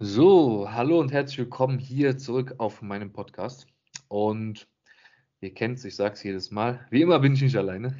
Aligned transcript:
So, 0.00 0.66
hallo 0.68 0.98
und 0.98 1.12
herzlich 1.12 1.38
willkommen 1.38 1.78
hier 1.78 2.18
zurück 2.18 2.56
auf 2.58 2.82
meinem 2.82 3.12
Podcast. 3.12 3.68
Und 4.08 4.68
ihr 5.40 5.54
kennt 5.54 5.78
es, 5.78 5.84
ich 5.84 5.94
sage 5.94 6.14
es 6.14 6.22
jedes 6.24 6.50
Mal, 6.50 6.84
wie 6.90 7.00
immer 7.00 7.20
bin 7.20 7.34
ich 7.34 7.42
nicht 7.42 7.56
alleine, 7.56 7.94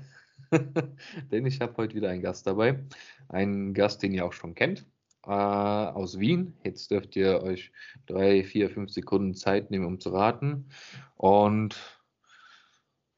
denn 1.30 1.46
ich 1.46 1.60
habe 1.60 1.76
heute 1.76 1.94
wieder 1.94 2.10
einen 2.10 2.20
Gast 2.20 2.48
dabei. 2.48 2.84
Einen 3.28 3.74
Gast, 3.74 4.02
den 4.02 4.12
ihr 4.12 4.26
auch 4.26 4.32
schon 4.32 4.56
kennt, 4.56 4.84
äh, 5.24 5.30
aus 5.30 6.18
Wien. 6.18 6.58
Jetzt 6.64 6.90
dürft 6.90 7.14
ihr 7.14 7.44
euch 7.44 7.70
drei, 8.06 8.42
vier, 8.42 8.70
fünf 8.70 8.90
Sekunden 8.90 9.34
Zeit 9.34 9.70
nehmen, 9.70 9.86
um 9.86 10.00
zu 10.00 10.10
raten. 10.10 10.68
Und 11.14 11.76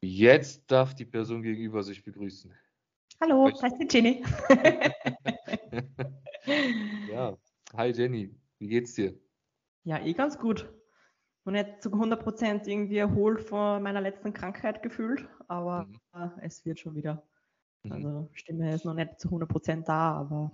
jetzt 0.01 0.69
darf 0.69 0.93
die 0.93 1.05
Person 1.05 1.41
gegenüber 1.41 1.81
sich 1.81 2.03
begrüßen. 2.03 2.53
Hallo, 3.21 3.49
ich 3.49 3.59
heiße 3.59 3.87
Jenny. 3.89 4.23
ja, 7.11 7.35
hi 7.75 7.89
Jenny. 7.89 8.35
Wie 8.59 8.67
geht's 8.67 8.93
dir? 8.93 9.13
Ja, 9.83 9.99
eh 9.99 10.13
ganz 10.13 10.37
gut. 10.37 10.69
Noch 11.45 11.53
nicht 11.53 11.81
zu 11.81 11.89
100% 11.89 12.67
irgendwie 12.67 12.97
erholt 12.97 13.41
von 13.41 13.81
meiner 13.81 14.01
letzten 14.01 14.33
Krankheit 14.33 14.83
gefühlt, 14.83 15.27
aber 15.47 15.85
mhm. 15.85 15.99
äh, 16.13 16.45
es 16.45 16.65
wird 16.65 16.79
schon 16.79 16.95
wieder. 16.95 17.23
Mhm. 17.83 17.91
Also 17.91 18.29
Stimme 18.33 18.73
ist 18.73 18.83
noch 18.83 18.93
nicht 18.93 19.19
zu 19.19 19.29
100% 19.29 19.85
da, 19.85 20.11
aber 20.11 20.51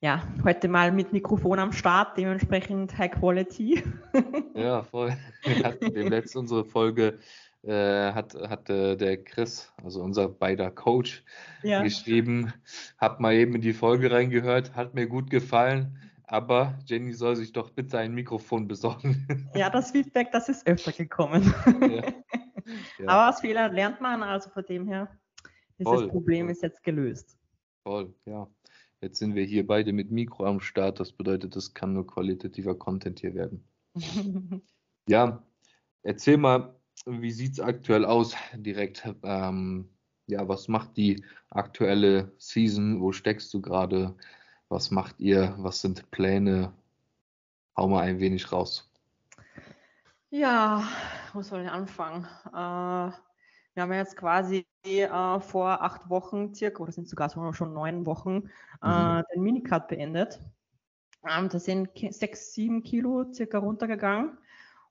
ja, 0.00 0.26
heute 0.42 0.68
mal 0.68 0.90
mit 0.90 1.12
Mikrofon 1.12 1.58
am 1.58 1.72
Start, 1.72 2.16
dementsprechend 2.16 2.96
High 2.96 3.12
Quality. 3.12 3.82
ja, 4.54 4.82
voll. 4.82 5.16
Wir 5.44 5.64
hatten 5.64 5.92
dem 5.92 6.08
letzten 6.08 6.38
unsere 6.38 6.64
Folge 6.64 7.18
äh, 7.62 8.12
hat, 8.12 8.34
hat 8.34 8.70
äh, 8.70 8.96
der 8.96 9.22
Chris, 9.22 9.72
also 9.84 10.02
unser 10.02 10.28
beider 10.28 10.70
Coach, 10.70 11.22
ja. 11.62 11.82
geschrieben, 11.82 12.52
hab 12.98 13.20
mal 13.20 13.34
eben 13.34 13.54
in 13.54 13.60
die 13.60 13.74
Folge 13.74 14.10
reingehört, 14.10 14.74
hat 14.74 14.94
mir 14.94 15.06
gut 15.06 15.30
gefallen 15.30 15.98
aber 16.32 16.78
Jenny 16.86 17.12
soll 17.12 17.36
sich 17.36 17.52
doch 17.52 17.70
bitte 17.70 17.98
ein 17.98 18.14
Mikrofon 18.14 18.66
besorgen. 18.66 19.26
Ja, 19.54 19.68
das 19.68 19.90
Feedback, 19.90 20.32
das 20.32 20.48
ist 20.48 20.66
öfter 20.66 20.92
gekommen. 20.92 21.54
Ja. 21.80 21.88
Ja. 21.88 22.12
Aber 23.06 23.28
aus 23.28 23.40
Fehlern 23.40 23.74
lernt 23.74 24.00
man, 24.00 24.22
also 24.22 24.48
von 24.48 24.64
dem 24.64 24.86
her, 24.86 25.10
dieses 25.78 25.92
Voll. 25.92 26.08
Problem 26.08 26.48
ist 26.48 26.62
jetzt 26.62 26.82
gelöst. 26.82 27.36
Voll, 27.82 28.14
ja. 28.24 28.48
Jetzt 29.02 29.18
sind 29.18 29.34
wir 29.34 29.44
hier 29.44 29.66
beide 29.66 29.92
mit 29.92 30.10
Mikro 30.10 30.46
am 30.46 30.60
Start. 30.60 31.00
Das 31.00 31.12
bedeutet, 31.12 31.54
es 31.56 31.74
kann 31.74 31.92
nur 31.92 32.06
qualitativer 32.06 32.78
Content 32.78 33.20
hier 33.20 33.34
werden. 33.34 33.64
ja, 35.08 35.42
erzähl 36.02 36.38
mal, 36.38 36.74
wie 37.04 37.32
sieht 37.32 37.52
es 37.52 37.60
aktuell 37.60 38.06
aus 38.06 38.34
direkt? 38.54 39.06
Ähm, 39.22 39.90
ja, 40.28 40.48
was 40.48 40.68
macht 40.68 40.96
die 40.96 41.22
aktuelle 41.50 42.32
Season? 42.38 43.00
Wo 43.02 43.12
steckst 43.12 43.52
du 43.52 43.60
gerade? 43.60 44.14
Was 44.72 44.90
macht 44.90 45.20
ihr? 45.20 45.54
Was 45.58 45.82
sind 45.82 46.10
Pläne? 46.10 46.72
Hau 47.76 47.88
mal 47.88 48.04
ein 48.04 48.20
wenig 48.20 48.50
raus. 48.50 48.90
Ja, 50.30 50.88
wo 51.34 51.42
soll 51.42 51.64
ich 51.64 51.70
anfangen? 51.70 52.24
Äh, 52.46 52.52
wir 52.54 53.82
haben 53.82 53.92
jetzt 53.92 54.16
quasi 54.16 54.64
äh, 54.84 55.40
vor 55.40 55.82
acht 55.82 56.08
Wochen 56.08 56.54
circa, 56.54 56.82
oder 56.82 56.90
sind 56.90 57.06
sogar 57.06 57.28
schon 57.28 57.74
neun 57.74 58.06
Wochen, 58.06 58.48
äh, 58.82 59.18
mhm. 59.18 59.22
den 59.34 59.42
Minicut 59.42 59.88
beendet. 59.88 60.40
Ähm, 61.28 61.50
da 61.50 61.58
sind 61.58 61.90
sechs, 62.08 62.54
sieben 62.54 62.82
Kilo 62.82 63.30
circa 63.30 63.58
runtergegangen. 63.58 64.38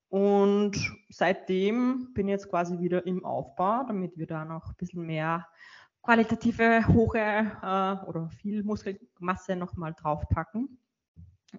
Und 0.10 0.78
seitdem 1.10 2.14
bin 2.14 2.28
ich 2.28 2.34
jetzt 2.34 2.52
quasi 2.52 2.78
wieder 2.78 3.08
im 3.08 3.26
Aufbau, 3.26 3.84
damit 3.88 4.16
wir 4.16 4.28
da 4.28 4.46
noch 4.46 4.68
ein 4.68 4.76
bisschen 4.78 5.08
mehr 5.08 5.48
qualitative 6.02 6.88
hohe 6.88 7.20
äh, 7.20 8.06
oder 8.08 8.30
viel 8.30 8.64
Muskelmasse 8.64 9.56
nochmal 9.56 9.94
draufpacken. 9.94 10.80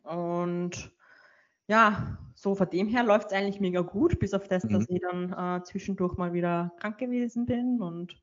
Und 0.02 0.92
ja, 1.68 2.18
so 2.34 2.54
von 2.54 2.68
dem 2.70 2.88
her 2.88 3.04
läuft 3.04 3.28
es 3.28 3.32
eigentlich 3.32 3.60
mega 3.60 3.82
gut, 3.82 4.18
bis 4.18 4.34
auf 4.34 4.48
das, 4.48 4.64
mhm. 4.64 4.72
dass 4.72 4.88
ich 4.88 5.00
dann 5.00 5.32
äh, 5.32 5.62
zwischendurch 5.64 6.16
mal 6.16 6.32
wieder 6.32 6.72
krank 6.78 6.98
gewesen 6.98 7.46
bin 7.46 7.80
und 7.80 8.20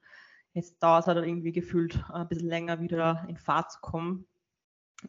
jetzt 0.53 0.81
dauert 0.83 1.03
es 1.03 1.07
halt 1.07 1.25
irgendwie 1.25 1.51
gefühlt 1.51 1.95
äh, 2.09 2.13
ein 2.13 2.27
bisschen 2.27 2.49
länger 2.49 2.81
wieder 2.81 3.25
in 3.27 3.37
Fahrt 3.37 3.71
zu 3.71 3.79
kommen. 3.81 4.27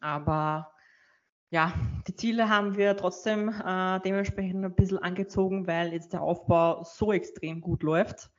Aber 0.01 0.73
ja, 1.51 1.75
die 2.07 2.15
Ziele 2.15 2.49
haben 2.49 2.77
wir 2.77 2.97
trotzdem 2.97 3.49
äh, 3.49 4.01
dementsprechend 4.01 4.65
ein 4.65 4.75
bisschen 4.75 4.99
angezogen, 4.99 5.67
weil 5.67 5.93
jetzt 5.93 6.13
der 6.13 6.23
Aufbau 6.23 6.85
so 6.85 7.13
extrem 7.13 7.61
gut 7.61 7.83
läuft. 7.83 8.31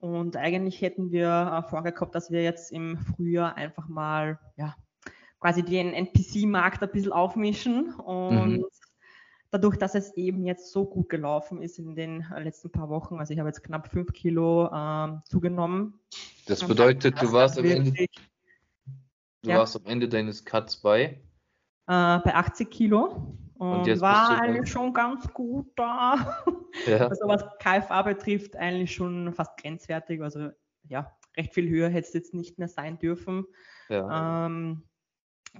Und 0.00 0.36
eigentlich 0.36 0.80
hätten 0.80 1.10
wir 1.10 1.64
äh, 1.64 1.68
vorgehabt, 1.68 2.14
dass 2.14 2.30
wir 2.30 2.42
jetzt 2.42 2.72
im 2.72 2.98
Frühjahr 2.98 3.56
einfach 3.56 3.88
mal, 3.88 4.38
ja, 4.56 4.76
quasi 5.40 5.62
den 5.62 5.92
NPC-Markt 5.92 6.82
ein 6.82 6.90
bisschen 6.90 7.12
aufmischen. 7.12 7.94
Und 7.94 8.58
mhm. 8.58 8.64
dadurch, 9.50 9.76
dass 9.76 9.94
es 9.94 10.16
eben 10.16 10.44
jetzt 10.44 10.72
so 10.72 10.84
gut 10.84 11.08
gelaufen 11.08 11.62
ist 11.62 11.78
in 11.78 11.96
den 11.96 12.24
äh, 12.34 12.42
letzten 12.42 12.70
paar 12.70 12.88
Wochen, 12.88 13.18
also 13.18 13.32
ich 13.32 13.38
habe 13.38 13.48
jetzt 13.48 13.64
knapp 13.64 13.88
fünf 13.88 14.12
Kilo 14.12 14.70
ähm, 14.72 15.22
zugenommen. 15.24 15.98
Das 16.46 16.66
bedeutet, 16.66 17.20
du 17.20 17.32
warst 17.32 17.58
am 17.58 17.64
Ende, 17.64 18.06
du 19.42 19.50
ja. 19.50 19.58
warst 19.58 19.76
am 19.76 19.84
Ende 19.86 20.08
deines 20.08 20.44
Cuts 20.44 20.76
bei? 20.76 21.02
Äh, 21.04 22.18
bei 22.20 22.34
80 22.34 22.70
Kilo. 22.70 23.36
Und, 23.58 23.88
und 23.88 24.00
war 24.00 24.40
eigentlich 24.40 24.70
schon 24.70 24.92
ganz 24.92 25.28
gut 25.32 25.66
da. 25.76 26.42
Ja. 26.86 27.08
Also 27.08 27.26
was 27.26 27.44
KFA 27.58 28.02
betrifft, 28.02 28.54
eigentlich 28.54 28.94
schon 28.94 29.32
fast 29.32 29.56
grenzwertig. 29.56 30.22
Also 30.22 30.50
ja, 30.84 31.16
recht 31.36 31.54
viel 31.54 31.68
höher 31.68 31.88
hätte 31.88 32.06
es 32.06 32.14
jetzt 32.14 32.34
nicht 32.34 32.58
mehr 32.58 32.68
sein 32.68 32.98
dürfen. 32.98 33.46
Ja. 33.88 34.46
Ähm, 34.46 34.84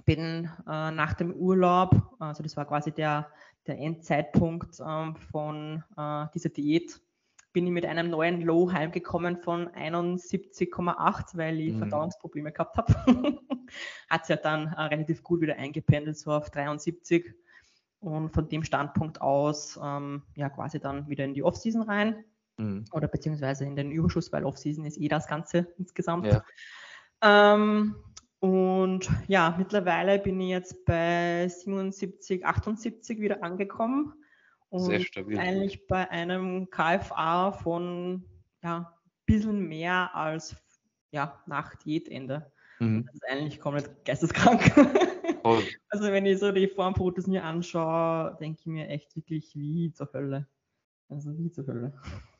bin 0.05 0.49
äh, 0.67 0.91
nach 0.91 1.13
dem 1.13 1.33
Urlaub, 1.33 2.15
also 2.19 2.43
das 2.43 2.55
war 2.55 2.65
quasi 2.65 2.91
der, 2.91 3.27
der 3.67 3.79
Endzeitpunkt 3.79 4.79
ähm, 4.85 5.15
von 5.15 5.83
äh, 5.97 6.25
dieser 6.33 6.49
Diät, 6.49 7.01
bin 7.51 7.65
ich 7.65 7.73
mit 7.73 7.85
einem 7.85 8.09
neuen 8.09 8.41
Low 8.41 8.71
heimgekommen 8.71 9.37
von 9.37 9.67
71,8, 9.69 11.35
weil 11.37 11.59
ich 11.59 11.73
mhm. 11.73 11.79
Verdauungsprobleme 11.79 12.51
gehabt 12.51 12.77
habe. 12.77 12.93
Hat 14.09 14.25
sich 14.25 14.35
ja 14.35 14.41
dann 14.41 14.67
äh, 14.67 14.81
relativ 14.83 15.23
gut 15.23 15.41
wieder 15.41 15.55
eingependelt, 15.55 16.17
so 16.17 16.31
auf 16.31 16.49
73 16.51 17.35
und 17.99 18.29
von 18.29 18.47
dem 18.47 18.63
Standpunkt 18.63 19.21
aus 19.21 19.79
ähm, 19.81 20.23
ja 20.35 20.49
quasi 20.49 20.79
dann 20.79 21.07
wieder 21.09 21.25
in 21.25 21.33
die 21.33 21.43
Offseason 21.43 21.83
rein 21.83 22.23
mhm. 22.57 22.85
oder 22.91 23.07
beziehungsweise 23.07 23.65
in 23.65 23.75
den 23.75 23.91
Überschuss, 23.91 24.31
weil 24.31 24.45
Offseason 24.45 24.85
ist 24.85 24.97
eh 24.97 25.07
das 25.07 25.27
Ganze 25.27 25.73
insgesamt. 25.77 26.27
Ja. 26.27 26.43
Ähm, 27.21 27.95
und 28.39 29.09
ja, 29.27 29.55
mittlerweile 29.57 30.17
bin 30.17 30.39
ich 30.39 30.49
jetzt 30.49 30.85
bei 30.85 31.47
77, 31.49 32.45
78 32.45 33.19
wieder 33.19 33.43
angekommen 33.43 34.13
und 34.69 34.85
Sehr 34.85 35.01
stabil. 35.01 35.37
eigentlich 35.37 35.87
bei 35.87 36.09
einem 36.09 36.69
KFA 36.69 37.51
von 37.51 38.23
ja, 38.63 38.77
ein 38.77 38.85
bisschen 39.25 39.67
mehr 39.67 40.15
als 40.15 40.55
ja, 41.11 41.41
nach 41.47 41.75
Diätende. 41.75 42.51
Mhm. 42.79 43.05
Das 43.05 43.15
ist 43.15 43.29
eigentlich 43.29 43.59
komplett 43.59 44.05
geisteskrank. 44.05 44.61
Voll. 45.43 45.63
Also 45.89 46.11
wenn 46.11 46.25
ich 46.25 46.39
so 46.39 46.51
die 46.51 46.67
Formfotos 46.67 47.27
mir 47.27 47.43
anschaue, 47.43 48.37
denke 48.39 48.59
ich 48.59 48.65
mir 48.65 48.87
echt 48.87 49.15
wirklich 49.15 49.55
wie 49.55 49.91
zur 49.93 50.11
Hölle. 50.13 50.47
Also 51.09 51.37
wie 51.37 51.51
zur 51.51 51.67
Hölle. 51.67 51.93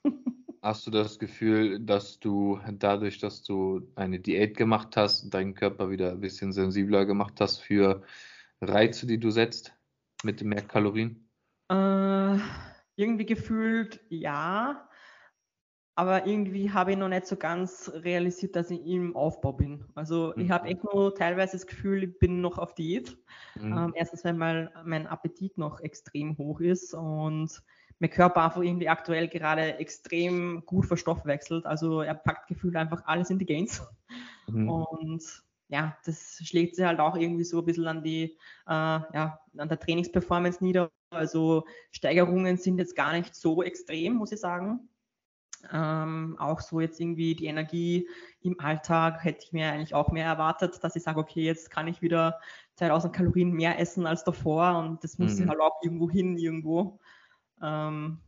Hast 0.61 0.85
du 0.85 0.91
das 0.91 1.19
Gefühl, 1.19 1.79
dass 1.79 2.19
du 2.19 2.59
dadurch, 2.73 3.19
dass 3.19 3.43
du 3.43 3.87
eine 3.95 4.19
Diät 4.19 4.57
gemacht 4.57 4.97
hast, 4.97 5.33
deinen 5.33 5.53
Körper 5.53 5.89
wieder 5.89 6.11
ein 6.11 6.19
bisschen 6.19 6.51
sensibler 6.51 7.05
gemacht 7.05 7.39
hast 7.39 7.59
für 7.59 8.03
Reize, 8.59 9.07
die 9.07 9.19
du 9.19 9.31
setzt 9.31 9.73
mit 10.23 10.43
mehr 10.43 10.61
Kalorien? 10.61 11.29
Äh, 11.69 12.39
irgendwie 12.97 13.25
gefühlt 13.25 14.01
ja 14.09 14.88
aber 15.99 16.25
irgendwie 16.25 16.71
habe 16.71 16.91
ich 16.91 16.97
noch 16.97 17.09
nicht 17.09 17.27
so 17.27 17.35
ganz 17.35 17.91
realisiert, 17.93 18.55
dass 18.55 18.71
ich 18.71 18.85
im 18.85 19.17
Aufbau 19.17 19.51
bin. 19.51 19.83
Also 19.95 20.31
mhm. 20.33 20.43
ich 20.43 20.49
habe 20.49 20.69
echt 20.69 20.81
nur 20.85 21.13
teilweise 21.13 21.57
das 21.57 21.67
Gefühl, 21.67 22.03
ich 22.05 22.19
bin 22.19 22.39
noch 22.39 22.57
auf 22.57 22.73
Diät. 22.73 23.17
Mhm. 23.55 23.77
Ähm, 23.77 23.93
erstens, 23.95 24.23
weil 24.23 24.33
mein, 24.33 24.69
mein 24.85 25.07
Appetit 25.07 25.57
noch 25.57 25.81
extrem 25.81 26.37
hoch 26.37 26.61
ist 26.61 26.93
und 26.93 27.61
mein 27.99 28.09
Körper 28.09 28.45
einfach 28.45 28.61
irgendwie 28.61 28.87
aktuell 28.87 29.27
gerade 29.27 29.77
extrem 29.77 30.65
gut 30.65 30.85
verstoffwechselt. 30.85 31.65
Also 31.65 31.99
er 31.99 32.15
packt 32.15 32.47
gefühlt 32.47 32.77
einfach 32.77 33.03
alles 33.05 33.29
in 33.29 33.37
die 33.37 33.45
Gains. 33.45 33.85
Mhm. 34.47 34.69
Und 34.69 35.43
ja, 35.67 35.97
das 36.05 36.39
schlägt 36.45 36.77
sich 36.77 36.85
halt 36.85 37.01
auch 37.01 37.17
irgendwie 37.17 37.43
so 37.43 37.59
ein 37.59 37.65
bisschen 37.65 37.87
an 37.87 38.03
die, 38.03 38.37
äh, 38.67 38.69
ja, 38.69 39.41
an 39.57 39.67
der 39.67 39.77
Trainingsperformance 39.77 40.63
nieder. 40.63 40.91
Also 41.09 41.65
Steigerungen 41.91 42.55
sind 42.55 42.77
jetzt 42.77 42.95
gar 42.95 43.11
nicht 43.11 43.35
so 43.35 43.63
extrem, 43.63 44.13
muss 44.13 44.31
ich 44.31 44.39
sagen. 44.39 44.87
Ähm, 45.71 46.35
auch 46.39 46.61
so 46.61 46.79
jetzt 46.79 46.99
irgendwie 46.99 47.35
die 47.35 47.45
Energie 47.45 48.07
im 48.41 48.59
Alltag 48.59 49.23
hätte 49.23 49.43
ich 49.43 49.53
mir 49.53 49.71
eigentlich 49.71 49.93
auch 49.93 50.11
mehr 50.11 50.25
erwartet, 50.25 50.83
dass 50.83 50.95
ich 50.95 51.03
sage, 51.03 51.19
okay, 51.19 51.43
jetzt 51.43 51.69
kann 51.69 51.87
ich 51.87 52.01
wieder 52.01 52.39
2000 52.75 53.13
Kalorien 53.13 53.51
mehr 53.51 53.79
essen 53.79 54.05
als 54.05 54.23
davor 54.23 54.77
und 54.77 55.03
das 55.03 55.17
muss 55.17 55.37
mhm. 55.39 55.49
halt 55.49 55.59
auch 55.59 55.81
irgendwo 55.83 56.09
hin, 56.09 56.37
irgendwo. 56.37 56.99
Ähm, 57.61 58.19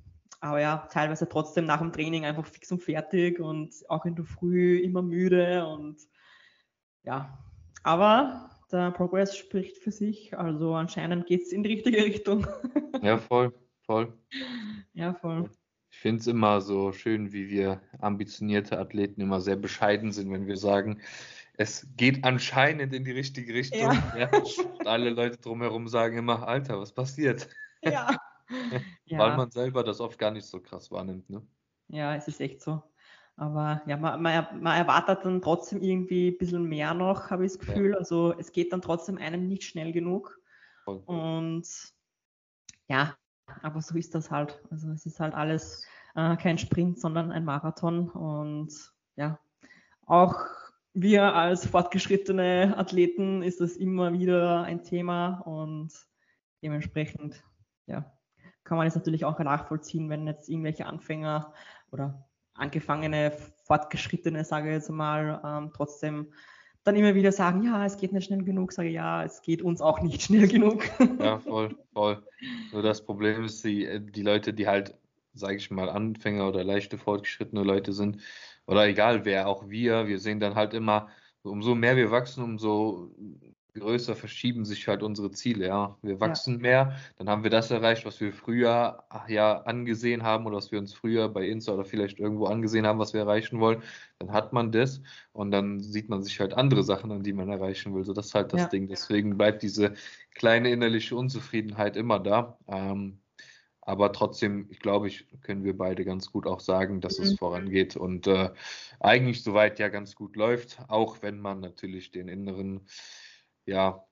aber 0.42 0.60
ja, 0.60 0.88
teilweise 0.92 1.30
trotzdem 1.30 1.66
nach 1.66 1.80
dem 1.80 1.94
Training 1.94 2.26
einfach 2.26 2.46
fix 2.46 2.72
und 2.72 2.82
fertig 2.82 3.40
und 3.40 3.74
auch 3.90 4.06
in 4.06 4.16
der 4.16 4.26
Früh 4.26 4.80
immer 4.80 5.02
müde 5.02 5.66
und 5.68 6.02
ja, 7.04 7.38
aber 7.84 8.50
der 8.72 8.92
Progress 8.92 9.36
spricht 9.36 9.78
für 9.78 9.92
sich. 9.92 10.38
Also 10.38 10.74
anscheinend 10.74 11.26
geht 11.28 11.44
es 11.44 11.52
in 11.52 11.64
die 11.64 11.74
richtige 11.74 12.04
Richtung. 12.04 12.48
Ja, 13.02 13.18
voll, 13.18 13.54
voll. 13.86 14.14
Ja, 14.94 15.14
voll. 15.14 15.50
Ich 15.92 16.00
finde 16.00 16.22
es 16.22 16.28
immer 16.28 16.62
so 16.62 16.94
schön, 16.94 17.32
wie 17.34 17.50
wir 17.50 17.82
ambitionierte 18.00 18.80
Athleten 18.80 19.22
immer 19.22 19.42
sehr 19.42 19.58
bescheiden 19.58 20.12
sind, 20.12 20.32
wenn 20.32 20.48
wir 20.48 20.58
sagen, 20.58 21.02
es 21.58 21.86
geht 21.98 22.24
anscheinend 22.24 22.94
in 22.94 23.04
die 23.04 23.12
richtige 23.12 23.54
Richtung. 23.54 23.82
Ja. 23.82 24.18
Ja. 24.18 24.30
Und 24.32 24.88
alle 24.88 25.10
Leute 25.10 25.38
drumherum 25.38 25.88
sagen 25.88 26.18
immer, 26.18 26.48
Alter, 26.48 26.80
was 26.80 26.92
passiert? 26.94 27.50
Ja. 27.84 28.10
Weil 29.10 29.38
man 29.38 29.52
selber 29.52 29.84
das 29.84 30.00
oft 30.00 30.18
gar 30.18 30.32
nicht 30.32 30.46
so 30.46 30.60
krass 30.60 30.92
wahrnimmt. 30.92 31.30
Ne? 31.30 31.46
Ja, 31.90 32.16
es 32.16 32.28
ist 32.28 32.40
echt 32.40 32.62
so. 32.62 32.82
Aber 33.36 33.82
ja, 33.86 33.98
man, 33.98 34.22
man, 34.22 34.48
man, 34.62 34.78
erwartet 34.78 35.20
dann 35.24 35.42
trotzdem 35.42 35.82
irgendwie 35.82 36.30
ein 36.30 36.38
bisschen 36.38 36.66
mehr 36.66 36.94
noch, 36.94 37.30
habe 37.30 37.46
ich 37.46 37.54
das 37.54 37.60
Gefühl. 37.60 37.96
Also 37.96 38.34
es 38.38 38.52
geht 38.52 38.72
dann 38.72 38.82
trotzdem 38.82 39.18
einem 39.18 39.48
nicht 39.48 39.64
schnell 39.64 39.92
genug. 39.92 40.40
Voll. 40.84 41.02
Und 41.06 41.68
ja, 42.88 43.16
aber 43.62 43.82
so 43.82 43.98
ist 43.98 44.16
das 44.16 44.32
halt. 44.32 44.62
Also 44.70 44.90
es 44.92 45.06
ist 45.06 45.20
halt 45.20 45.34
alles 45.34 45.86
äh, 46.16 46.36
kein 46.38 46.58
Sprint, 46.58 47.00
sondern 47.00 47.32
ein 47.32 47.46
Marathon. 47.46 48.10
Und 48.10 48.74
ja, 49.16 49.40
auch 50.06 50.36
wir 50.94 51.36
als 51.36 51.66
fortgeschrittene 51.66 52.76
Athleten 52.78 53.44
ist 53.44 53.62
das 53.62 53.78
immer 53.78 54.14
wieder 54.14 54.64
ein 54.64 54.84
Thema 54.84 55.40
und 55.46 55.92
dementsprechend, 56.62 57.44
ja, 57.88 58.12
kann 58.64 58.78
man 58.78 58.88
es 58.88 58.96
natürlich 58.96 59.26
auch 59.26 59.40
nachvollziehen, 59.40 60.10
wenn 60.10 60.28
jetzt 60.28 60.50
irgendwelche 60.50 60.86
Anfänger 60.86 61.54
oder 61.92 62.28
angefangene, 62.54 63.32
fortgeschrittene, 63.64 64.44
sage 64.44 64.70
ich 64.70 64.76
jetzt 64.76 64.90
mal, 64.90 65.42
ähm, 65.44 65.72
trotzdem 65.74 66.34
dann 66.84 66.96
immer 66.96 67.16
wieder 67.16 67.32
sagen, 67.32 67.64
ja, 67.64 67.86
es 67.86 67.98
geht 67.98 68.12
nicht 68.12 68.26
schnell 68.26 68.44
genug, 68.44 68.74
sage 68.74 68.90
ja, 68.90 69.24
es 69.24 69.42
geht 69.42 69.62
uns 69.62 69.82
auch 69.82 70.02
nicht 70.02 70.22
schnell 70.24 70.48
genug. 70.48 70.84
Ja, 71.20 71.40
voll, 71.40 71.76
voll. 71.94 72.24
Nur 72.72 72.82
das 72.82 73.06
Problem 73.06 73.46
ist, 73.46 73.64
die, 73.64 74.00
die 74.00 74.24
Leute, 74.24 74.54
die 74.54 74.68
halt, 74.68 74.98
sage 75.34 75.58
ich 75.58 75.70
mal, 75.72 75.90
Anfänger 75.90 76.48
oder 76.48 76.64
leichte 76.64 76.98
fortgeschrittene 76.98 77.64
Leute 77.64 77.94
sind, 77.94 78.18
oder 78.66 78.86
egal 78.88 79.26
wer, 79.26 79.48
auch 79.48 79.70
wir, 79.70 80.08
wir 80.08 80.20
sehen 80.20 80.40
dann 80.40 80.56
halt 80.56 80.74
immer, 80.74 81.10
umso 81.44 81.76
mehr 81.76 81.98
wir 81.98 82.12
wachsen, 82.12 82.44
umso 82.44 83.12
größer 83.74 84.16
verschieben 84.16 84.66
sich 84.66 84.88
halt 84.88 85.04
unsere 85.04 85.32
Ziele, 85.32 85.68
ja. 85.68 85.98
Wir 86.02 86.20
wachsen 86.20 86.56
ja. 86.56 86.62
mehr, 86.62 86.96
dann 87.18 87.30
haben 87.30 87.44
wir 87.44 87.50
das 87.50 87.72
erreicht, 87.72 88.06
was 88.06 88.20
wir 88.20 88.34
früher 88.34 89.04
ja 89.28 89.62
angesehen 89.62 90.24
haben 90.24 90.46
oder 90.46 90.58
was 90.58 90.72
wir 90.72 90.80
uns 90.80 90.94
früher 90.94 91.30
bei 91.30 91.48
Insta 91.48 91.74
oder 91.74 91.86
vielleicht 91.86 92.20
irgendwo 92.20 92.46
angesehen 92.46 92.86
haben, 92.86 93.00
was 93.00 93.14
wir 93.14 93.22
erreichen 93.22 93.60
wollen. 93.60 93.82
Dann 94.20 94.32
hat 94.34 94.54
man 94.54 94.72
das 94.72 95.02
und 95.32 95.52
dann 95.52 95.80
sieht 95.80 96.10
man 96.10 96.22
sich 96.22 96.40
halt 96.40 96.54
andere 96.54 96.84
Sachen 96.84 97.12
an, 97.12 97.24
die 97.24 97.34
man 97.34 97.50
erreichen 97.50 97.96
will. 97.96 98.04
So, 98.04 98.14
das 98.14 98.28
ist 98.28 98.36
halt 98.36 98.54
das 98.54 98.62
ja. 98.62 98.68
Ding. 98.68 98.88
Deswegen 98.88 99.38
bleibt 99.38 99.64
diese 99.64 99.94
kleine 100.36 100.70
innerliche 100.70 101.16
Unzufriedenheit 101.16 101.96
immer 101.96 102.20
da. 102.20 102.58
Ähm, 102.68 103.22
aber 103.84 104.14
trotzdem, 104.14 104.68
ich 104.70 104.80
glaube, 104.80 105.08
ich 105.08 105.26
können 105.42 105.64
wir 105.64 105.76
beide 105.76 106.06
ganz 106.06 106.32
gut 106.32 106.46
auch 106.46 106.60
sagen, 106.60 107.02
dass 107.02 107.18
mhm. 107.18 107.26
es 107.26 107.34
vorangeht 107.36 107.96
und 107.96 108.28
äh, 108.28 108.52
eigentlich 109.00 109.44
soweit 109.44 109.80
ja 109.80 109.90
ganz 109.90 110.16
gut 110.16 110.36
läuft, 110.36 110.80
auch 110.88 111.22
wenn 111.22 111.40
man 111.40 111.62
natürlich 111.62 112.12
den 112.12 112.28
inneren 112.28 112.82
ja, 113.72 114.04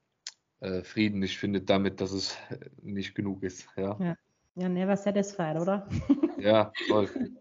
äh, 0.62 0.84
Frieden 0.84 1.20
nicht 1.20 1.38
findet 1.38 1.70
damit, 1.70 2.02
dass 2.02 2.12
es 2.12 2.38
nicht 2.82 3.14
genug 3.14 3.44
ist. 3.44 3.68
Ja, 3.76 3.98
ja. 4.00 4.16
ja 4.56 4.70
never 4.70 4.98
satisfied, 4.98 5.60
oder? 5.60 5.88
ja, 6.40 6.72
voll. 6.88 7.10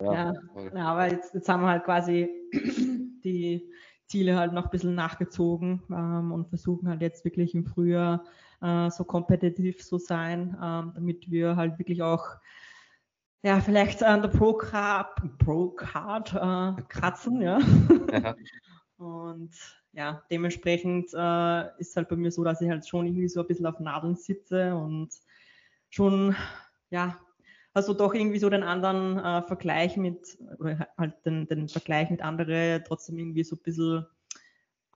Ja, 0.00 0.12
ja, 0.12 0.34
voll. 0.52 0.70
ja 0.76 0.84
aber 0.92 1.10
jetzt, 1.10 1.34
jetzt, 1.34 1.48
haben 1.48 1.64
wir 1.64 1.70
halt 1.70 1.82
quasi 1.82 2.28
die 3.24 3.68
Ziele 4.06 4.36
halt 4.36 4.52
noch 4.52 4.66
ein 4.66 4.70
bisschen 4.70 4.94
nachgezogen 4.94 5.82
ähm, 5.90 6.30
und 6.30 6.48
versuchen 6.48 6.88
halt 6.88 7.02
jetzt 7.02 7.24
wirklich 7.24 7.52
im 7.56 7.66
Frühjahr 7.66 8.22
äh, 8.62 8.90
so 8.90 9.02
kompetitiv 9.02 9.84
zu 9.84 9.98
sein, 9.98 10.56
ähm, 10.62 10.92
damit 10.94 11.28
wir 11.32 11.56
halt 11.56 11.80
wirklich 11.80 12.00
auch 12.00 12.36
ja, 13.42 13.58
vielleicht 13.58 14.04
an 14.04 14.22
der 14.22 14.28
Pro-Card 14.28 15.38
Pro 15.38 15.74
-Card, 15.76 16.78
äh, 16.78 16.82
kratzen, 16.82 17.42
ja. 17.42 17.58
ja. 18.12 18.36
Und 18.98 19.50
ja, 19.92 20.22
dementsprechend 20.30 21.10
äh, 21.14 21.80
ist 21.80 21.96
halt 21.96 22.08
bei 22.08 22.16
mir 22.16 22.30
so, 22.30 22.44
dass 22.44 22.60
ich 22.60 22.68
halt 22.68 22.86
schon 22.86 23.06
irgendwie 23.06 23.28
so 23.28 23.40
ein 23.40 23.46
bisschen 23.46 23.66
auf 23.66 23.80
Nadeln 23.80 24.16
sitze 24.16 24.74
und 24.74 25.10
schon, 25.90 26.36
ja, 26.90 27.18
also 27.74 27.94
doch 27.94 28.14
irgendwie 28.14 28.38
so 28.38 28.50
den 28.50 28.62
anderen 28.62 29.18
äh, 29.18 29.42
Vergleich 29.42 29.96
mit, 29.96 30.38
oder 30.58 30.88
halt 30.96 31.14
den, 31.24 31.46
den 31.46 31.68
Vergleich 31.68 32.10
mit 32.10 32.22
anderen 32.22 32.82
trotzdem 32.84 33.18
irgendwie 33.18 33.44
so 33.44 33.56
ein 33.56 33.62
bisschen 33.62 34.06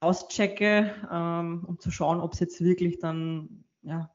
auschecke, 0.01 0.93
ähm, 1.11 1.65
um 1.67 1.79
zu 1.79 1.91
schauen, 1.91 2.21
ob 2.21 2.33
es 2.35 2.41
jetzt 2.41 2.63
wirklich 2.63 2.99
dann, 2.99 3.65
ja, 3.83 4.11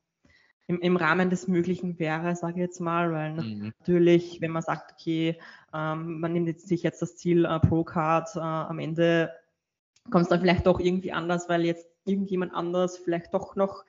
im, 0.68 0.82
im 0.82 0.98
Rahmen 0.98 1.30
des 1.30 1.48
Möglichen 1.48 1.98
wäre, 1.98 2.36
sage 2.36 2.56
ich 2.56 2.60
jetzt 2.60 2.82
mal, 2.82 3.12
weil 3.14 3.34
mhm. 3.36 3.74
natürlich, 3.80 4.42
wenn 4.42 4.52
man 4.52 4.62
sagt, 4.62 4.92
okay, 4.92 5.40
ähm, 5.74 6.20
man 6.20 6.34
nimmt 6.34 6.48
jetzt 6.48 6.68
sich 6.68 6.84
jetzt 6.84 7.02
das 7.02 7.16
Ziel 7.16 7.46
äh, 7.46 7.60
Pro 7.62 7.86
Card, 7.86 8.36
äh, 8.36 8.40
am 8.40 8.80
Ende 8.80 9.32
kommt 10.10 10.24
es 10.24 10.30
dann 10.30 10.42
vielleicht 10.42 10.66
doch 10.66 10.80
irgendwie 10.80 11.12
anders, 11.12 11.50
weil 11.50 11.66
jetzt 11.66 11.88
irgendjemand 12.06 12.54
anders 12.54 12.98
vielleicht 12.98 13.34
doch 13.34 13.56
noch 13.56 13.86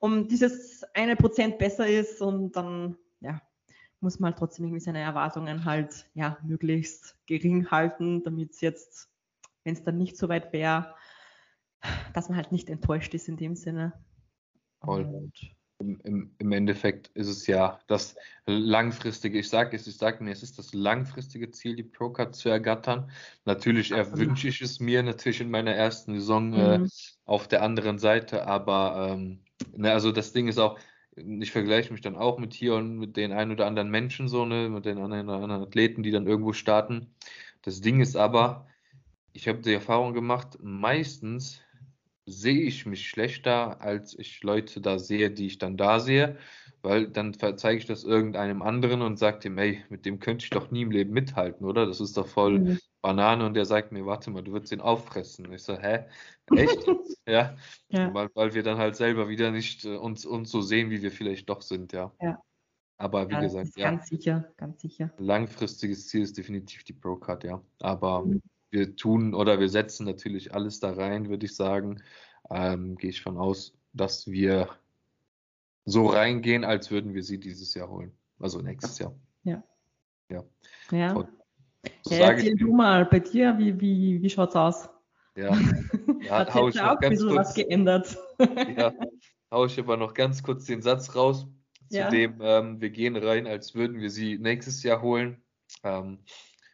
um 0.00 0.28
dieses 0.28 0.84
eine 0.94 1.16
Prozent 1.16 1.58
besser 1.58 1.86
ist 1.86 2.20
und 2.20 2.56
dann, 2.56 2.96
ja, 3.20 3.40
muss 4.00 4.20
man 4.20 4.30
halt 4.30 4.38
trotzdem 4.38 4.66
irgendwie 4.66 4.80
seine 4.80 5.00
Erwartungen 5.00 5.64
halt, 5.64 6.06
ja, 6.14 6.38
möglichst 6.44 7.16
gering 7.26 7.70
halten, 7.70 8.22
damit 8.22 8.52
es 8.52 8.60
jetzt, 8.60 9.10
wenn 9.64 9.74
es 9.74 9.82
dann 9.82 9.98
nicht 9.98 10.16
so 10.16 10.28
weit 10.28 10.52
wäre, 10.52 10.94
dass 12.14 12.28
man 12.28 12.36
halt 12.36 12.52
nicht 12.52 12.70
enttäuscht 12.70 13.14
ist 13.14 13.28
in 13.28 13.36
dem 13.36 13.56
Sinne. 13.56 13.92
Voll. 14.80 15.04
Und 15.04 15.57
im, 15.78 16.30
im, 16.38 16.52
Endeffekt 16.52 17.08
ist 17.14 17.28
es 17.28 17.46
ja 17.46 17.78
das 17.86 18.16
langfristige, 18.46 19.38
ich 19.38 19.48
sage 19.48 19.76
es, 19.76 19.86
ich 19.86 19.96
sage 19.96 20.24
mir, 20.24 20.32
es 20.32 20.42
ist 20.42 20.58
das 20.58 20.74
langfristige 20.74 21.50
Ziel, 21.50 21.76
die 21.76 21.84
Procard 21.84 22.34
zu 22.34 22.48
ergattern. 22.48 23.10
Natürlich 23.44 23.92
erwünsche 23.92 24.48
ich 24.48 24.60
es 24.60 24.80
mir 24.80 25.02
natürlich 25.02 25.40
in 25.40 25.50
meiner 25.50 25.72
ersten 25.72 26.14
Saison 26.14 26.52
äh, 26.52 26.78
mhm. 26.78 26.84
äh, 26.84 26.88
auf 27.26 27.46
der 27.46 27.62
anderen 27.62 27.98
Seite, 27.98 28.46
aber 28.46 29.10
ähm, 29.12 29.38
ne, 29.76 29.92
also 29.92 30.10
das 30.10 30.32
Ding 30.32 30.48
ist 30.48 30.58
auch, 30.58 30.78
ich 31.14 31.52
vergleiche 31.52 31.92
mich 31.92 32.02
dann 32.02 32.16
auch 32.16 32.38
mit 32.38 32.54
hier 32.54 32.74
und 32.74 32.98
mit 32.98 33.16
den 33.16 33.32
ein 33.32 33.52
oder 33.52 33.66
anderen 33.66 33.90
Menschen 33.90 34.28
so, 34.28 34.44
ne, 34.44 34.68
mit 34.68 34.84
den 34.84 34.98
anderen, 34.98 35.30
anderen 35.30 35.62
Athleten, 35.62 36.02
die 36.02 36.10
dann 36.10 36.26
irgendwo 36.26 36.52
starten. 36.52 37.14
Das 37.62 37.80
Ding 37.80 38.00
ist 38.00 38.16
aber, 38.16 38.66
ich 39.32 39.46
habe 39.46 39.60
die 39.60 39.74
Erfahrung 39.74 40.12
gemacht, 40.14 40.58
meistens 40.60 41.60
sehe 42.28 42.62
ich 42.62 42.86
mich 42.86 43.08
schlechter, 43.08 43.80
als 43.80 44.18
ich 44.18 44.42
Leute 44.42 44.80
da 44.80 44.98
sehe, 44.98 45.30
die 45.30 45.46
ich 45.46 45.58
dann 45.58 45.76
da 45.76 46.00
sehe, 46.00 46.36
weil 46.82 47.08
dann 47.08 47.34
zeige 47.34 47.78
ich 47.78 47.86
das 47.86 48.04
irgendeinem 48.04 48.62
anderen 48.62 49.02
und 49.02 49.18
sage 49.18 49.40
dem, 49.40 49.58
ey, 49.58 49.84
mit 49.88 50.04
dem 50.04 50.20
könnte 50.20 50.44
ich 50.44 50.50
doch 50.50 50.70
nie 50.70 50.82
im 50.82 50.90
Leben 50.90 51.12
mithalten, 51.12 51.66
oder? 51.66 51.86
Das 51.86 52.00
ist 52.00 52.16
doch 52.16 52.26
voll 52.26 52.60
mhm. 52.60 52.78
Banane 53.00 53.46
und 53.46 53.54
der 53.54 53.64
sagt 53.64 53.92
mir, 53.92 54.06
warte 54.06 54.30
mal, 54.30 54.42
du 54.42 54.52
würdest 54.52 54.72
ihn 54.72 54.80
auffressen. 54.80 55.50
ich 55.52 55.62
so, 55.62 55.78
hä? 55.78 56.04
Echt? 56.54 56.86
ja. 57.26 57.56
ja. 57.88 58.14
Weil, 58.14 58.28
weil 58.34 58.54
wir 58.54 58.62
dann 58.62 58.78
halt 58.78 58.96
selber 58.96 59.28
wieder 59.28 59.50
nicht 59.50 59.84
äh, 59.84 59.96
uns, 59.96 60.24
uns 60.26 60.50
so 60.50 60.60
sehen, 60.60 60.90
wie 60.90 61.02
wir 61.02 61.10
vielleicht 61.10 61.48
doch 61.48 61.62
sind, 61.62 61.92
ja. 61.92 62.12
Ja. 62.20 62.40
Aber 62.98 63.28
wie 63.28 63.34
ja, 63.34 63.40
gesagt, 63.40 63.76
ja. 63.76 63.90
Ganz 63.90 64.08
sicher, 64.08 64.52
ganz 64.56 64.80
sicher. 64.80 65.12
Langfristiges 65.18 66.08
Ziel 66.08 66.22
ist 66.22 66.36
definitiv 66.36 66.84
die 66.84 66.92
Pro-Card, 66.92 67.44
ja. 67.44 67.62
Aber 67.80 68.24
mhm 68.24 68.42
wir 68.70 68.96
tun 68.96 69.34
oder 69.34 69.60
wir 69.60 69.68
setzen 69.68 70.06
natürlich 70.06 70.54
alles 70.54 70.80
da 70.80 70.92
rein, 70.92 71.28
würde 71.28 71.46
ich 71.46 71.56
sagen. 71.56 72.02
Ähm, 72.50 72.96
Gehe 72.96 73.10
ich 73.10 73.22
von 73.22 73.38
aus, 73.38 73.76
dass 73.92 74.26
wir 74.26 74.68
so 75.84 76.06
reingehen, 76.06 76.64
als 76.64 76.90
würden 76.90 77.14
wir 77.14 77.22
sie 77.22 77.38
dieses 77.38 77.74
Jahr 77.74 77.88
holen. 77.88 78.12
Also 78.38 78.60
nächstes 78.60 78.98
Jahr. 78.98 79.14
Ja. 79.44 79.62
Ja. 80.30 80.44
Ja. 80.90 81.14
So 82.02 82.14
ja 82.14 82.30
erzähl 82.30 82.56
du 82.56 82.74
mal 82.74 83.06
bei 83.06 83.20
dir, 83.20 83.56
wie, 83.58 83.80
wie, 83.80 84.22
wie 84.22 84.30
schaut's 84.30 84.56
aus? 84.56 84.88
Ja, 85.36 85.54
ja 86.22 86.38
Hat 86.38 86.52
sich 86.52 86.80
auch 86.80 86.98
ein 86.98 87.10
bisschen 87.10 87.28
kurz, 87.28 87.38
was 87.38 87.54
geändert. 87.54 88.18
ja, 88.76 88.92
hau 89.50 89.64
ich 89.66 89.78
aber 89.78 89.96
noch 89.96 90.14
ganz 90.14 90.42
kurz 90.42 90.64
den 90.64 90.82
Satz 90.82 91.14
raus, 91.14 91.46
zu 91.88 91.96
ja. 91.96 92.10
dem 92.10 92.38
ähm, 92.42 92.80
wir 92.80 92.90
gehen 92.90 93.16
rein, 93.16 93.46
als 93.46 93.74
würden 93.74 94.00
wir 94.00 94.10
sie 94.10 94.38
nächstes 94.38 94.82
Jahr 94.82 95.00
holen. 95.00 95.42
Ähm, 95.84 96.18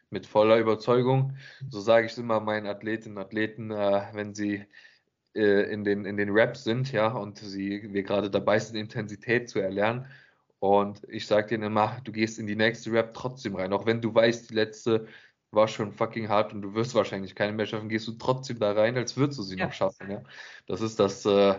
mit 0.09 0.25
voller 0.25 0.57
Überzeugung. 0.57 1.35
So 1.69 1.79
sage 1.79 2.05
ich 2.05 2.13
es 2.13 2.17
immer 2.17 2.39
meinen 2.39 2.67
Athletinnen 2.67 3.17
und 3.17 3.23
Athleten, 3.23 3.71
äh, 3.71 4.07
wenn 4.13 4.33
sie 4.33 4.65
äh, 5.35 5.71
in, 5.71 5.83
den, 5.83 6.05
in 6.05 6.17
den 6.17 6.29
Raps 6.31 6.63
sind, 6.63 6.91
ja, 6.91 7.07
und 7.07 7.37
sie, 7.37 7.93
wir 7.93 8.03
gerade 8.03 8.29
dabei 8.29 8.59
sind, 8.59 8.77
Intensität 8.77 9.49
zu 9.49 9.59
erlernen. 9.59 10.07
Und 10.59 11.03
ich 11.09 11.27
sage 11.27 11.47
denen 11.47 11.63
immer, 11.63 11.99
du 12.03 12.11
gehst 12.11 12.39
in 12.39 12.47
die 12.47 12.55
nächste 12.55 12.91
Rap 12.91 13.13
trotzdem 13.13 13.55
rein. 13.55 13.73
Auch 13.73 13.85
wenn 13.85 14.01
du 14.01 14.13
weißt, 14.13 14.49
die 14.49 14.55
letzte 14.55 15.07
war 15.51 15.67
schon 15.67 15.91
fucking 15.91 16.29
hart 16.29 16.53
und 16.53 16.61
du 16.61 16.73
wirst 16.73 16.95
wahrscheinlich 16.95 17.35
keine 17.35 17.53
mehr 17.53 17.65
schaffen, 17.65 17.89
gehst 17.89 18.07
du 18.07 18.13
trotzdem 18.13 18.59
da 18.59 18.71
rein, 18.71 18.97
als 18.97 19.17
würdest 19.17 19.39
du 19.39 19.43
sie 19.43 19.57
ja. 19.57 19.65
noch 19.65 19.73
schaffen. 19.73 20.09
Ja? 20.09 20.23
Das 20.67 20.81
ist 20.81 20.99
das, 20.99 21.25
äh, 21.25 21.55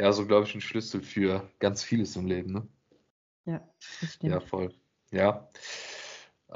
ja, 0.00 0.12
so 0.12 0.26
glaube 0.26 0.46
ich, 0.46 0.54
ein 0.54 0.60
Schlüssel 0.60 1.02
für 1.02 1.50
ganz 1.58 1.82
vieles 1.82 2.16
im 2.16 2.26
Leben. 2.26 2.52
Ne? 2.52 2.68
Ja, 3.44 3.68
das 4.00 4.14
stimmt. 4.14 4.32
Ja, 4.32 4.40
voll. 4.40 4.72
Ja. 5.10 5.48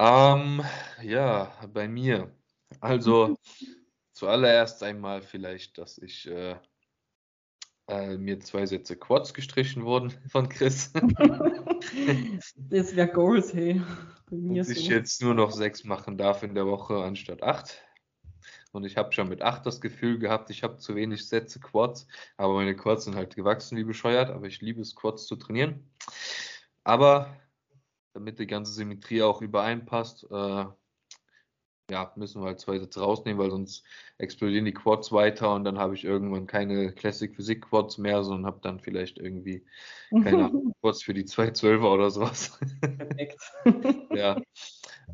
Ähm, 0.03 0.63
ja, 1.03 1.53
bei 1.71 1.87
mir. 1.87 2.35
Also 2.79 3.37
zuallererst 4.13 4.81
einmal 4.81 5.21
vielleicht, 5.21 5.77
dass 5.77 5.99
ich 5.99 6.27
äh, 6.27 6.55
äh, 7.87 8.17
mir 8.17 8.39
zwei 8.39 8.65
Sätze 8.65 8.95
Quads 8.95 9.35
gestrichen 9.35 9.85
wurden 9.85 10.09
von 10.27 10.49
Chris. 10.49 10.91
das 12.55 12.95
wäre 12.95 13.09
Goals, 13.09 13.53
hey. 13.53 13.79
Bei 14.27 14.37
mir 14.37 14.61
Und 14.61 14.65
so. 14.65 14.71
ich 14.71 14.87
jetzt 14.87 15.21
nur 15.21 15.35
noch 15.35 15.51
sechs 15.51 15.83
machen 15.83 16.17
darf 16.17 16.41
in 16.41 16.55
der 16.55 16.65
Woche 16.65 17.03
anstatt 17.03 17.43
acht. 17.43 17.79
Und 18.71 18.85
ich 18.85 18.97
habe 18.97 19.13
schon 19.13 19.29
mit 19.29 19.43
acht 19.43 19.67
das 19.67 19.81
Gefühl 19.81 20.17
gehabt, 20.17 20.49
ich 20.49 20.63
habe 20.63 20.77
zu 20.77 20.95
wenig 20.95 21.27
Sätze 21.27 21.59
Quads, 21.59 22.07
aber 22.37 22.55
meine 22.55 22.75
Quads 22.75 23.03
sind 23.03 23.15
halt 23.15 23.35
gewachsen 23.35 23.77
wie 23.77 23.83
bescheuert, 23.83 24.31
aber 24.31 24.47
ich 24.47 24.61
liebe 24.61 24.81
es, 24.81 24.95
Quads 24.95 25.27
zu 25.27 25.35
trainieren. 25.35 25.91
Aber 26.83 27.37
damit 28.13 28.39
die 28.39 28.47
ganze 28.47 28.73
Symmetrie 28.73 29.21
auch 29.21 29.41
übereinpasst, 29.41 30.27
äh, 30.31 30.65
ja, 31.91 32.11
müssen 32.15 32.41
wir 32.41 32.47
halt 32.47 32.59
zwei 32.59 32.79
Sätze 32.79 33.01
rausnehmen, 33.01 33.37
weil 33.37 33.51
sonst 33.51 33.83
explodieren 34.17 34.63
die 34.63 34.73
Quads 34.73 35.11
weiter 35.11 35.53
und 35.53 35.65
dann 35.65 35.77
habe 35.77 35.93
ich 35.93 36.05
irgendwann 36.05 36.47
keine 36.47 36.93
Classic 36.93 37.35
Physik 37.35 37.69
Quads 37.69 37.97
mehr, 37.97 38.23
sondern 38.23 38.45
habe 38.45 38.59
dann 38.61 38.79
vielleicht 38.79 39.17
irgendwie 39.17 39.65
keine 40.09 40.51
Quads 40.81 41.03
für 41.03 41.13
die 41.13 41.25
212er 41.25 41.93
oder 41.93 42.09
sowas. 42.09 42.57
Perfekt. 42.79 43.41
ja, 44.15 44.41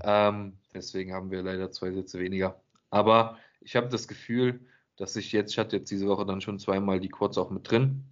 ähm, 0.04 0.60
deswegen 0.74 1.14
haben 1.14 1.32
wir 1.32 1.42
leider 1.42 1.72
zwei 1.72 1.92
Sätze 1.92 2.20
weniger. 2.20 2.62
Aber 2.92 3.38
ich 3.62 3.76
habe 3.76 3.90
das 3.90 4.08
Gefühl, 4.08 4.60
dass 4.98 5.16
ich 5.16 5.32
jetzt, 5.32 5.52
ich 5.52 5.58
hatte 5.58 5.78
jetzt 5.78 5.90
diese 5.90 6.08
Woche 6.08 6.26
dann 6.26 6.42
schon 6.42 6.60
zweimal 6.60 7.00
die 7.00 7.10
Quads 7.10 7.40
auch 7.40 7.50
mit 7.50 7.70
drin, 7.70 8.04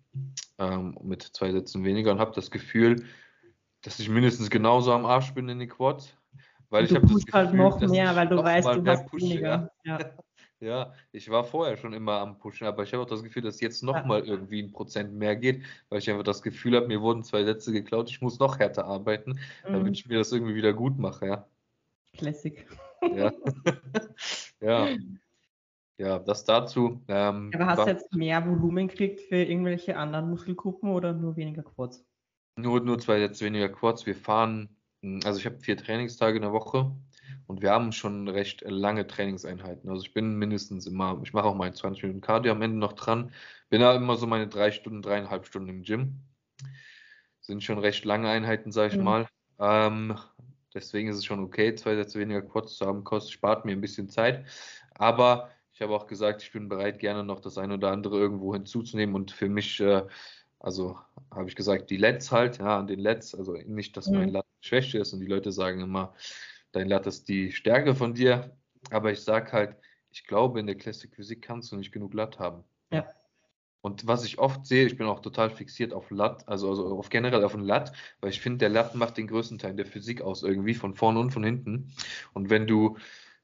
ähm, 0.58 0.98
mit 1.04 1.22
zwei 1.22 1.52
Sätzen 1.52 1.84
weniger 1.84 2.12
und 2.12 2.20
habe 2.20 2.34
das 2.34 2.50
Gefühl, 2.50 3.06
dass 3.86 4.00
ich 4.00 4.10
mindestens 4.10 4.50
genauso 4.50 4.92
am 4.92 5.06
Arsch 5.06 5.34
bin 5.34 5.48
in 5.48 5.60
den 5.60 5.70
Quads. 5.70 6.18
Weil 6.70 6.88
du 6.88 6.90
ich 6.90 6.96
habe 6.96 7.06
das 7.06 7.14
halt 7.32 7.52
Gefühl, 7.52 7.64
halt 7.64 7.82
noch 7.82 7.90
mehr, 7.90 8.16
weil 8.16 8.28
du 8.28 8.44
weißt, 8.44 8.68
du 8.68 8.86
hast 8.86 9.06
pushe, 9.08 9.26
weniger. 9.26 9.72
Ja. 9.84 10.00
Ja. 10.00 10.16
ja. 10.60 10.94
ich 11.12 11.30
war 11.30 11.44
vorher 11.44 11.78
schon 11.78 11.94
immer 11.94 12.14
am 12.20 12.40
Pushen, 12.40 12.66
aber 12.66 12.82
ich 12.84 12.92
habe 12.94 13.04
auch 13.04 13.08
das 13.08 13.22
Gefühl, 13.22 13.44
dass 13.44 13.62
jetzt 13.62 13.84
nochmal 13.84 14.22
ja. 14.22 14.34
irgendwie 14.34 14.64
ein 14.64 14.72
Prozent 14.72 15.14
mehr 15.14 15.36
geht, 15.36 15.64
weil 15.90 16.00
ich 16.00 16.10
einfach 16.10 16.24
das 16.24 16.42
Gefühl 16.42 16.76
habe, 16.76 16.88
mir 16.88 17.02
wurden 17.02 17.24
zwei 17.24 17.44
Sätze 17.44 17.72
geklaut, 17.72 18.10
ich 18.10 18.22
muss 18.22 18.40
noch 18.40 18.58
härter 18.58 18.86
arbeiten, 18.86 19.40
mhm. 19.68 19.74
damit 19.74 19.98
ich 19.98 20.08
mir 20.08 20.18
das 20.18 20.32
irgendwie 20.32 20.56
wieder 20.56 20.74
gut 20.74 20.98
mache, 20.98 21.28
ja. 21.28 21.48
Classic. 22.18 22.66
Ja. 23.14 23.32
ja. 24.62 24.90
Ja, 25.98 26.20
das 26.20 26.44
dazu. 26.44 27.02
Ähm, 27.08 27.52
aber 27.54 27.66
hast 27.68 27.86
du 27.86 27.90
jetzt 27.90 28.14
mehr 28.14 28.46
Volumen 28.46 28.90
gekriegt 28.90 29.22
für 29.22 29.38
irgendwelche 29.38 29.96
anderen 29.96 30.30
Muskelgruppen 30.30 30.90
oder 30.90 31.14
nur 31.14 31.38
weniger 31.38 31.64
Quads? 31.64 32.04
Nur, 32.58 32.80
nur 32.80 33.00
zwei 33.00 33.20
Sätze 33.20 33.46
weniger 33.46 33.70
Quads. 33.70 34.06
Wir 34.06 34.16
fahren 34.16 34.76
hm, 35.06 35.20
also 35.24 35.40
ich 35.40 35.46
habe 35.46 35.60
vier 35.60 35.78
Trainingstage 35.78 36.38
in 36.38 36.42
der 36.42 36.52
Woche 36.52 36.92
und 37.46 37.62
wir 37.62 37.72
haben 37.72 37.92
schon 37.92 38.28
recht 38.28 38.62
lange 38.66 39.06
Trainingseinheiten. 39.06 39.90
Also 39.90 40.04
ich 40.04 40.14
bin 40.14 40.36
mindestens 40.36 40.88
immer, 40.88 41.22
ich 41.24 41.34
mache 41.34 41.46
auch 41.46 41.56
meine 41.56 41.74
20 41.76 42.04
Minuten 42.04 42.22
Cardio 42.22 42.54
am 42.54 42.62
Ende 42.64 42.78
noch 42.78 42.94
dran, 42.94 43.32
bin 43.70 43.82
da 43.82 43.96
immer 43.96 44.18
so 44.18 44.26
meine 44.26 44.48
drei 44.48 44.72
Stunden, 44.72 45.04
dreieinhalb 45.04 45.46
Stunden 45.46 45.70
im 45.70 45.84
Gym. 45.84 46.22
Sind 47.42 47.64
schon 47.64 47.78
recht 47.78 48.04
lange 48.04 48.28
Einheiten, 48.30 48.72
sage 48.72 48.94
ich 48.94 48.98
mhm. 48.98 49.04
mal. 49.04 49.28
Ähm, 49.60 50.18
deswegen 50.74 51.10
ist 51.10 51.18
es 51.18 51.26
schon 51.26 51.40
okay, 51.44 51.76
zwei 51.76 51.96
Sätze 51.96 52.20
weniger 52.20 52.42
Quads 52.42 52.78
zu 52.78 52.88
haben, 52.88 53.04
kostet, 53.04 53.34
spart 53.34 53.66
mir 53.66 53.74
ein 53.74 53.82
bisschen 53.82 54.10
Zeit. 54.10 54.46
Aber 54.96 55.52
ich 55.72 55.82
habe 55.82 55.94
auch 55.94 56.08
gesagt, 56.08 56.42
ich 56.42 56.52
bin 56.52 56.68
bereit, 56.68 56.98
gerne 56.98 57.24
noch 57.24 57.42
das 57.42 57.60
eine 57.60 57.76
oder 57.76 57.92
andere 57.92 58.18
irgendwo 58.18 58.54
hinzuzunehmen 58.54 59.14
und 59.14 59.32
für 59.32 59.50
mich 59.50 59.80
äh, 59.82 60.04
also 60.60 60.98
habe 61.32 61.48
ich 61.48 61.56
gesagt, 61.56 61.90
die 61.90 61.98
Lets 61.98 62.32
halt, 62.32 62.60
ja, 62.60 62.80
an 62.80 62.88
den 62.88 63.00
Lets, 63.00 63.36
also 63.36 63.54
nicht, 63.54 63.96
dass 63.98 64.08
mein 64.08 64.28
mhm. 64.28 64.34
Lat 64.36 64.46
Schwäche 64.62 65.00
ist 65.00 65.14
und 65.14 65.20
die 65.20 65.28
Leute 65.28 65.52
sagen 65.52 65.82
immer, 65.82 66.14
dein 66.72 66.88
Lat 66.88 67.08
ist 67.08 67.28
die 67.28 67.52
Stärke 67.52 67.96
von 67.96 68.14
dir, 68.14 68.58
aber 68.90 69.12
ich 69.12 69.22
sage 69.22 69.52
halt, 69.52 69.78
ich 70.12 70.26
glaube, 70.26 70.60
in 70.60 70.66
der 70.66 70.76
Classic 70.76 71.14
Physik 71.14 71.42
kannst 71.42 71.72
du 71.72 71.76
nicht 71.76 71.92
genug 71.92 72.14
Lat 72.14 72.40
haben. 72.40 72.64
Ja. 72.92 73.06
Und 73.82 74.08
was 74.08 74.26
ich 74.26 74.40
oft 74.40 74.66
sehe, 74.66 74.88
ich 74.88 74.98
bin 74.98 75.06
auch 75.06 75.20
total 75.20 75.52
fixiert 75.52 75.94
auf 75.94 76.10
Lat, 76.10 76.48
also, 76.48 76.70
also 76.70 76.98
auf 76.98 77.10
generell 77.10 77.44
auf 77.44 77.52
den 77.52 77.62
Lat, 77.62 77.94
weil 78.20 78.32
ich 78.32 78.42
finde, 78.42 78.60
der 78.60 78.70
Lat 78.70 78.96
macht 78.96 79.18
den 79.18 79.28
größten 79.28 79.60
Teil 79.60 79.76
der 79.76 79.86
Physik 79.86 80.22
aus, 80.22 80.42
irgendwie 80.42 80.74
von 80.74 80.96
vorne 80.96 81.20
und 81.20 81.32
von 81.32 81.44
hinten. 81.44 81.94
Und 82.34 82.50
wenn 82.50 82.66
du 82.66 82.98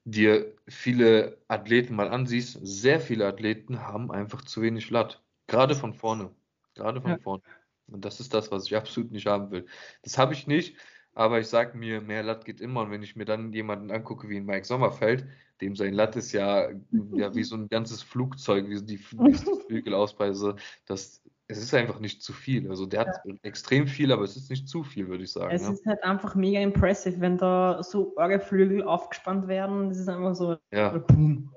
dir 0.04 0.56
viele 0.68 1.38
Athleten 1.48 1.96
mal 1.96 2.10
ansiehst, 2.10 2.58
sehr 2.64 3.00
viele 3.00 3.28
Athleten 3.28 3.82
haben 3.82 4.12
einfach 4.12 4.44
zu 4.44 4.64
wenig 4.64 4.90
Lat, 4.90 5.22
gerade 5.46 5.76
von 5.76 5.94
vorne. 5.94 6.32
Gerade 6.76 7.02
von 7.02 7.12
ja. 7.12 7.18
vorne. 7.18 7.44
Und 7.88 8.06
das 8.06 8.20
ist 8.20 8.34
das, 8.34 8.52
was 8.52 8.66
ich 8.66 8.76
absolut 8.76 9.12
nicht 9.12 9.28
haben 9.28 9.52
will. 9.52 9.66
Das 10.04 10.18
habe 10.18 10.34
ich 10.34 10.48
nicht, 10.48 10.78
aber 11.14 11.40
ich 11.40 11.48
sage 11.48 11.78
mir, 11.78 12.02
mehr 12.02 12.24
Latt 12.24 12.46
geht 12.46 12.62
immer. 12.62 12.82
Und 12.82 12.92
wenn 12.92 13.04
ich 13.04 13.16
mir 13.16 13.26
dann 13.26 13.52
jemanden 13.52 13.92
angucke 13.92 14.30
wie 14.30 14.40
Mike 14.40 14.66
Sommerfeld, 14.66 15.26
dem 15.60 15.76
sein 15.76 15.94
Latt 15.94 16.16
ist 16.16 16.32
ja, 16.32 16.70
ja 17.14 17.36
wie 17.36 17.44
so 17.44 17.56
ein 17.56 17.68
ganzes 17.68 18.02
Flugzeug, 18.02 18.70
wie 18.70 18.82
die, 18.82 19.00
wie 19.00 19.32
die 19.32 19.66
Flügel 19.68 19.94
ausweise, 19.94 20.56
das 20.86 21.22
es 21.52 21.62
ist 21.62 21.74
einfach 21.74 22.00
nicht 22.00 22.24
zu 22.24 22.34
viel. 22.34 22.70
Also 22.70 22.86
der 22.86 23.02
hat 23.02 23.22
ja. 23.26 23.34
extrem 23.44 23.86
viel, 23.86 24.12
aber 24.12 24.24
es 24.24 24.38
ist 24.38 24.50
nicht 24.50 24.70
zu 24.70 24.84
viel, 24.84 25.10
würde 25.10 25.26
ich 25.26 25.32
sagen. 25.32 25.54
Es 25.54 25.64
ja. 25.64 25.72
ist 25.72 25.86
halt 25.86 26.04
einfach 26.04 26.34
mega 26.34 26.62
impressive, 26.62 27.20
wenn 27.20 27.38
da 27.38 27.84
so 27.84 28.14
eure 28.16 28.40
Flügel 28.40 28.84
aufgespannt 28.84 29.48
werden. 29.48 29.90
Das 29.90 30.00
ist 30.00 30.08
einfach 30.08 30.34
so. 30.34 30.56
Ja. 30.72 30.98
Boom. 30.98 31.54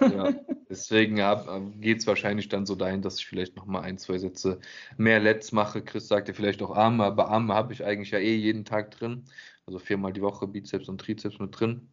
Ja, 0.00 0.32
deswegen 0.70 1.16
geht 1.80 1.98
es 1.98 2.06
wahrscheinlich 2.06 2.48
dann 2.48 2.66
so 2.66 2.74
dahin, 2.74 3.02
dass 3.02 3.18
ich 3.18 3.26
vielleicht 3.26 3.56
nochmal 3.56 3.82
ein, 3.82 3.98
zwei 3.98 4.18
Sätze 4.18 4.60
mehr 4.96 5.20
Lets 5.20 5.52
mache. 5.52 5.82
Chris 5.82 6.08
sagte 6.08 6.34
vielleicht 6.34 6.62
auch 6.62 6.74
Arme, 6.74 7.04
aber 7.04 7.28
Arme 7.28 7.54
habe 7.54 7.72
ich 7.72 7.84
eigentlich 7.84 8.10
ja 8.10 8.18
eh 8.18 8.34
jeden 8.34 8.64
Tag 8.64 8.90
drin. 8.92 9.24
Also 9.66 9.78
viermal 9.78 10.12
die 10.12 10.22
Woche 10.22 10.46
Bizeps 10.46 10.88
und 10.88 11.00
Trizeps 11.00 11.38
mit 11.38 11.58
drin. 11.58 11.88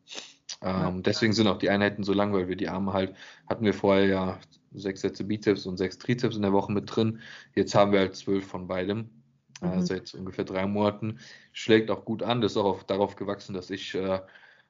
Ähm, 0.62 1.02
deswegen 1.04 1.34
sind 1.34 1.48
auch 1.48 1.58
die 1.58 1.70
Einheiten 1.70 2.04
so 2.04 2.14
lang, 2.14 2.32
weil 2.34 2.48
wir 2.48 2.56
die 2.56 2.70
Arme 2.70 2.94
halt, 2.94 3.16
hatten 3.48 3.66
wir 3.66 3.74
vorher 3.74 4.06
ja 4.06 4.40
sechs 4.74 5.02
Sätze 5.02 5.24
Bizeps 5.24 5.66
und 5.66 5.78
sechs 5.78 5.98
Trizeps 5.98 6.36
in 6.36 6.44
der 6.44 6.54
Woche 6.54 6.72
mit 6.72 6.96
drin. 6.96 7.20
Jetzt 7.56 7.76
haben 7.76 7.92
wir 7.92 8.00
halt 8.00 8.16
zwölf 8.16 8.46
von 8.46 8.68
beidem. 8.68 9.10
Äh, 9.62 9.68
mhm. 9.68 9.74
Äh, 9.74 9.82
seit 9.82 10.14
ungefähr 10.14 10.46
drei 10.46 10.66
Monaten. 10.68 11.20
Schlägt 11.52 11.90
auch 11.90 12.06
gut 12.06 12.24
an. 12.24 12.42
Das 12.42 12.54
ist 12.54 12.58
auch 12.58 12.66
auf, 12.66 12.84
darauf 12.84 13.16
gewachsen, 13.16 13.54
dass 13.54 13.70
ich 13.70 13.96
äh, 13.96 14.20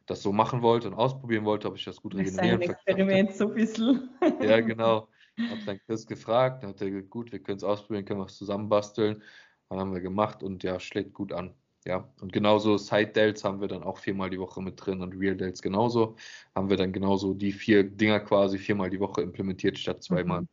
das 0.06 0.22
so 0.22 0.34
machen 0.34 0.62
wollte 0.62 0.88
und 0.88 0.94
ausprobieren 0.94 1.46
wollte, 1.46 1.68
ob 1.68 1.76
ich 1.76 1.86
das 1.86 2.02
gut 2.02 2.16
regenerieren 2.16 2.60
kann. 2.60 2.72
Experiment 2.72 3.34
so 3.34 3.48
ein 3.48 3.54
bisschen. 3.54 4.10
Ja, 4.42 4.60
genau. 4.60 5.08
Hab 5.38 5.66
dann 5.66 5.80
Chris 5.86 6.06
gefragt, 6.06 6.64
dann 6.64 6.72
hat 6.72 6.82
er 6.82 6.92
gesagt, 6.92 7.10
gut, 7.10 7.32
wir 7.32 7.40
können 7.40 7.58
es 7.58 7.64
ausprobieren, 7.64 8.06
können 8.06 8.20
wir 8.20 8.26
es 8.26 8.38
zusammenbasteln. 8.38 9.24
Dann 9.70 9.80
haben 9.80 9.94
wir 9.94 10.02
gemacht 10.02 10.44
und 10.44 10.64
ja, 10.64 10.80
schlägt 10.80 11.14
gut 11.14 11.32
an. 11.32 11.54
Ja, 11.86 12.08
und 12.22 12.32
genauso 12.32 12.78
Side 12.78 13.08
Delts 13.08 13.44
haben 13.44 13.60
wir 13.60 13.68
dann 13.68 13.84
auch 13.84 13.98
viermal 13.98 14.30
die 14.30 14.40
Woche 14.40 14.62
mit 14.62 14.76
drin 14.78 15.02
und 15.02 15.14
Real 15.14 15.36
Delts 15.36 15.62
genauso. 15.62 16.16
Haben 16.56 16.70
wir 16.70 16.78
dann 16.78 16.94
genauso 16.94 17.34
die 17.34 17.52
vier 17.52 17.84
Dinger 17.84 18.22
quasi 18.22 18.58
viermal 18.58 18.90
die 18.90 19.00
Woche 19.00 19.22
implementiert 19.22 19.78
statt 19.78 20.04
zweimal. 20.04 20.42
Mhm. 20.42 20.48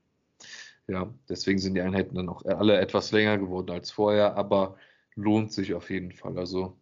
Ja, 0.88 1.14
deswegen 1.28 1.58
sind 1.60 1.74
die 1.74 1.82
Einheiten 1.82 2.16
dann 2.16 2.28
auch 2.28 2.44
alle 2.44 2.80
etwas 2.80 3.12
länger 3.12 3.38
geworden 3.38 3.70
als 3.70 3.92
vorher, 3.92 4.36
aber 4.36 4.76
lohnt 5.14 5.52
sich 5.52 5.74
auf 5.74 5.88
jeden 5.90 6.10
Fall. 6.10 6.36
Also 6.36 6.79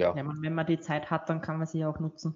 ja. 0.00 0.16
ja 0.16 0.22
man, 0.22 0.42
wenn 0.42 0.54
man 0.54 0.66
die 0.66 0.80
Zeit 0.80 1.10
hat, 1.10 1.28
dann 1.28 1.40
kann 1.40 1.58
man 1.58 1.66
sie 1.66 1.84
auch 1.84 1.98
nutzen. 1.98 2.34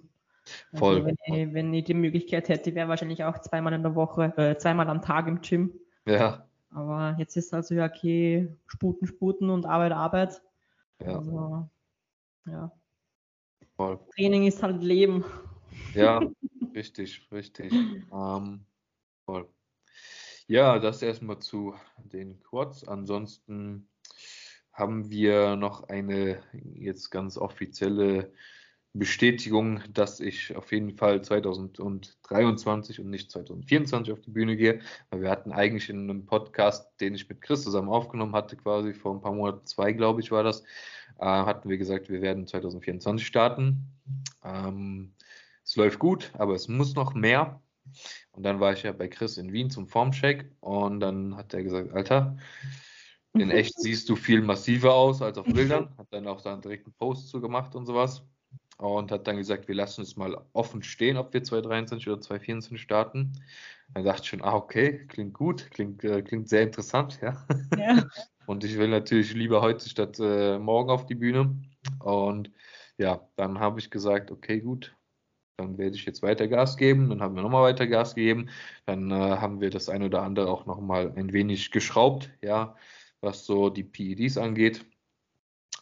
Also 0.71 0.85
Voll. 0.85 1.05
wenn, 1.05 1.15
ich, 1.25 1.53
wenn 1.53 1.73
ich 1.73 1.85
die 1.85 1.93
Möglichkeit 1.95 2.49
hätte, 2.49 2.75
wäre 2.75 2.87
wahrscheinlich 2.87 3.23
auch 3.23 3.39
zweimal 3.39 3.73
in 3.73 3.81
der 3.81 3.95
Woche, 3.95 4.33
äh, 4.37 4.57
zweimal 4.57 4.87
am 4.89 5.01
Tag 5.01 5.27
im 5.27 5.41
Gym. 5.41 5.73
Ja. 6.05 6.47
Aber 6.69 7.15
jetzt 7.17 7.35
ist 7.35 7.53
also 7.53 7.73
ja 7.73 7.85
okay, 7.85 8.55
Sputen, 8.67 9.07
Sputen 9.07 9.49
und 9.49 9.65
Arbeit, 9.65 9.93
Arbeit. 9.93 10.41
Ja. 10.99 11.17
Also, 11.17 11.69
ja. 12.45 12.71
Voll. 13.75 13.99
Training 14.15 14.45
ist 14.45 14.61
halt 14.61 14.83
Leben. 14.83 15.25
Ja, 15.93 16.21
richtig, 16.75 17.27
richtig. 17.31 17.73
Ähm, 17.73 18.65
voll. 19.25 19.49
Ja, 20.47 20.77
das 20.77 21.01
erstmal 21.01 21.39
zu 21.39 21.73
den 21.97 22.39
Quads. 22.39 22.87
Ansonsten 22.87 23.87
haben 24.75 25.09
wir 25.09 25.55
noch 25.55 25.87
eine 25.87 26.43
jetzt 26.73 27.09
ganz 27.09 27.37
offizielle 27.37 28.31
Bestätigung, 28.93 29.81
dass 29.93 30.19
ich 30.19 30.55
auf 30.55 30.71
jeden 30.71 30.91
Fall 30.91 31.21
2023 31.21 32.99
und 32.99 33.09
nicht 33.09 33.31
2024 33.31 34.13
auf 34.13 34.19
die 34.19 34.31
Bühne 34.31 34.57
gehe. 34.57 34.79
Weil 35.09 35.21
wir 35.21 35.29
hatten 35.29 35.53
eigentlich 35.53 35.89
in 35.89 36.09
einem 36.09 36.25
Podcast, 36.25 36.89
den 36.99 37.15
ich 37.15 37.27
mit 37.27 37.41
Chris 37.41 37.63
zusammen 37.63 37.89
aufgenommen 37.89 38.35
hatte, 38.35 38.57
quasi 38.57 38.93
vor 38.93 39.13
ein 39.13 39.21
paar 39.21 39.33
Monaten, 39.33 39.65
zwei 39.65 39.93
glaube 39.93 40.21
ich 40.21 40.31
war 40.31 40.43
das, 40.43 40.61
äh, 41.19 41.25
hatten 41.25 41.69
wir 41.69 41.77
gesagt, 41.77 42.09
wir 42.09 42.21
werden 42.21 42.45
2024 42.45 43.25
starten. 43.25 43.87
Ähm, 44.43 45.13
es 45.63 45.75
läuft 45.77 45.99
gut, 45.99 46.31
aber 46.33 46.53
es 46.53 46.67
muss 46.67 46.95
noch 46.95 47.13
mehr. 47.13 47.61
Und 48.31 48.43
dann 48.43 48.59
war 48.59 48.73
ich 48.73 48.83
ja 48.83 48.91
bei 48.91 49.07
Chris 49.07 49.37
in 49.37 49.53
Wien 49.53 49.69
zum 49.69 49.87
Formcheck 49.87 50.51
und 50.59 50.99
dann 50.99 51.37
hat 51.37 51.53
er 51.53 51.63
gesagt, 51.63 51.93
Alter, 51.93 52.37
in 53.35 53.51
echt 53.51 53.79
siehst 53.79 54.09
du 54.09 54.15
viel 54.15 54.41
massiver 54.41 54.93
aus 54.93 55.21
als 55.21 55.37
auf 55.37 55.45
Bildern. 55.45 55.95
Hat 55.97 56.07
dann 56.11 56.27
auch 56.27 56.41
dann 56.41 56.61
direkt 56.61 56.85
einen 56.85 56.95
Post 56.95 57.29
zu 57.29 57.41
gemacht 57.41 57.75
und 57.75 57.85
sowas. 57.85 58.23
Und 58.77 59.11
hat 59.11 59.25
dann 59.27 59.37
gesagt, 59.37 59.67
wir 59.67 59.75
lassen 59.75 60.01
es 60.01 60.17
mal 60.17 60.37
offen 60.51 60.83
stehen, 60.83 61.15
ob 61.15 61.33
wir 61.33 61.43
2023 61.43 62.09
oder 62.09 62.19
2024 62.19 62.81
starten. 62.81 63.33
Dann 63.93 64.03
dachte 64.03 64.23
ich 64.23 64.29
schon, 64.29 64.41
ah, 64.41 64.55
okay, 64.55 65.05
klingt 65.07 65.33
gut, 65.33 65.69
klingt, 65.71 66.03
äh, 66.03 66.21
klingt 66.21 66.49
sehr 66.49 66.63
interessant, 66.63 67.19
ja. 67.21 67.45
ja. 67.77 68.03
Und 68.47 68.63
ich 68.63 68.77
will 68.77 68.89
natürlich 68.89 69.33
lieber 69.33 69.61
heute 69.61 69.87
statt 69.87 70.19
äh, 70.19 70.59
morgen 70.59 70.89
auf 70.89 71.05
die 71.05 71.15
Bühne. 71.15 71.55
Und 71.99 72.51
ja, 72.97 73.27
dann 73.35 73.59
habe 73.59 73.79
ich 73.79 73.89
gesagt, 73.89 74.29
okay, 74.29 74.59
gut, 74.59 74.95
dann 75.57 75.77
werde 75.77 75.95
ich 75.95 76.05
jetzt 76.05 76.21
weiter 76.21 76.47
Gas 76.47 76.77
geben, 76.77 77.09
dann 77.09 77.21
haben 77.21 77.35
wir 77.35 77.41
nochmal 77.41 77.63
weiter 77.63 77.87
Gas 77.87 78.15
gegeben, 78.15 78.49
dann 78.85 79.11
äh, 79.11 79.13
haben 79.13 79.61
wir 79.61 79.69
das 79.69 79.89
ein 79.89 80.03
oder 80.03 80.21
andere 80.21 80.49
auch 80.49 80.65
nochmal 80.65 81.13
ein 81.15 81.33
wenig 81.33 81.71
geschraubt, 81.71 82.29
ja, 82.41 82.75
was 83.25 83.45
so 83.45 83.69
die 83.69 83.83
PEDs 83.83 84.37
angeht. 84.37 84.85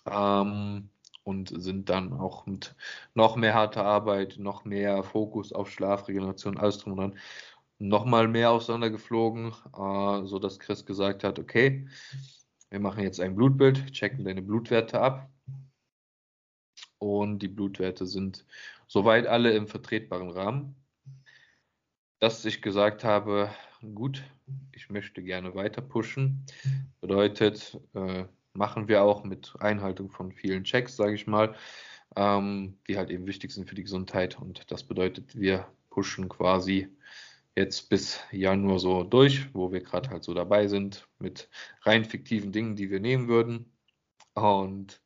Ähm, 0.08 0.90
und 1.24 1.54
sind 1.62 1.90
dann 1.90 2.14
auch 2.14 2.46
mit 2.46 2.76
noch 3.14 3.36
mehr 3.38 3.54
harter 3.54 3.86
Arbeit, 3.86 4.38
noch 4.40 4.66
mehr 4.66 5.04
Fokus 5.04 5.54
auf 5.54 5.72
Schlafregeneration, 5.72 6.58
alles 6.58 6.80
drum 6.80 6.94
und 6.94 7.00
dran, 7.00 7.20
nochmal 7.80 8.28
mehr 8.28 8.52
auseinandergeflogen, 8.52 9.54
äh, 9.78 10.26
so 10.26 10.40
dass 10.40 10.60
Chris 10.60 10.86
gesagt 10.86 11.24
hat, 11.24 11.40
okay, 11.40 11.88
wir 12.70 12.80
machen 12.80 13.04
jetzt 13.04 13.20
ein 13.20 13.36
Blutbild, 13.36 13.92
checken 13.92 14.26
deine 14.26 14.42
Blutwerte 14.42 15.00
ab. 15.00 15.30
Und 16.98 17.40
die 17.40 17.48
Blutwerte 17.50 18.06
sind 18.08 18.46
soweit 18.88 19.28
alle 19.28 19.54
im 19.54 19.68
vertretbaren 19.68 20.30
Rahmen. 20.30 20.76
Dass 22.20 22.46
ich 22.46 22.62
gesagt 22.62 23.04
habe, 23.04 23.54
gut, 23.94 24.24
ich 24.72 24.90
möchte 24.90 25.22
gerne 25.22 25.56
weiter 25.56 25.82
pushen, 25.82 26.46
bedeutet, 27.02 27.80
äh, 27.94 28.26
machen 28.54 28.88
wir 28.88 29.04
auch 29.04 29.24
mit 29.24 29.54
Einhaltung 29.60 30.10
von 30.10 30.32
vielen 30.32 30.64
Checks, 30.64 30.96
sage 30.96 31.16
ich 31.16 31.28
mal, 31.28 31.56
ähm, 32.16 32.78
die 32.88 32.98
halt 32.98 33.10
eben 33.10 33.28
wichtig 33.28 33.52
sind 33.52 33.68
für 33.68 33.76
die 33.76 33.84
Gesundheit. 33.84 34.40
Und 34.40 34.72
das 34.72 34.84
bedeutet, 34.84 35.36
wir 35.36 35.68
pushen 35.90 36.30
quasi 36.30 36.88
jetzt 37.56 37.90
bis 37.90 38.20
Januar 38.32 38.80
so 38.80 39.04
durch, 39.04 39.54
wo 39.54 39.72
wir 39.72 39.82
gerade 39.82 40.10
halt 40.10 40.24
so 40.24 40.34
dabei 40.34 40.68
sind 40.68 41.08
mit 41.20 41.50
rein 41.82 42.06
fiktiven 42.06 42.52
Dingen, 42.52 42.76
die 42.76 42.90
wir 42.90 43.00
nehmen 43.00 43.28
würden. 43.28 43.72
Und 44.34 45.02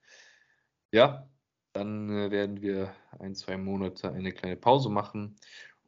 ja, 0.91 1.29
dann 1.73 2.09
äh, 2.09 2.31
werden 2.31 2.61
wir 2.61 2.93
ein, 3.19 3.35
zwei 3.35 3.57
Monate 3.57 4.11
eine 4.11 4.31
kleine 4.31 4.55
Pause 4.55 4.89
machen 4.89 5.35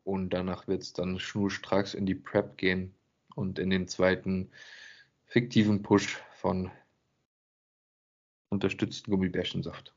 und 0.09 0.31
danach 0.31 0.67
wird 0.67 0.81
es 0.81 0.93
dann 0.93 1.19
schnurstracks 1.19 1.93
in 1.93 2.05
die 2.05 2.15
Prep 2.15 2.57
gehen 2.57 2.95
und 3.35 3.59
in 3.59 3.69
den 3.69 3.87
zweiten 3.87 4.49
fiktiven 5.25 5.83
Push 5.83 6.17
von 6.33 6.71
unterstützten 8.49 9.11
Gummibärchensaft. 9.11 9.93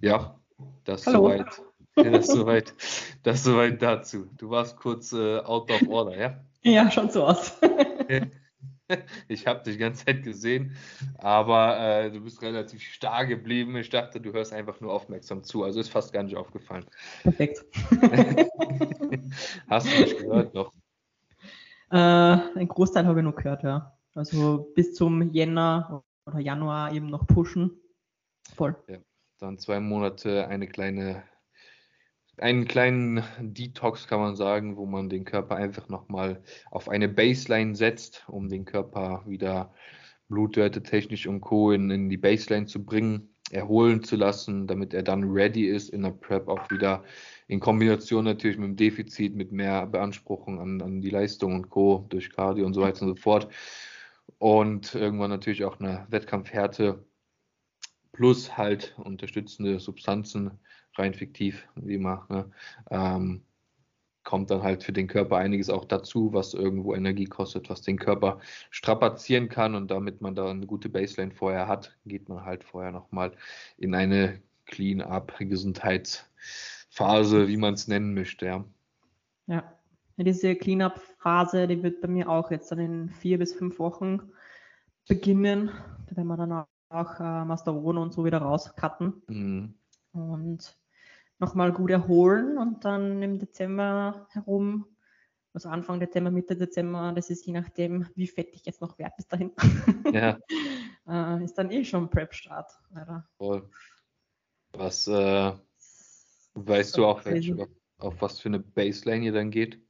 Ja, 0.00 0.38
das 0.84 1.06
Hallo. 1.06 1.28
soweit. 1.28 1.62
Das 1.98 2.26
soweit, 2.26 2.74
das 3.22 3.42
soweit 3.42 3.80
dazu. 3.80 4.28
Du 4.36 4.50
warst 4.50 4.76
kurz 4.76 5.14
äh, 5.14 5.38
out 5.38 5.70
of 5.70 5.88
order, 5.88 6.18
ja? 6.18 6.44
Ja, 6.62 6.90
schon 6.90 7.08
so 7.08 7.24
aus. 7.24 7.58
ich 9.28 9.46
habe 9.46 9.62
dich 9.62 9.74
die 9.74 9.80
ganze 9.80 10.04
Zeit 10.04 10.22
gesehen, 10.22 10.76
aber 11.18 11.78
äh, 11.78 12.10
du 12.10 12.20
bist 12.20 12.42
relativ 12.42 12.82
starr 12.82 13.26
geblieben. 13.26 13.76
Ich 13.76 13.90
dachte, 13.90 14.20
du 14.20 14.32
hörst 14.32 14.52
einfach 14.52 14.80
nur 14.80 14.92
aufmerksam 14.92 15.42
zu. 15.42 15.64
Also 15.64 15.80
ist 15.80 15.88
fast 15.88 16.12
gar 16.12 16.22
nicht 16.22 16.36
aufgefallen. 16.36 16.86
Perfekt. 17.22 17.64
Hast 19.68 19.86
du 19.86 20.00
mich 20.00 20.18
gehört 20.18 20.54
noch? 20.54 20.72
Äh, 21.90 21.96
ein 21.96 22.68
Großteil 22.68 23.06
habe 23.06 23.20
ich 23.20 23.24
noch 23.24 23.36
gehört, 23.36 23.62
ja. 23.62 23.96
Also 24.14 24.72
bis 24.74 24.94
zum 24.94 25.30
Jänner 25.32 26.02
oder 26.26 26.38
Januar 26.38 26.92
eben 26.92 27.08
noch 27.08 27.26
pushen. 27.26 27.70
Voll. 28.54 28.76
Ja, 28.88 28.98
dann 29.38 29.58
zwei 29.58 29.80
Monate 29.80 30.48
eine 30.48 30.66
kleine, 30.66 31.22
einen 32.38 32.66
kleinen 32.66 33.22
Detox 33.40 34.06
kann 34.06 34.20
man 34.20 34.36
sagen, 34.36 34.76
wo 34.76 34.86
man 34.86 35.08
den 35.08 35.24
Körper 35.24 35.56
einfach 35.56 35.88
nochmal 35.88 36.42
auf 36.70 36.88
eine 36.88 37.08
Baseline 37.08 37.74
setzt, 37.74 38.24
um 38.28 38.48
den 38.48 38.64
Körper 38.64 39.22
wieder 39.26 39.72
Blutwerte 40.28 40.82
technisch 40.82 41.26
und 41.26 41.40
Co. 41.40 41.72
In, 41.72 41.90
in 41.90 42.08
die 42.08 42.16
Baseline 42.16 42.66
zu 42.66 42.84
bringen, 42.84 43.30
erholen 43.50 44.02
zu 44.02 44.16
lassen, 44.16 44.66
damit 44.66 44.92
er 44.92 45.02
dann 45.02 45.30
ready 45.30 45.66
ist 45.66 45.90
in 45.90 46.02
der 46.02 46.10
Prep 46.10 46.48
auch 46.48 46.70
wieder 46.70 47.04
in 47.46 47.60
Kombination 47.60 48.24
natürlich 48.24 48.58
mit 48.58 48.68
dem 48.68 48.76
Defizit, 48.76 49.36
mit 49.36 49.52
mehr 49.52 49.86
Beanspruchung 49.86 50.60
an, 50.60 50.82
an 50.82 51.00
die 51.00 51.10
Leistung 51.10 51.54
und 51.54 51.70
Co. 51.70 52.06
durch 52.08 52.30
Cardio 52.30 52.66
und 52.66 52.74
so 52.74 52.82
weiter 52.82 53.02
und 53.02 53.08
so 53.08 53.14
fort. 53.14 53.48
Und 54.38 54.94
irgendwann 54.94 55.30
natürlich 55.30 55.64
auch 55.64 55.78
eine 55.78 56.06
Wettkampfhärte 56.10 57.04
plus 58.12 58.56
halt 58.56 58.94
unterstützende 58.98 59.78
Substanzen, 59.78 60.58
rein 60.98 61.14
fiktiv, 61.14 61.66
wie 61.76 61.94
immer. 61.94 62.26
Ne? 62.28 62.50
Ähm, 62.90 63.42
kommt 64.26 64.50
dann 64.50 64.62
halt 64.62 64.82
für 64.82 64.92
den 64.92 65.06
Körper 65.06 65.36
einiges 65.36 65.70
auch 65.70 65.84
dazu, 65.84 66.32
was 66.32 66.52
irgendwo 66.52 66.94
Energie 66.94 67.26
kostet, 67.26 67.70
was 67.70 67.82
den 67.82 67.98
Körper 67.98 68.40
strapazieren 68.70 69.48
kann 69.48 69.76
und 69.76 69.90
damit 69.90 70.20
man 70.20 70.34
da 70.34 70.50
eine 70.50 70.66
gute 70.66 70.88
Baseline 70.88 71.32
vorher 71.32 71.68
hat, 71.68 71.96
geht 72.06 72.28
man 72.28 72.44
halt 72.44 72.64
vorher 72.64 72.90
nochmal 72.90 73.32
in 73.78 73.94
eine 73.94 74.42
Clean-up 74.66 75.32
Gesundheitsphase, 75.38 77.46
wie 77.46 77.56
man 77.56 77.74
es 77.74 77.86
nennen 77.86 78.14
möchte, 78.14 78.46
ja. 78.46 78.64
Ja, 79.46 79.72
diese 80.16 80.56
Clean-up-Phase, 80.56 81.68
die 81.68 81.84
wird 81.84 82.00
bei 82.00 82.08
mir 82.08 82.28
auch 82.28 82.50
jetzt 82.50 82.72
dann 82.72 82.80
in 82.80 83.10
vier 83.10 83.38
bis 83.38 83.54
fünf 83.54 83.78
Wochen 83.78 84.32
beginnen. 85.06 85.70
Da 86.08 86.16
werden 86.16 86.26
wir 86.26 86.36
dann 86.36 86.64
auch 86.88 87.20
äh, 87.20 87.44
Masteron 87.44 87.98
und 87.98 88.12
so 88.12 88.24
wieder 88.24 88.38
rauscutten. 88.38 89.22
Mhm. 89.28 89.74
Und 90.12 90.76
nochmal 91.38 91.72
gut 91.72 91.90
erholen 91.90 92.58
und 92.58 92.84
dann 92.84 93.22
im 93.22 93.38
Dezember 93.38 94.26
herum, 94.30 94.86
also 95.52 95.68
Anfang 95.68 96.00
Dezember, 96.00 96.30
Mitte 96.30 96.56
Dezember, 96.56 97.12
das 97.14 97.30
ist 97.30 97.46
je 97.46 97.52
nachdem, 97.52 98.06
wie 98.14 98.26
fett 98.26 98.50
ich 98.52 98.64
jetzt 98.66 98.80
noch 98.80 98.98
werde 98.98 99.14
bis 99.16 99.26
dahin. 99.26 99.52
Ja. 100.12 100.38
äh, 101.40 101.44
ist 101.44 101.56
dann 101.58 101.70
eh 101.70 101.84
schon 101.84 102.10
Prep-Start. 102.10 102.70
Voll. 103.38 103.68
Was 104.72 105.06
äh, 105.06 105.52
weißt 106.54 106.96
du 106.96 107.06
auch, 107.06 107.24
welch, 107.24 107.52
auf, 107.52 107.68
auf, 107.98 108.20
was 108.20 108.40
für 108.40 108.48
eine 108.48 108.60
Baseline 108.60 109.24
ihr 109.26 109.32
dann 109.32 109.50
geht? 109.50 109.80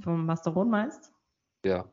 Vom 0.00 0.26
Masteron 0.26 0.68
meinst? 0.68 1.12
Ja. 1.64 1.90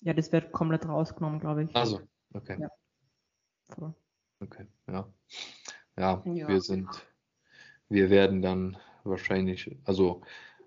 ja. 0.00 0.12
das 0.12 0.32
wird 0.32 0.52
komplett 0.52 0.86
rausgenommen, 0.88 1.38
glaube 1.38 1.64
ich. 1.64 1.76
Also, 1.76 2.00
okay. 2.34 2.58
Ja. 2.60 2.68
Voll. 3.74 3.94
Okay, 4.40 4.66
ja. 4.88 5.08
Ja. 6.02 6.22
Ja, 6.24 6.48
wir 6.48 6.60
sind, 6.60 6.88
wir 7.88 8.10
werden 8.10 8.42
dann 8.42 8.76
wahrscheinlich, 9.04 9.76
also 9.84 10.22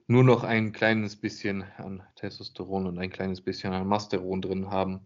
nur 0.08 0.24
noch 0.24 0.44
ein 0.44 0.72
kleines 0.72 1.16
bisschen 1.16 1.64
an 1.78 2.04
Testosteron 2.16 2.88
und 2.88 3.00
ein 3.00 3.10
kleines 3.10 3.42
bisschen 3.42 3.74
an 3.74 3.88
Masteron 3.88 4.42
drin 4.42 4.72
haben. 4.72 5.02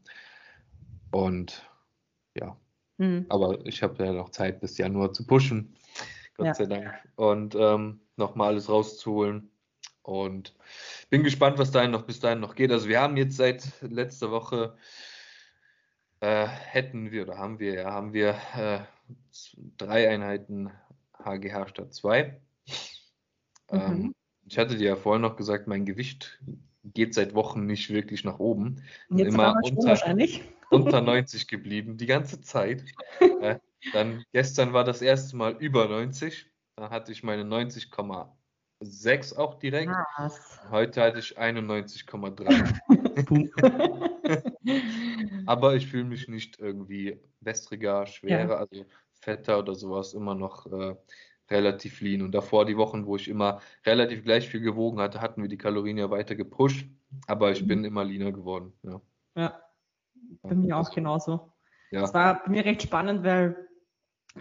Und 1.12 1.68
ja, 2.36 2.56
mhm. 2.98 3.26
aber 3.30 3.66
ich 3.66 3.82
habe 3.82 4.06
ja 4.06 4.14
noch 4.14 4.30
Zeit 4.30 4.60
bis 4.60 4.78
Januar 4.78 5.14
zu 5.14 5.26
pushen, 5.26 5.76
Gott 6.38 6.48
ja. 6.48 6.54
sei 6.54 6.66
Dank. 6.68 6.94
Und 7.16 7.56
ähm, 7.56 8.02
nochmal 8.16 8.50
alles 8.50 8.70
rauszuholen. 8.70 9.50
Und 10.04 10.56
bin 11.10 11.24
gespannt, 11.24 11.58
was 11.58 11.72
dahin 11.72 11.92
noch 11.92 12.04
bis 12.04 12.20
dahin 12.20 12.40
noch 12.40 12.56
geht. 12.56 12.72
Also 12.72 12.88
wir 12.88 13.00
haben 13.02 13.18
jetzt 13.18 13.38
seit 13.38 13.64
letzter 13.82 14.32
Woche 14.32 14.76
äh, 16.20 16.46
hätten 16.46 17.12
wir 17.12 17.24
oder 17.24 17.38
haben 17.38 17.60
wir, 17.60 17.74
ja, 17.74 17.92
haben 17.92 18.14
wir 18.14 18.36
äh, 18.56 18.80
drei 19.78 20.10
Einheiten 20.10 20.72
HGH 21.24 21.68
statt 21.68 21.94
zwei. 21.94 22.42
Mhm. 23.72 23.80
Ähm, 23.80 24.16
ich 24.46 24.58
hatte 24.58 24.78
dir 24.78 24.90
ja 24.90 24.96
vorhin 24.96 25.22
noch 25.22 25.36
gesagt, 25.36 25.68
mein 25.68 25.86
Gewicht 25.86 26.40
geht 26.84 27.14
seit 27.14 27.36
Wochen 27.36 27.66
nicht 27.66 27.90
wirklich 27.90 28.24
nach 28.24 28.40
oben. 28.40 28.84
Jetzt 29.10 29.34
immer 29.34 29.56
unter, 29.62 29.98
unter 30.70 31.02
90 31.02 31.48
geblieben, 31.48 31.98
die 31.98 32.08
ganze 32.08 32.42
Zeit. 32.42 32.84
äh, 33.42 33.60
dann 33.94 34.24
gestern 34.34 34.74
war 34.74 34.84
das 34.84 35.02
erste 35.02 35.38
Mal 35.38 35.56
über 35.60 35.88
90. 35.88 36.48
Da 36.76 36.90
hatte 36.90 37.12
ich 37.12 37.24
meine 37.24 37.44
90,8 37.44 38.30
6 38.82 39.34
auch 39.34 39.60
direkt. 39.60 39.92
Was? 40.18 40.60
Heute 40.70 41.02
hatte 41.02 41.20
ich 41.20 41.38
91,3. 41.38 42.80
Aber 45.50 45.76
ich 45.76 45.88
fühle 45.88 46.04
mich 46.04 46.28
nicht 46.28 46.60
irgendwie 46.60 47.20
wässriger, 47.40 48.06
schwerer, 48.06 48.50
ja. 48.50 48.56
also 48.58 48.86
fetter 49.14 49.58
oder 49.58 49.74
sowas, 49.74 50.14
immer 50.14 50.36
noch 50.36 50.68
äh, 50.68 50.96
relativ 51.50 52.02
lean. 52.02 52.22
Und 52.22 52.34
davor 52.34 52.66
die 52.66 52.78
Wochen, 52.78 53.08
wo 53.08 53.16
ich 53.16 53.28
immer 53.28 53.60
relativ 53.84 54.24
gleich 54.24 54.48
viel 54.48 54.62
gewogen 54.62 55.00
hatte, 55.00 55.22
hatten 55.22 55.42
wir 55.42 55.50
die 55.50 55.58
Kalorien 55.58 55.98
ja 55.98 56.12
weiter 56.12 56.36
gepusht. 56.36 56.88
Aber 57.26 57.50
ich 57.50 57.64
mhm. 57.64 57.68
bin 57.68 57.84
immer 57.84 58.04
leaner 58.04 58.32
geworden. 58.32 58.74
Ja, 58.84 59.02
ja 59.36 59.60
bei 60.44 60.54
mir 60.54 60.78
auch 60.78 60.92
genauso. 60.92 61.52
Ja. 61.90 62.04
Es 62.04 62.14
war 62.14 62.44
bei 62.44 62.52
mir 62.52 62.64
recht 62.64 62.84
spannend, 62.84 63.24
weil 63.24 63.69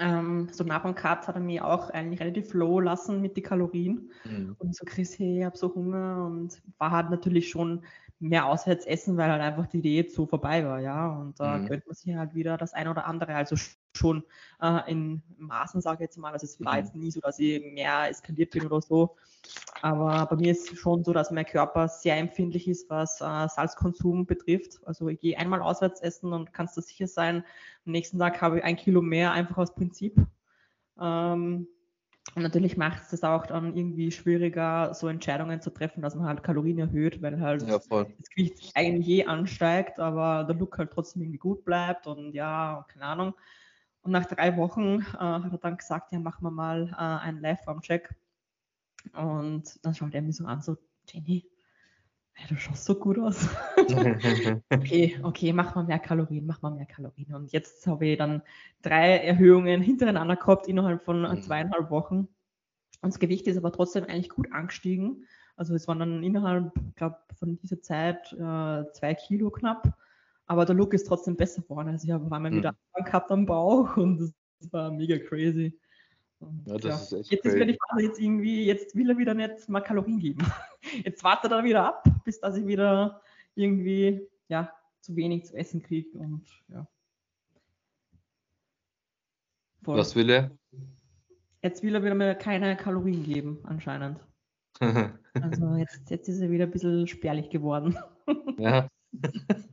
ähm, 0.01 0.49
so 0.53 0.65
nach 0.65 0.83
dem 0.83 0.95
Cut 0.95 1.29
hat 1.29 1.35
er 1.35 1.41
mich 1.41 1.61
auch 1.61 1.91
eigentlich 1.91 2.21
relativ 2.21 2.55
low 2.55 2.81
lassen 2.81 3.21
mit 3.21 3.37
den 3.37 3.45
Kalorien. 3.45 4.11
Mhm. 4.25 4.57
Und 4.59 4.75
so, 4.75 4.85
Chris, 4.85 5.19
hey, 5.19 5.41
ich 5.41 5.45
habe 5.45 5.57
so 5.57 5.75
Hunger 5.75 6.27
und 6.27 6.61
war 6.79 6.91
halt 6.91 7.11
natürlich 7.11 7.49
schon 7.49 7.85
mehr 8.21 8.47
auswärts 8.47 8.87
essen, 8.87 9.17
weil 9.17 9.31
halt 9.31 9.43
einfach 9.43 9.67
die 9.67 9.81
Diät 9.81 10.13
so 10.13 10.27
vorbei 10.27 10.65
war, 10.65 10.81
ja. 10.81 11.09
Und 11.09 11.39
da 11.39 11.59
mhm. 11.59 11.67
könnte 11.67 11.87
man 11.87 11.95
sich 11.95 12.15
halt 12.15 12.35
wieder 12.35 12.57
das 12.57 12.75
ein 12.75 12.89
oder 12.89 13.07
andere, 13.07 13.35
also 13.35 13.57
schon 13.97 14.25
äh, 14.61 14.91
in 14.91 15.23
Maßen, 15.39 15.81
sage 15.81 15.97
ich 15.97 16.01
jetzt 16.09 16.19
mal. 16.19 16.33
Also 16.33 16.45
es 16.45 16.63
war 16.65 16.75
mhm. 16.75 16.79
jetzt 16.79 16.95
nie 16.95 17.11
so, 17.11 17.21
dass 17.21 17.39
ich 17.39 17.63
mehr 17.73 18.09
eskaliert 18.09 18.51
bin 18.51 18.67
oder 18.67 18.81
so. 18.81 19.17
Aber 19.83 20.27
bei 20.27 20.37
mir 20.37 20.53
ist 20.53 20.73
es 20.73 20.79
schon 20.79 21.05
so, 21.05 21.13
dass 21.13 21.31
mein 21.31 21.47
Körper 21.47 21.89
sehr 21.89 22.17
empfindlich 22.17 22.69
ist, 22.69 22.91
was 22.91 23.21
äh, 23.21 23.49
Salzkonsum 23.49 24.27
betrifft. 24.27 24.81
Also 24.85 25.09
ich 25.09 25.21
gehe 25.21 25.39
einmal 25.39 25.63
auswärts 25.63 26.01
essen 26.01 26.33
und 26.33 26.53
kannst 26.53 26.77
du 26.77 26.81
sicher 26.81 27.07
sein, 27.07 27.45
am 27.87 27.93
nächsten 27.93 28.19
Tag 28.19 28.41
habe 28.41 28.59
ich 28.59 28.65
ein 28.65 28.77
Kilo 28.77 29.01
mehr, 29.01 29.33
einfach 29.33 29.59
aus 29.59 29.75
Prinzip. 29.75 30.17
Ähm, 31.01 31.69
und 32.35 32.43
natürlich 32.43 32.77
macht 32.77 33.03
es 33.03 33.09
das 33.11 33.25
auch 33.25 33.47
dann 33.47 33.77
irgendwie 33.77 34.11
schwieriger, 34.11 34.93
so 34.95 35.09
Entscheidungen 35.09 35.61
zu 35.61 35.71
treffen, 35.71 36.03
dass 36.03 36.15
man 36.15 36.27
halt 36.27 36.43
Kalorien 36.43 36.79
erhöht, 36.79 37.23
weil 37.23 37.41
halt 37.41 37.63
ja, 37.63 37.79
das 37.79 38.31
Gewicht 38.31 38.71
eigentlich 38.75 39.09
eh 39.09 39.25
ansteigt, 39.25 39.99
aber 39.99 40.45
der 40.45 40.57
Look 40.57 40.79
halt 40.79 40.93
trotzdem 40.93 41.23
irgendwie 41.23 41.39
gut 41.39 41.65
bleibt 41.65 42.07
und 42.07 42.33
ja, 42.33 42.85
keine 42.93 43.07
Ahnung. 43.07 43.35
Und 44.09 44.13
nach 44.13 44.25
drei 44.25 44.57
Wochen 44.57 45.01
äh, 45.01 45.19
hat 45.19 45.53
er 45.53 45.59
dann 45.59 45.77
gesagt, 45.77 46.13
ja, 46.13 46.19
machen 46.19 46.43
wir 46.43 46.51
mal 46.51 46.89
äh, 46.93 47.27
einen 47.27 47.43
Live-Form-Check. 47.43 48.09
Und 49.13 49.85
dann 49.85 49.95
schaut 49.95 50.15
er 50.15 50.23
mich 50.23 50.37
so 50.37 50.47
an, 50.47 50.63
so, 50.63 50.79
Jenny, 51.07 51.45
ja, 52.39 52.47
du 52.49 52.57
schaust 52.57 52.87
so 52.87 52.95
gut 52.95 53.19
aus. 53.19 53.47
okay, 54.71 55.21
okay, 55.23 55.53
mach 55.53 55.75
mal 55.75 55.85
mehr 55.85 55.99
Kalorien, 55.99 56.47
mach 56.47 56.63
mal 56.63 56.71
mehr 56.71 56.87
Kalorien. 56.87 57.35
Und 57.35 57.53
jetzt 57.53 57.87
habe 57.87 58.07
ich 58.07 58.17
dann 58.17 58.41
drei 58.81 59.19
Erhöhungen 59.19 59.83
hintereinander 59.83 60.37
gehabt 60.37 60.69
innerhalb 60.69 61.05
von 61.05 61.21
mhm. 61.21 61.43
zweieinhalb 61.43 61.91
Wochen. 61.91 62.29
Und 63.03 63.13
das 63.13 63.19
Gewicht 63.19 63.47
ist 63.47 63.59
aber 63.59 63.73
trotzdem 63.73 64.05
eigentlich 64.05 64.31
gut 64.31 64.51
angestiegen. 64.53 65.27
Also 65.55 65.75
es 65.75 65.87
waren 65.87 65.99
dann 65.99 66.23
innerhalb, 66.23 66.73
ich 66.89 66.95
glaube, 66.95 67.19
von 67.39 67.59
dieser 67.59 67.83
Zeit 67.83 68.33
äh, 68.33 68.91
zwei 68.91 69.15
Kilo 69.15 69.51
knapp. 69.51 69.99
Aber 70.49 70.65
der 70.65 70.75
Look 70.75 70.95
ist 70.95 71.07
trotzdem 71.07 71.37
besser 71.37 71.63
geworden. 71.63 71.89
Also 71.89 72.07
ich 72.07 72.11
habe 72.11 72.25
einmal 72.25 72.51
mhm. 72.51 72.57
wieder 72.57 72.75
gehabt 73.05 73.31
am 73.31 73.47
Bauch 73.47 73.97
und 73.97 74.19
das 74.19 74.73
war 74.73 74.91
mega 74.91 75.19
crazy. 75.19 75.79
Und, 76.41 76.67
ja, 76.67 76.79
das 76.79 77.11
ja. 77.11 77.19
ist 77.19 77.27
echt 77.27 77.33
jetzt 77.33 77.43
crazy. 77.43 77.57
ist 77.57 77.59
mir 77.59 77.73
die 77.73 77.79
Phase 77.79 78.03
jetzt 78.07 78.21
irgendwie, 78.21 78.65
jetzt 78.65 78.97
will 78.97 79.11
er 79.11 79.19
wieder 79.19 79.35
nicht 79.35 79.69
mal 79.69 79.81
Kalorien 79.81 80.19
geben. 80.19 80.39
Jetzt 81.05 81.23
wartet 81.23 81.51
er 81.53 81.65
wieder 81.65 81.85
ab, 81.85 82.05
bis 82.25 82.41
dass 82.41 82.57
ich 82.57 82.67
wieder 82.67 83.21
irgendwie 83.57 84.27
ja, 84.49 84.73
zu 85.01 85.17
wenig 85.17 85.45
zu 85.45 85.55
essen 85.55 85.83
kriege 85.83 86.17
und 86.17 86.47
ja. 86.69 86.87
Voll. 89.83 89.99
Was 89.99 90.17
will 90.17 90.31
er? 90.31 90.51
Jetzt 91.63 91.83
will 91.83 91.95
er 91.95 92.03
wieder 92.03 92.15
mir 92.15 92.35
keine 92.37 92.77
Kalorien 92.77 93.23
geben, 93.25 93.59
anscheinend. 93.65 94.21
also 94.81 95.75
jetzt, 95.75 96.09
jetzt 96.09 96.29
ist 96.29 96.41
er 96.41 96.51
wieder 96.51 96.65
ein 96.65 96.71
bisschen 96.71 97.07
spärlich 97.07 97.51
geworden. 97.51 97.99
ja. 98.59 98.89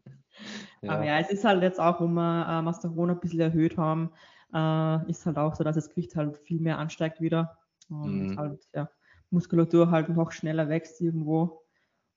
ja. 0.86 0.92
Aber 0.94 1.06
ja, 1.06 1.20
es 1.20 1.30
ist 1.30 1.44
halt 1.44 1.62
jetzt 1.62 1.80
auch, 1.80 2.00
wo 2.00 2.08
wir 2.08 2.48
äh, 2.48 2.62
Masteron 2.62 3.10
ein 3.10 3.20
bisschen 3.20 3.42
erhöht 3.42 3.78
haben, 3.78 4.12
äh, 4.54 5.10
ist 5.10 5.26
halt 5.26 5.38
auch 5.38 5.56
so, 5.56 5.64
dass 5.64 5.76
das 5.76 5.90
Gewicht 5.90 6.16
halt 6.16 6.38
viel 6.38 6.62
mehr 6.62 6.78
ansteigt 6.78 7.22
wieder. 7.22 7.58
Und 7.90 8.30
mhm. 8.30 8.38
halt, 8.38 8.68
ja, 8.74 8.90
Muskulatur 9.30 9.92
halt 9.92 10.10
noch 10.10 10.32
schneller 10.32 10.70
wächst 10.70 11.02
irgendwo. 11.02 11.62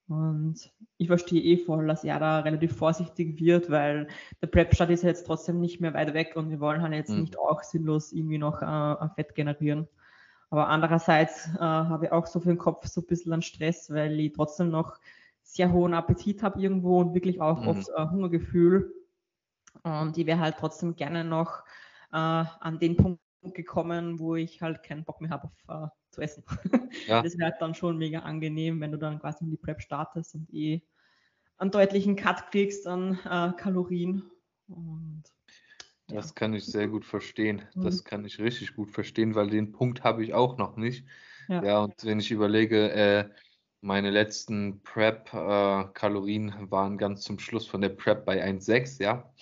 Und 0.09 0.73
ich 0.97 1.09
verstehe 1.09 1.43
eh 1.43 1.59
voll, 1.59 1.87
dass 1.87 2.03
er 2.03 2.19
da 2.19 2.41
relativ 2.41 2.75
vorsichtig 2.75 3.39
wird, 3.41 3.71
weil 3.71 4.09
der 4.41 4.47
Prep-Start 4.47 4.89
ist 4.89 5.03
jetzt 5.03 5.27
trotzdem 5.27 5.61
nicht 5.61 5.81
mehr 5.81 5.93
weit 5.93 6.15
weg 6.15 6.35
und 6.35 6.49
wir 6.49 6.61
wollen 6.61 6.81
halt 6.81 6.95
jetzt 6.95 7.11
mhm. 7.11 7.21
nicht 7.21 7.39
auch 7.39 7.63
sinnlos 7.63 8.13
irgendwie 8.13 8.39
noch 8.39 8.63
äh, 8.63 9.09
Fett 9.17 9.35
generieren. 9.35 9.87
Aber 10.51 10.69
andererseits 10.69 11.49
äh, 11.57 11.61
habe 11.61 12.07
ich 12.07 12.13
auch 12.13 12.27
so 12.27 12.41
für 12.41 12.49
den 12.49 12.59
Kopf 12.59 12.87
so 12.87 13.03
ein 13.03 13.07
bisschen 13.07 13.35
an 13.35 13.43
Stress, 13.43 13.93
weil 13.93 14.19
ich 14.19 14.33
trotzdem 14.33 14.71
noch 14.71 14.97
sehr 15.49 15.73
hohen 15.73 15.95
Appetit 15.95 16.43
habe 16.43 16.61
irgendwo 16.61 17.01
und 17.01 17.15
wirklich 17.15 17.41
auch 17.41 17.63
mhm. 17.63 17.69
oft 17.69 17.89
äh, 17.89 18.07
Hungergefühl. 18.11 18.95
Und 19.83 20.19
ich 20.19 20.27
wäre 20.27 20.41
halt 20.41 20.57
trotzdem 20.59 20.95
gerne 20.95 21.25
noch 21.25 21.65
äh, 22.13 22.17
an 22.17 22.79
den 22.79 22.97
Punkt 22.97 23.21
gekommen, 23.55 24.19
wo 24.19 24.37
ich 24.37 24.61
halt 24.61 24.83
keinen 24.83 25.05
Bock 25.05 25.21
mehr 25.21 25.31
habe 25.31 25.45
auf 25.47 25.87
äh, 25.87 25.89
zu 26.11 26.21
essen. 26.21 26.45
Ja. 27.07 27.23
Das 27.23 27.39
wäre 27.39 27.51
halt 27.51 27.63
dann 27.63 27.75
schon 27.75 27.97
mega 27.97 28.21
angenehm, 28.21 28.81
wenn 28.81 28.93
du 28.93 28.99
dann 28.99 29.19
quasi 29.19 29.45
in 29.45 29.51
die 29.51 29.57
Prep 29.57 29.81
startest 29.81 30.35
und 30.35 30.53
eh 30.53 30.83
einen 31.57 31.71
deutlichen 31.71 32.15
Cut 32.15 32.51
kriegst 32.51 32.87
an 32.87 33.19
äh, 33.25 33.53
Kalorien. 33.57 34.31
Und, 34.69 35.25
das 36.09 36.35
kann 36.35 36.53
ich 36.53 36.67
sehr 36.67 36.89
gut 36.89 37.05
verstehen. 37.07 37.63
Mhm. 37.75 37.83
Das 37.85 38.05
kann 38.05 38.25
ich 38.25 38.39
richtig 38.39 38.75
gut 38.75 38.91
verstehen, 38.91 39.35
weil 39.35 39.49
den 39.49 39.73
Punkt 39.73 40.05
habe 40.05 40.23
ich 40.23 40.35
auch 40.35 40.59
noch 40.59 40.77
nicht. 40.77 41.07
Ja, 41.49 41.65
ja 41.65 41.79
und 41.81 41.95
wenn 42.05 42.21
ich 42.21 42.31
überlege, 42.31 42.91
äh, 42.93 43.31
meine 43.81 44.11
letzten 44.11 44.83
Prep-Kalorien 44.83 46.49
äh, 46.49 46.71
waren 46.71 46.99
ganz 46.99 47.23
zum 47.23 47.39
Schluss 47.39 47.67
von 47.67 47.81
der 47.81 47.91
Prep 47.91 48.25
bei 48.25 48.45
1,6, 48.45 49.03
ja. 49.03 49.33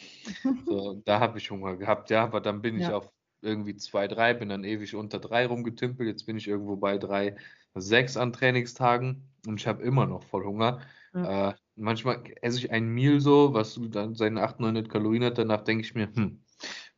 So, 0.66 0.94
da 1.04 1.20
habe 1.20 1.38
ich 1.38 1.50
Hunger 1.50 1.76
gehabt, 1.76 2.10
ja, 2.10 2.24
aber 2.24 2.40
dann 2.40 2.60
bin 2.60 2.78
ja. 2.78 2.88
ich 2.88 2.94
auf 2.94 3.10
irgendwie 3.42 3.76
2, 3.76 4.08
3, 4.08 4.34
bin 4.34 4.48
dann 4.48 4.64
ewig 4.64 4.94
unter 4.94 5.18
3 5.20 5.46
rumgetümpelt. 5.46 6.08
Jetzt 6.08 6.26
bin 6.26 6.36
ich 6.36 6.48
irgendwo 6.48 6.76
bei 6.76 6.98
3, 6.98 7.36
6 7.74 8.16
an 8.16 8.32
Trainingstagen 8.32 9.22
und 9.46 9.60
ich 9.60 9.66
habe 9.66 9.82
immer 9.82 10.06
noch 10.06 10.22
voll 10.24 10.44
Hunger. 10.44 10.80
Ja. 11.14 11.50
Äh, 11.50 11.54
manchmal 11.76 12.22
esse 12.42 12.58
ich 12.58 12.70
ein 12.70 12.88
Meal 12.88 13.20
so, 13.20 13.54
was 13.54 13.78
dann 13.90 14.14
seine 14.14 14.42
800, 14.42 14.60
900 14.60 14.88
Kalorien 14.90 15.24
hat. 15.24 15.38
Danach 15.38 15.62
denke 15.62 15.84
ich 15.84 15.94
mir, 15.94 16.08
hm, 16.14 16.42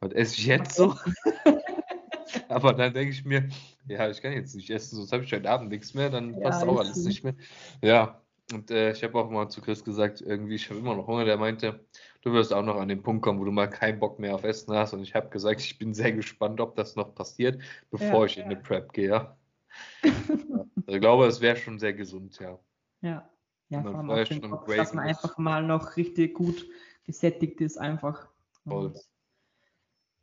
was 0.00 0.12
esse 0.12 0.36
ich 0.38 0.46
jetzt 0.46 0.74
so? 0.74 0.94
Aber 2.50 2.72
dann 2.72 2.94
denke 2.94 3.12
ich 3.12 3.24
mir, 3.24 3.48
ja, 3.86 4.08
ich 4.08 4.22
kann 4.22 4.32
jetzt 4.32 4.54
nicht 4.54 4.70
essen, 4.70 4.96
sonst 4.96 5.12
habe 5.12 5.24
ich 5.24 5.32
heute 5.32 5.50
Abend 5.50 5.70
nichts 5.70 5.94
mehr, 5.94 6.10
dann 6.10 6.34
ja, 6.34 6.40
passt 6.40 6.64
auch 6.64 6.78
alles 6.78 7.04
nicht 7.04 7.24
mehr. 7.24 7.34
Ja, 7.82 8.20
und 8.52 8.70
äh, 8.70 8.92
ich 8.92 9.04
habe 9.04 9.18
auch 9.18 9.30
mal 9.30 9.48
zu 9.48 9.60
Chris 9.60 9.84
gesagt, 9.84 10.22
irgendwie, 10.22 10.54
ich 10.54 10.70
habe 10.70 10.80
immer 10.80 10.96
noch 10.96 11.06
Hunger. 11.06 11.26
Der 11.26 11.36
meinte, 11.36 11.84
du 12.22 12.32
wirst 12.32 12.52
auch 12.52 12.64
noch 12.64 12.76
an 12.76 12.88
den 12.88 13.02
Punkt 13.02 13.22
kommen, 13.22 13.38
wo 13.38 13.44
du 13.44 13.50
mal 13.50 13.68
keinen 13.68 13.98
Bock 13.98 14.18
mehr 14.18 14.34
auf 14.34 14.44
Essen 14.44 14.74
hast. 14.74 14.94
Und 14.94 15.02
ich 15.02 15.14
habe 15.14 15.28
gesagt, 15.28 15.60
ich 15.60 15.78
bin 15.78 15.92
sehr 15.92 16.12
gespannt, 16.12 16.60
ob 16.60 16.74
das 16.74 16.96
noch 16.96 17.14
passiert, 17.14 17.60
bevor 17.90 18.20
ja, 18.20 18.24
ich 18.24 18.36
ja. 18.36 18.44
in 18.44 18.50
eine 18.50 18.60
Prep 18.60 18.92
gehe. 18.94 19.08
Ja. 19.08 19.36
also 20.02 20.16
ich 20.86 21.00
glaube, 21.00 21.26
es 21.26 21.42
wäre 21.42 21.56
schon 21.56 21.78
sehr 21.78 21.92
gesund, 21.92 22.38
ja. 22.38 22.58
Ja, 23.02 23.28
ja 23.68 23.82
vor 23.82 23.94
allem 23.94 24.10
auf 24.10 24.28
den 24.28 24.50
Kopf, 24.50 24.74
dass 24.74 24.94
man 24.94 25.06
einfach 25.06 25.36
mal 25.36 25.62
noch 25.62 25.96
richtig 25.96 26.34
gut 26.34 26.66
gesättigt 27.04 27.60
ist, 27.60 27.76
einfach. 27.76 28.28
Voll. 28.66 28.94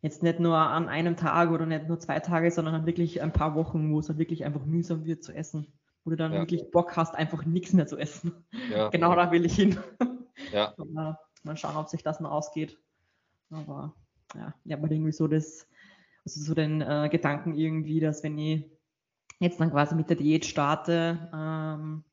Jetzt 0.05 0.23
nicht 0.23 0.39
nur 0.39 0.55
an 0.55 0.87
einem 0.87 1.17
Tag 1.17 1.49
oder 1.49 1.65
nicht 1.65 1.87
nur 1.87 1.99
zwei 1.99 2.19
Tage, 2.19 2.51
sondern 2.51 2.85
wirklich 2.85 3.21
ein 3.21 3.33
paar 3.33 3.55
Wochen, 3.55 3.91
wo 3.91 3.99
es 3.99 4.07
dann 4.07 4.17
wirklich 4.17 4.45
einfach 4.45 4.65
mühsam 4.65 5.05
wird 5.05 5.23
zu 5.23 5.33
essen 5.33 5.67
wo 6.05 6.11
du 6.11 6.15
dann 6.15 6.33
ja. 6.33 6.39
wirklich 6.39 6.71
Bock 6.71 6.95
hast, 6.95 7.15
einfach 7.15 7.45
nichts 7.45 7.73
mehr 7.73 7.87
zu 7.87 7.97
essen. 7.97 8.45
Ja. 8.71 8.89
genau 8.91 9.15
da 9.15 9.31
will 9.31 9.45
ich 9.45 9.55
hin. 9.55 9.77
Ja. 10.51 10.73
mal, 10.91 11.17
mal 11.43 11.55
schauen, 11.55 11.77
ob 11.77 11.87
sich 11.87 12.03
das 12.03 12.19
noch 12.19 12.29
ausgeht. 12.29 12.77
Aber 13.49 13.95
ja, 14.35 14.53
ich 14.65 14.73
habe 14.73 14.93
irgendwie 14.93 15.13
so 15.13 15.29
das, 15.29 15.65
also 16.25 16.41
so 16.41 16.53
den 16.53 16.81
äh, 16.81 17.07
Gedanken 17.09 17.55
irgendwie, 17.55 18.01
dass 18.01 18.21
wenn 18.21 18.37
ich 18.37 18.69
jetzt 19.39 19.61
dann 19.61 19.71
quasi 19.71 19.95
mit 19.95 20.09
der 20.09 20.17
Diät 20.17 20.45
starte, 20.45 21.29
ähm, 21.33 22.03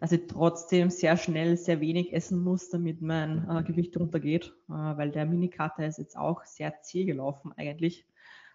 dass 0.00 0.12
ich 0.12 0.26
trotzdem 0.26 0.88
sehr 0.90 1.16
schnell 1.18 1.58
sehr 1.58 1.80
wenig 1.80 2.14
essen 2.14 2.42
muss, 2.42 2.70
damit 2.70 3.02
mein 3.02 3.46
äh, 3.48 3.62
Gewicht 3.62 3.96
runtergeht, 3.98 4.54
äh, 4.68 4.72
weil 4.72 5.10
der 5.10 5.26
Minikater 5.26 5.86
ist 5.86 5.98
jetzt 5.98 6.16
auch 6.16 6.44
sehr 6.44 6.80
zäh 6.80 7.04
gelaufen 7.04 7.52
eigentlich. 7.56 8.06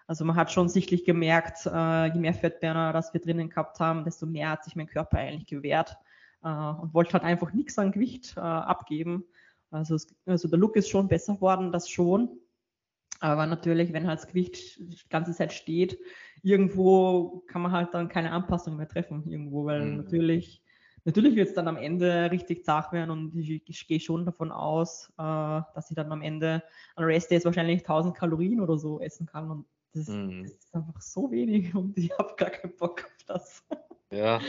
Also 0.08 0.25
man 0.25 0.36
hat 0.36 0.51
schon 0.51 0.69
sichtlich 0.69 1.05
gemerkt, 1.05 1.65
äh, 1.65 2.08
je 2.08 2.19
mehr 2.19 2.34
Fettburner 2.34 2.93
das 2.93 3.13
wir 3.13 3.21
drinnen 3.21 3.49
gehabt 3.49 3.79
haben, 3.79 4.03
desto 4.03 4.25
mehr 4.25 4.49
hat 4.49 4.63
sich 4.63 4.75
mein 4.75 4.88
Körper 4.88 5.19
eigentlich 5.19 5.45
gewehrt 5.45 5.95
äh, 6.43 6.47
und 6.47 6.95
wollte 6.95 7.13
halt 7.13 7.23
einfach 7.23 7.53
nichts 7.53 7.77
an 7.77 7.91
Gewicht 7.91 8.34
äh, 8.38 8.41
abgeben. 8.41 9.23
Also, 9.69 9.95
es, 9.95 10.15
also 10.25 10.47
der 10.47 10.60
Look 10.60 10.75
ist 10.75 10.89
schon 10.89 11.08
besser 11.08 11.36
geworden, 11.36 11.71
das 11.71 11.89
schon. 11.89 12.39
Aber 13.19 13.45
natürlich, 13.45 13.93
wenn 13.93 14.08
halt 14.08 14.19
das 14.19 14.27
Gewicht 14.27 14.77
die 14.79 15.10
ganze 15.10 15.34
Zeit 15.34 15.53
steht, 15.53 15.97
irgendwo 16.41 17.43
kann 17.47 17.62
man 17.62 17.71
halt 17.71 17.93
dann 17.93 18.10
keine 18.10 18.31
Anpassung 18.31 18.77
mehr 18.77 18.88
treffen 18.88 19.23
irgendwo, 19.25 19.65
weil 19.65 19.86
mhm. 19.86 19.97
natürlich, 19.97 20.62
natürlich 21.06 21.36
wird 21.36 21.50
es 21.50 21.54
dann 21.54 21.68
am 21.68 21.78
Ende 21.78 22.30
richtig 22.32 22.65
zart 22.65 22.91
werden 22.91 23.12
und 23.12 23.36
ich, 23.36 23.62
ich 23.65 23.88
gehe 23.88 24.00
schon 24.00 24.26
davon 24.26 24.52
aus, 24.52 25.10
äh, 25.18 25.22
dass 25.22 25.89
ich 25.89 25.96
dann 25.96 26.12
am 26.12 26.22
Ende 26.22 26.63
an 26.96 27.06
Rest 27.06 27.32
Days 27.32 27.46
wahrscheinlich 27.46 27.82
1000 27.82 28.15
Kalorien 28.15 28.60
oder 28.60 28.78
so 28.78 29.00
essen 29.00 29.26
kann 29.26 29.50
und 29.50 29.65
das, 29.94 30.08
mhm. 30.10 30.44
das 30.44 30.52
ist 30.52 30.76
einfach 30.76 31.02
so 31.02 31.32
wenig 31.32 31.74
und 31.74 31.98
ich 31.98 32.12
habe 32.18 32.34
gar 32.36 32.50
keinen 32.50 32.76
Bock 32.76 33.06
auf 33.06 33.24
das. 33.28 33.63
Ja, 34.12 34.39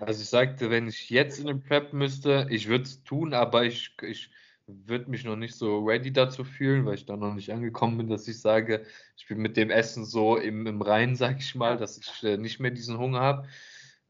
also 0.00 0.22
ich 0.22 0.28
sagte, 0.28 0.70
wenn 0.70 0.88
ich 0.88 1.10
jetzt 1.10 1.38
in 1.38 1.46
den 1.46 1.62
Prep 1.62 1.92
müsste, 1.92 2.46
ich 2.50 2.68
würde 2.68 2.84
es 2.84 3.02
tun, 3.04 3.32
aber 3.32 3.64
ich, 3.64 3.96
ich 4.02 4.30
würde 4.66 5.10
mich 5.10 5.24
noch 5.24 5.36
nicht 5.36 5.54
so 5.54 5.84
ready 5.84 6.12
dazu 6.12 6.44
fühlen, 6.44 6.84
weil 6.84 6.94
ich 6.94 7.06
da 7.06 7.16
noch 7.16 7.34
nicht 7.34 7.52
angekommen 7.52 7.96
bin, 7.96 8.08
dass 8.08 8.28
ich 8.28 8.40
sage, 8.40 8.84
ich 9.16 9.26
bin 9.26 9.38
mit 9.38 9.56
dem 9.56 9.70
Essen 9.70 10.04
so 10.04 10.36
im, 10.36 10.66
im 10.66 10.82
Reinen, 10.82 11.16
sag 11.16 11.38
ich 11.38 11.54
mal, 11.54 11.78
dass 11.78 11.98
ich 11.98 12.24
äh, 12.24 12.36
nicht 12.36 12.60
mehr 12.60 12.70
diesen 12.70 12.98
Hunger 12.98 13.20
habe. 13.20 13.48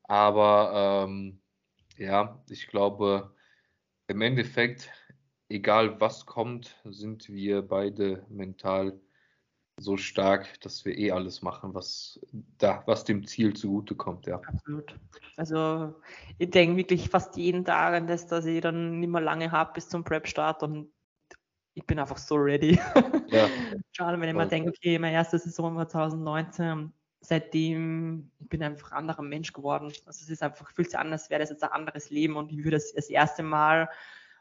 Aber 0.09 1.07
ähm, 1.07 1.40
ja, 1.97 2.42
ich 2.49 2.66
glaube, 2.66 3.35
im 4.09 4.21
Endeffekt, 4.23 4.90
egal 5.49 6.01
was 6.01 6.27
kommt, 6.27 6.77
sind 6.85 7.29
wir 7.29 7.62
beide 7.62 8.25
mental 8.29 8.99
so 9.79 9.97
stark, 9.97 10.61
dass 10.62 10.85
wir 10.85 10.99
eh 10.99 11.12
alles 11.12 11.42
machen, 11.42 11.75
was 11.75 12.21
da, 12.59 12.83
was 12.87 13.05
dem 13.05 13.27
Ziel 13.27 13.55
zugutekommt, 13.55 14.27
ja. 14.27 14.40
Absolut. 14.47 14.99
Also 15.37 15.94
ich 16.38 16.51
denke 16.51 16.77
wirklich 16.77 17.09
fast 17.09 17.37
jeden 17.37 17.64
Tag 17.64 17.94
an 17.94 18.07
das, 18.07 18.27
dass 18.27 18.44
ich 18.47 18.61
dann 18.61 18.99
nicht 18.99 19.11
mehr 19.11 19.21
lange 19.21 19.53
habe 19.53 19.75
bis 19.75 19.88
zum 19.88 20.03
Prep-Start 20.03 20.62
und 20.64 20.90
ich 21.75 21.87
bin 21.87 21.99
einfach 22.01 22.18
so 22.18 22.35
ready. 22.35 22.81
Ja. 23.29 23.47
Schade, 23.92 24.21
wenn 24.21 24.31
ich 24.31 24.35
mir 24.35 24.49
denke, 24.49 24.71
okay, 24.71 24.99
meine 24.99 25.14
erste 25.14 25.38
Saison 25.38 25.77
war 25.77 25.88
2019, 25.88 26.92
seitdem 27.21 28.31
ich 28.39 28.49
bin 28.49 28.63
einfach 28.63 28.93
ein 28.93 28.99
anderer 28.99 29.23
Mensch 29.23 29.53
geworden. 29.53 29.93
Also 30.07 30.23
es 30.23 30.31
ist 30.31 30.43
einfach, 30.43 30.71
fühlt 30.71 30.91
sich 30.91 30.99
an, 30.99 31.13
als 31.13 31.31
wäre 31.31 31.41
das 31.41 31.51
jetzt 31.51 31.65
ein 31.65 31.73
anderes 31.73 32.11
Leben 32.11 32.37
und 32.37 32.53
ich 32.53 32.59
würde 32.59 32.73
das, 32.73 32.93
das 32.93 33.09
erste 33.09 33.43
Mal 33.43 33.89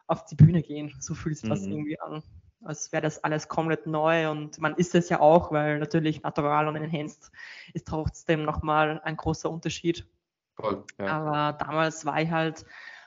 auf 0.07 0.25
die 0.25 0.35
Bühne 0.35 0.61
gehen. 0.61 0.93
So 0.99 1.13
fühlt 1.13 1.37
sich 1.37 1.49
das 1.49 1.61
mhm. 1.61 1.71
irgendwie 1.71 1.99
an. 1.99 2.23
Als 2.63 2.91
wäre 2.91 3.03
das 3.03 3.23
alles 3.23 3.47
komplett 3.47 3.85
neu 3.85 4.31
und 4.31 4.59
man 4.59 4.75
ist 4.75 4.95
es 4.95 5.09
ja 5.09 5.19
auch, 5.19 5.51
weil 5.51 5.79
natürlich 5.79 6.23
Natural 6.23 6.67
und 6.67 6.75
Enhanced 6.75 7.31
ist 7.73 7.87
trotzdem 7.87 8.43
nochmal 8.43 8.99
ein 9.03 9.15
großer 9.15 9.49
Unterschied. 9.49 10.07
Voll, 10.55 10.83
ja. 10.97 11.05
Aber 11.05 11.57
damals 11.57 12.03
war 12.05 12.19
ich 12.19 12.31
halt 12.31 12.65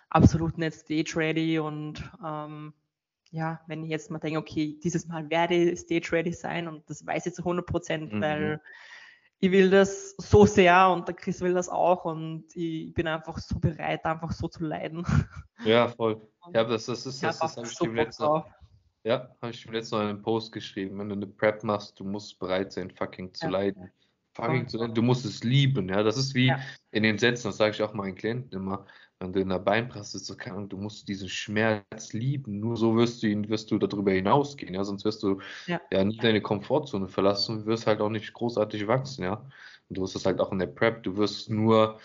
absolut 0.09 0.57
nicht 0.57 0.75
stage 0.75 1.15
ready 1.17 1.59
und 1.59 2.09
ähm, 2.25 2.73
ja, 3.33 3.61
wenn 3.67 3.83
ich 3.85 3.91
jetzt 3.91 4.11
mal 4.11 4.19
denke, 4.19 4.39
okay, 4.39 4.79
dieses 4.83 5.07
Mal 5.07 5.31
werde 5.31 5.55
ich 5.55 5.81
stage 5.81 6.13
ready 6.13 6.33
sein 6.33 6.69
und 6.69 6.89
das 6.89 7.05
weiß 7.07 7.27
ich 7.27 7.35
zu 7.35 7.43
100 7.43 7.67
Prozent, 7.67 8.13
mhm. 8.13 8.21
weil 8.21 8.61
ich 9.41 9.51
will 9.51 9.71
das 9.71 10.15
so 10.19 10.45
sehr 10.45 10.91
und 10.91 11.09
der 11.09 11.15
Chris 11.15 11.41
will 11.41 11.55
das 11.55 11.69
auch 11.69 12.05
und 12.05 12.45
ich 12.55 12.93
bin 12.93 13.07
einfach 13.07 13.39
so 13.39 13.59
bereit, 13.59 14.05
einfach 14.05 14.33
so 14.33 14.49
zu 14.49 14.65
leiden. 14.65 15.05
Ja, 15.65 15.89
voll. 15.89 16.21
Ja, 16.55 16.65
das, 16.65 16.87
das 16.87 17.07
ist, 17.07 17.23
das, 17.23 17.39
das 17.39 17.57
habe 17.57 17.67
ich 17.67 17.79
dem 17.79 17.95
letzten 17.95 18.43
ja, 19.03 19.35
habe 19.41 19.51
ich 19.51 19.63
dem 19.63 19.73
letzten 19.73 19.97
Mal 19.97 20.07
einen 20.09 20.23
Post 20.23 20.53
geschrieben. 20.53 20.99
Wenn 20.99 21.09
du 21.09 21.15
eine 21.15 21.27
Prep 21.27 21.65
machst, 21.65 21.99
du 21.99 22.05
musst 22.05 22.39
bereit 22.39 22.73
sein, 22.73 22.91
fucking 22.91 23.33
zu 23.33 23.47
ja. 23.47 23.53
leiden. 23.53 23.91
Fucking 24.35 24.69
zu 24.69 24.79
leiden. 24.79 24.95
Du 24.95 25.03
musst 25.03 25.25
es 25.25 25.43
lieben, 25.45 25.89
ja. 25.89 26.03
Das 26.03 26.17
ist 26.17 26.35
wie 26.35 26.47
ja. 26.47 26.61
in 26.93 27.03
den 27.03 27.19
Sätzen, 27.19 27.49
das 27.49 27.57
sage 27.57 27.73
ich 27.73 27.83
auch 27.83 27.95
meinen 27.95 28.15
Klienten 28.15 28.53
immer 28.53 28.87
wenn 29.21 29.35
du 29.35 29.41
in 29.41 29.51
der 29.51 29.59
Beinpresse 29.59 30.19
so 30.19 30.35
kann, 30.35 30.69
du 30.69 30.79
musst 30.79 31.07
diesen 31.07 31.29
Schmerz 31.29 32.15
lieben. 32.15 32.59
Nur 32.59 32.77
so 32.77 32.97
wirst 32.97 33.23
du 33.23 33.27
ihn, 33.27 33.49
wirst 33.51 33.71
du 33.71 33.79
darüber 33.79 34.13
hinausgehen, 34.13 34.75
ja, 34.75 34.83
sonst 34.83 35.05
wirst 35.05 35.23
du 35.23 35.41
ja, 35.67 35.81
ja 35.93 36.03
nie 36.03 36.17
deine 36.17 36.41
Komfortzone 36.41 37.07
verlassen 37.07 37.59
und 37.59 37.67
wirst 37.67 37.87
halt 37.87 38.01
auch 38.01 38.09
nicht 38.09 38.33
großartig 38.33 38.87
wachsen, 38.89 39.25
ja. 39.25 39.35
Und 39.89 39.99
du 39.99 40.03
wirst 40.03 40.17
es 40.17 40.25
halt 40.25 40.41
auch 40.41 40.53
in 40.53 40.59
der 40.59 40.67
Prep, 40.67 41.03
du 41.03 41.17
wirst 41.17 41.51
nur 41.51 42.01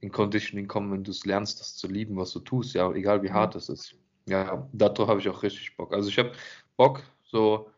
in 0.00 0.12
Conditioning 0.12 0.68
kommen, 0.68 0.92
wenn 0.92 1.04
du 1.04 1.10
es 1.10 1.24
lernst, 1.24 1.58
das 1.58 1.74
zu 1.74 1.88
lieben, 1.88 2.16
was 2.16 2.32
du 2.32 2.40
tust, 2.40 2.74
ja, 2.74 2.92
egal 2.92 3.22
wie 3.22 3.32
hart 3.32 3.56
es 3.56 3.70
ist. 3.70 3.94
Ja, 4.28 4.68
darauf 4.74 5.08
habe 5.08 5.20
ich 5.20 5.28
auch 5.28 5.42
richtig 5.42 5.74
Bock. 5.76 5.94
Also 5.94 6.10
ich 6.10 6.18
habe 6.18 6.32
Bock, 6.76 7.02
so 7.24 7.70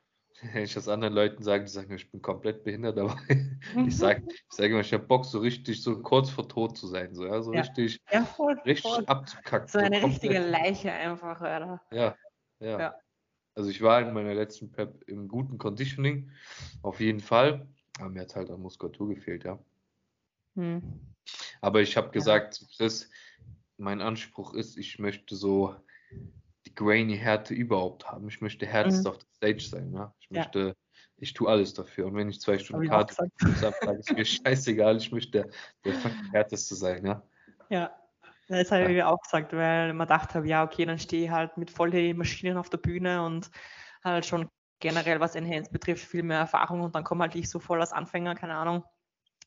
wenn 0.42 0.64
ich 0.64 0.74
das 0.74 0.88
anderen 0.88 1.14
Leuten 1.14 1.42
sage, 1.42 1.64
die 1.64 1.70
sagen, 1.70 1.94
ich 1.94 2.10
bin 2.10 2.22
komplett 2.22 2.64
behindert, 2.64 2.98
aber 2.98 3.16
ich 3.86 3.96
sage 3.96 4.24
ich 4.28 4.44
sag 4.48 4.70
immer, 4.70 4.80
ich 4.80 4.92
habe 4.92 5.04
Bock, 5.04 5.24
so 5.24 5.38
richtig, 5.38 5.82
so 5.82 6.00
kurz 6.02 6.30
vor 6.30 6.48
tot 6.48 6.76
zu 6.76 6.86
sein, 6.86 7.14
so, 7.14 7.26
ja, 7.26 7.42
so 7.42 7.52
ja. 7.52 7.60
richtig, 7.60 8.00
ja, 8.10 8.24
voll, 8.24 8.58
richtig 8.64 8.90
voll. 8.90 9.04
abzukacken. 9.06 9.68
So 9.68 9.78
eine 9.78 10.00
so 10.00 10.06
richtige 10.06 10.38
Leiche 10.38 10.92
einfach, 10.92 11.40
oder? 11.40 11.82
Ja, 11.90 12.16
ja, 12.60 12.78
ja. 12.78 12.94
Also 13.54 13.70
ich 13.70 13.82
war 13.82 14.00
in 14.00 14.14
meiner 14.14 14.34
letzten 14.34 14.70
Prep 14.70 15.02
im 15.08 15.28
guten 15.28 15.58
Conditioning, 15.58 16.30
auf 16.82 17.00
jeden 17.00 17.20
Fall, 17.20 17.68
aber 17.98 18.08
mir 18.08 18.22
hat 18.22 18.36
halt 18.36 18.50
an 18.50 18.60
Muskulatur 18.60 19.14
gefehlt, 19.14 19.44
ja. 19.44 19.58
Hm. 20.54 20.82
Aber 21.60 21.80
ich 21.82 21.96
habe 21.96 22.10
gesagt, 22.10 22.64
Chris, 22.76 23.10
mein 23.76 24.00
Anspruch 24.00 24.54
ist, 24.54 24.76
ich 24.78 24.98
möchte 24.98 25.36
so 25.36 25.74
die 26.70 26.74
grainy 26.74 27.16
Härte 27.16 27.54
überhaupt 27.54 28.08
haben. 28.08 28.28
Ich 28.28 28.40
möchte 28.40 28.66
härtest 28.66 29.04
mhm. 29.04 29.10
auf 29.10 29.18
der 29.18 29.26
Stage 29.36 29.68
sein. 29.68 29.92
Ja? 29.92 30.14
Ich 30.20 30.30
möchte, 30.30 30.58
ja. 30.60 30.74
ich 31.16 31.32
tue 31.32 31.48
alles 31.48 31.74
dafür. 31.74 32.06
Und 32.06 32.14
wenn 32.14 32.28
ich 32.28 32.40
zwei 32.40 32.58
Stunden 32.58 32.88
Karte 32.88 33.16
habe, 33.16 33.96
ist 33.98 34.12
mir 34.12 34.24
scheißegal. 34.24 34.96
Ich 34.96 35.12
möchte 35.12 35.30
der, 35.30 35.48
der 35.84 35.94
härteste 36.32 36.74
sein. 36.74 37.04
Ja. 37.06 37.22
Ja. 37.68 37.96
Das 38.48 38.72
habe 38.72 38.90
ich 38.90 38.96
ja. 38.96 39.08
auch 39.08 39.20
gesagt, 39.20 39.52
weil 39.52 39.92
man 39.92 40.08
dachte, 40.08 40.42
ja, 40.44 40.64
okay, 40.64 40.84
dann 40.84 40.98
stehe 40.98 41.24
ich 41.24 41.30
halt 41.30 41.56
mit 41.56 41.70
vollen 41.70 42.16
Maschinen 42.16 42.56
auf 42.56 42.68
der 42.68 42.78
Bühne 42.78 43.24
und 43.24 43.48
halt 44.02 44.26
schon 44.26 44.48
generell, 44.80 45.20
was 45.20 45.36
Enhanced 45.36 45.72
betrifft, 45.72 46.04
viel 46.04 46.24
mehr 46.24 46.38
Erfahrung 46.38 46.80
und 46.80 46.94
dann 46.96 47.04
komme 47.04 47.22
halt 47.22 47.36
ich 47.36 47.48
so 47.48 47.60
voll 47.60 47.80
als 47.80 47.92
Anfänger, 47.92 48.34
keine 48.34 48.56
Ahnung. 48.56 48.82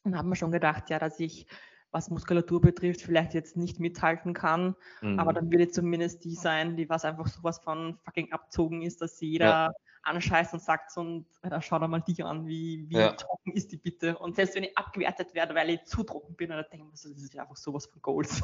Und 0.04 0.18
habe 0.18 0.30
mir 0.30 0.38
schon 0.38 0.52
gedacht, 0.52 0.90
ja, 0.90 1.00
dass 1.00 1.20
ich 1.20 1.48
was 1.94 2.10
Muskulatur 2.10 2.60
betrifft, 2.60 3.02
vielleicht 3.02 3.34
jetzt 3.34 3.56
nicht 3.56 3.80
mithalten 3.80 4.34
kann. 4.34 4.76
Mhm. 5.02 5.20
Aber 5.20 5.32
dann 5.32 5.52
würde 5.52 5.70
zumindest 5.70 6.24
die 6.24 6.36
sein, 6.36 6.76
die 6.76 6.90
was 6.90 7.06
einfach 7.06 7.28
sowas 7.28 7.60
von 7.60 7.98
fucking 8.04 8.32
abzogen 8.32 8.82
ist, 8.82 9.02
dass 9.02 9.22
jeder 9.22 9.46
ja. 9.46 9.72
anscheißt 10.02 10.54
und 10.54 10.62
sagt 10.62 10.92
so, 10.92 11.02
und 11.02 11.28
äh, 11.44 11.62
schau 11.62 11.80
da 11.80 11.88
mal 11.88 12.02
die 12.02 12.24
an, 12.24 12.48
wie, 12.48 12.90
wie 12.90 12.98
ja. 12.98 13.12
trocken 13.12 13.52
ist 13.54 13.72
die 13.72 13.78
bitte. 13.78 14.18
Und 14.18 14.36
selbst 14.36 14.56
wenn 14.56 14.64
ich 14.64 14.78
abgewertet 14.78 15.34
werde, 15.36 15.54
weil 15.54 15.70
ich 15.70 15.84
zu 15.86 16.04
trocken 16.04 16.36
bin, 16.36 16.50
dann 16.50 16.66
denke 16.72 16.78
ich 16.78 16.84
mir, 16.84 16.92
das 16.92 17.06
ist 17.06 17.38
einfach 17.38 17.58
sowas 17.58 17.86
von 17.86 18.02
Goals. 18.02 18.44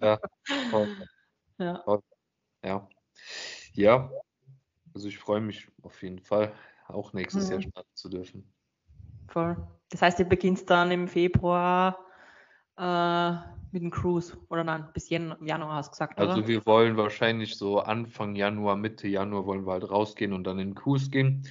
Ja. 0.00 0.18
Ja. 1.58 1.84
ja. 2.64 2.88
Ja. 3.74 4.10
Also 4.94 5.06
ich 5.06 5.18
freue 5.18 5.40
mich 5.40 5.68
auf 5.82 6.02
jeden 6.02 6.18
Fall, 6.18 6.52
auch 6.88 7.12
nächstes 7.12 7.46
mhm. 7.46 7.52
Jahr 7.52 7.62
starten 7.62 7.90
zu 7.94 8.08
dürfen. 8.08 8.52
Voll. 9.28 9.56
Das 9.90 10.02
heißt, 10.02 10.18
ihr 10.18 10.28
beginnt 10.28 10.68
dann 10.68 10.90
im 10.90 11.08
Februar 11.08 11.98
äh, 12.76 13.32
mit 13.72 13.82
dem 13.82 13.90
Cruise 13.90 14.36
oder 14.48 14.64
nein, 14.64 14.88
bis 14.92 15.08
Januar 15.08 15.76
hast 15.76 15.88
du 15.88 15.90
gesagt, 15.92 16.20
oder? 16.20 16.30
Also 16.30 16.46
wir 16.46 16.64
wollen 16.66 16.96
wahrscheinlich 16.96 17.56
so 17.56 17.80
Anfang 17.80 18.34
Januar, 18.34 18.76
Mitte 18.76 19.08
Januar 19.08 19.46
wollen 19.46 19.66
wir 19.66 19.72
halt 19.72 19.90
rausgehen 19.90 20.32
und 20.32 20.44
dann 20.44 20.58
in 20.58 20.70
den 20.70 20.74
Cruise 20.74 21.10
gehen 21.10 21.46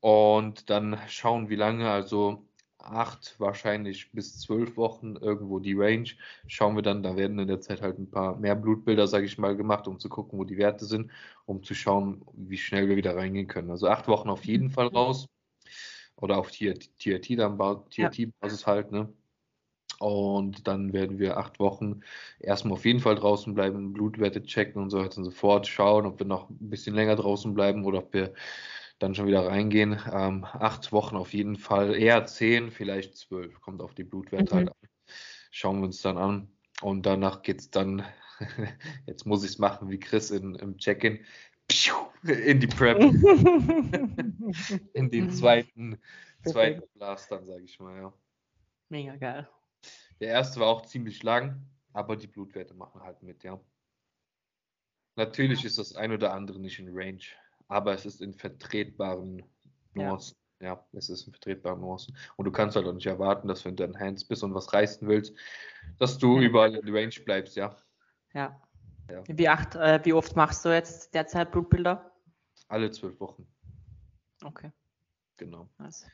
und 0.00 0.70
dann 0.70 0.98
schauen, 1.08 1.50
wie 1.50 1.56
lange, 1.56 1.90
also 1.90 2.46
acht, 2.78 3.38
wahrscheinlich 3.38 4.10
bis 4.12 4.40
zwölf 4.40 4.76
Wochen 4.76 5.16
irgendwo 5.16 5.58
die 5.58 5.74
Range. 5.74 6.08
Schauen 6.46 6.76
wir 6.76 6.82
dann, 6.82 7.02
da 7.02 7.16
werden 7.16 7.38
in 7.38 7.48
der 7.48 7.60
Zeit 7.60 7.82
halt 7.82 7.98
ein 7.98 8.10
paar 8.10 8.36
mehr 8.36 8.54
Blutbilder, 8.54 9.06
sage 9.06 9.26
ich 9.26 9.38
mal, 9.38 9.56
gemacht, 9.56 9.86
um 9.86 9.98
zu 9.98 10.08
gucken, 10.08 10.38
wo 10.38 10.44
die 10.44 10.56
Werte 10.56 10.86
sind, 10.86 11.10
um 11.44 11.62
zu 11.62 11.74
schauen, 11.74 12.24
wie 12.32 12.56
schnell 12.56 12.88
wir 12.88 12.96
wieder 12.96 13.16
reingehen 13.16 13.46
können. 13.46 13.70
Also 13.70 13.88
acht 13.88 14.08
Wochen 14.08 14.30
auf 14.30 14.44
jeden 14.44 14.70
Fall 14.70 14.88
raus. 14.88 15.28
Oder 16.16 16.36
auf 16.38 16.50
TRT 16.50 17.38
dann, 17.38 17.58
TRT-Basis 17.90 18.60
ja. 18.62 18.66
halt, 18.66 18.92
ne? 18.92 19.12
Und 20.00 20.66
dann 20.66 20.94
werden 20.94 21.18
wir 21.18 21.36
acht 21.36 21.60
Wochen 21.60 22.00
erstmal 22.38 22.72
auf 22.72 22.86
jeden 22.86 23.00
Fall 23.00 23.16
draußen 23.16 23.52
bleiben, 23.52 23.92
Blutwerte 23.92 24.42
checken 24.42 24.80
und 24.80 24.88
so 24.88 24.98
weiter 24.98 25.18
und 25.18 25.24
so 25.24 25.30
fort, 25.30 25.66
schauen, 25.66 26.06
ob 26.06 26.18
wir 26.18 26.26
noch 26.26 26.48
ein 26.48 26.70
bisschen 26.70 26.94
länger 26.94 27.16
draußen 27.16 27.52
bleiben 27.52 27.84
oder 27.84 27.98
ob 27.98 28.14
wir 28.14 28.32
dann 28.98 29.14
schon 29.14 29.26
wieder 29.26 29.46
reingehen. 29.46 30.00
Ähm, 30.10 30.44
acht 30.44 30.90
Wochen 30.92 31.16
auf 31.16 31.34
jeden 31.34 31.56
Fall, 31.56 31.94
eher 31.94 32.24
zehn, 32.24 32.70
vielleicht 32.70 33.14
zwölf, 33.14 33.60
kommt 33.60 33.82
auf 33.82 33.94
die 33.94 34.04
Blutwerte 34.04 34.54
halt 34.54 34.64
mhm. 34.64 34.70
halt 34.70 34.76
an. 34.82 34.88
Schauen 35.50 35.80
wir 35.80 35.84
uns 35.84 36.00
dann 36.00 36.16
an. 36.16 36.48
Und 36.80 37.04
danach 37.04 37.42
geht 37.42 37.60
es 37.60 37.70
dann, 37.70 38.02
jetzt 39.06 39.26
muss 39.26 39.44
ich 39.44 39.50
es 39.50 39.58
machen 39.58 39.90
wie 39.90 40.00
Chris 40.00 40.30
in, 40.30 40.54
im 40.54 40.78
Check-in, 40.78 41.20
in 42.22 42.58
die 42.58 42.66
Prep. 42.66 42.98
in 44.94 45.10
den 45.10 45.30
zweiten, 45.30 45.98
zweiten 46.42 46.88
Blast 46.94 47.30
dann, 47.30 47.44
sage 47.44 47.64
ich 47.64 47.78
mal, 47.78 48.00
ja. 48.00 48.14
Mega 48.88 49.16
geil. 49.16 49.46
Der 50.20 50.28
erste 50.28 50.60
war 50.60 50.68
auch 50.68 50.82
ziemlich 50.82 51.22
lang, 51.22 51.66
aber 51.92 52.16
die 52.16 52.26
Blutwerte 52.26 52.74
machen 52.74 53.02
halt 53.02 53.22
mit, 53.22 53.42
ja. 53.42 53.58
Natürlich 55.16 55.64
ist 55.64 55.78
das 55.78 55.96
ein 55.96 56.12
oder 56.12 56.32
andere 56.32 56.60
nicht 56.60 56.78
in 56.78 56.88
Range, 56.92 57.22
aber 57.68 57.92
es 57.92 58.06
ist 58.06 58.20
in 58.20 58.34
vertretbaren 58.34 59.42
Nuancen. 59.94 60.36
Ja. 60.60 60.74
ja, 60.74 60.86
es 60.92 61.08
ist 61.10 61.26
in 61.26 61.32
vertretbaren 61.32 61.80
Nuancen. 61.80 62.16
Und 62.36 62.44
du 62.44 62.52
kannst 62.52 62.76
halt 62.76 62.86
auch 62.86 62.92
nicht 62.92 63.06
erwarten, 63.06 63.48
dass 63.48 63.64
wenn 63.64 63.76
du 63.76 63.84
in 63.84 63.98
Hands 63.98 64.22
bist 64.24 64.42
und 64.42 64.54
was 64.54 64.72
reißen 64.72 65.08
willst, 65.08 65.34
dass 65.98 66.18
du 66.18 66.38
ja. 66.38 66.48
überall 66.48 66.74
in 66.74 66.94
Range 66.94 67.14
bleibst, 67.24 67.56
ja. 67.56 67.76
Ja. 68.34 68.60
ja. 69.10 69.22
Wie, 69.26 69.48
acht, 69.48 69.74
äh, 69.74 70.00
wie 70.04 70.12
oft 70.12 70.36
machst 70.36 70.64
du 70.64 70.68
jetzt 70.68 71.12
derzeit 71.14 71.50
Blutbilder? 71.50 72.12
Alle 72.68 72.90
zwölf 72.90 73.18
Wochen. 73.20 73.46
Okay. 74.44 74.70
Genau. 75.38 75.68
Nice. 75.78 76.06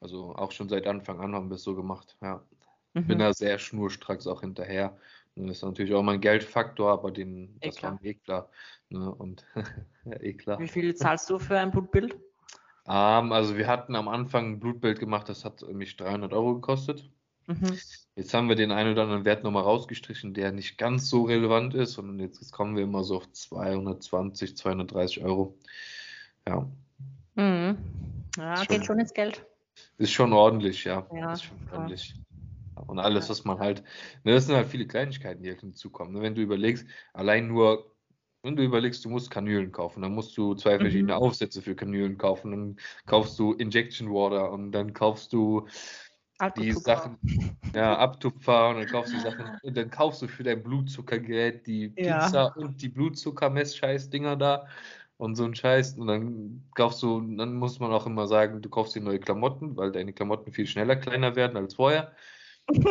Also 0.00 0.34
auch 0.34 0.52
schon 0.52 0.68
seit 0.68 0.86
Anfang 0.86 1.20
an 1.20 1.34
haben 1.34 1.48
wir 1.48 1.56
es 1.56 1.62
so 1.62 1.74
gemacht, 1.74 2.16
ja. 2.20 2.44
Mhm. 2.94 3.06
Bin 3.06 3.18
da 3.18 3.32
sehr 3.32 3.58
schnurstracks 3.58 4.26
auch 4.26 4.40
hinterher. 4.40 4.96
Das 5.34 5.56
ist 5.56 5.62
natürlich 5.62 5.94
auch 5.94 6.02
mein 6.02 6.20
Geldfaktor, 6.20 6.92
aber 6.92 7.10
den, 7.10 7.56
eh 7.60 7.68
das 7.68 7.82
war 7.82 7.98
mir 8.00 8.10
eh 8.10 8.14
klar. 8.14 8.50
Ne? 8.90 9.10
Und 9.14 9.46
eh 10.20 10.34
klar. 10.34 10.58
Wie 10.58 10.68
viel 10.68 10.94
zahlst 10.94 11.30
du 11.30 11.38
für 11.38 11.58
ein 11.58 11.70
Blutbild? 11.70 12.14
Um, 12.84 12.92
ähm, 12.94 13.32
also 13.32 13.56
wir 13.56 13.68
hatten 13.68 13.94
am 13.94 14.08
Anfang 14.08 14.52
ein 14.52 14.60
Blutbild 14.60 14.98
gemacht, 14.98 15.28
das 15.28 15.44
hat 15.44 15.62
mich 15.72 15.96
300 15.96 16.32
Euro 16.32 16.54
gekostet. 16.54 17.08
Mhm. 17.46 17.78
Jetzt 18.14 18.34
haben 18.34 18.48
wir 18.48 18.56
den 18.56 18.72
einen 18.72 18.92
oder 18.92 19.02
anderen 19.02 19.24
Wert 19.24 19.42
nochmal 19.42 19.62
rausgestrichen, 19.62 20.34
der 20.34 20.52
nicht 20.52 20.78
ganz 20.78 21.08
so 21.08 21.22
relevant 21.22 21.74
ist. 21.74 21.98
Und 21.98 22.18
jetzt, 22.18 22.52
kommen 22.52 22.76
wir 22.76 22.84
immer 22.84 23.04
so 23.04 23.16
auf 23.16 23.30
220, 23.30 24.56
230 24.56 25.24
Euro. 25.24 25.56
Ja. 26.46 26.68
Mhm. 27.34 27.78
Ja, 28.36 28.54
ist 28.54 28.68
geht 28.68 28.78
schon, 28.78 28.84
schon 28.84 28.98
ins 29.00 29.14
Geld. 29.14 29.46
Ist 29.98 30.12
schon 30.12 30.32
ordentlich, 30.32 30.84
ja. 30.84 31.06
ja 31.14 31.32
ist 31.32 31.44
schon 31.44 31.56
ordentlich. 31.72 32.14
Und 32.74 32.98
alles, 32.98 33.28
was 33.28 33.44
man 33.44 33.58
halt, 33.58 33.82
ne, 34.24 34.32
das 34.32 34.46
sind 34.46 34.56
halt 34.56 34.68
viele 34.68 34.86
Kleinigkeiten, 34.86 35.42
die 35.42 35.50
halt 35.50 35.60
hinzukommen. 35.60 36.14
Ne? 36.14 36.22
Wenn 36.22 36.34
du 36.34 36.42
überlegst, 36.42 36.86
allein 37.12 37.48
nur, 37.48 37.94
wenn 38.42 38.56
du 38.56 38.62
überlegst, 38.62 39.04
du 39.04 39.08
musst 39.08 39.30
Kanülen 39.30 39.72
kaufen, 39.72 40.02
dann 40.02 40.14
musst 40.14 40.36
du 40.36 40.54
zwei 40.54 40.78
verschiedene 40.78 41.14
mhm. 41.14 41.22
Aufsätze 41.22 41.62
für 41.62 41.74
Kanülen 41.74 42.18
kaufen, 42.18 42.50
dann 42.50 42.76
kaufst 43.06 43.38
du 43.38 43.52
Injection 43.52 44.10
Water 44.10 44.50
und 44.50 44.72
dann 44.72 44.92
kaufst 44.92 45.32
du 45.32 45.66
die 46.56 46.72
Sachen, 46.72 47.18
ja, 47.72 47.96
Abtupfer 47.96 48.70
und 48.70 48.78
dann 48.78 48.86
kaufst 48.86 49.14
du 49.14 49.20
Sachen 49.20 49.44
und 49.62 49.76
dann 49.76 49.90
kaufst 49.90 50.22
du 50.22 50.26
für 50.26 50.42
dein 50.42 50.62
Blutzuckergerät 50.62 51.66
die 51.66 51.90
Pizza 51.90 52.32
ja. 52.32 52.52
und 52.56 52.82
die 52.82 52.88
Blutzuckermess-Scheiß-Dinger 52.88 54.36
da 54.36 54.66
und 55.18 55.36
so 55.36 55.44
ein 55.44 55.54
Scheiß. 55.54 55.98
Und 55.98 56.08
dann 56.08 56.64
kaufst 56.74 57.02
du, 57.02 57.20
dann 57.36 57.54
muss 57.54 57.78
man 57.78 57.92
auch 57.92 58.06
immer 58.06 58.26
sagen, 58.26 58.60
du 58.60 58.68
kaufst 58.68 58.96
dir 58.96 59.00
neue 59.00 59.20
Klamotten, 59.20 59.76
weil 59.76 59.92
deine 59.92 60.12
Klamotten 60.12 60.52
viel 60.52 60.66
schneller 60.66 60.96
kleiner 60.96 61.36
werden 61.36 61.56
als 61.56 61.74
vorher. 61.74 62.12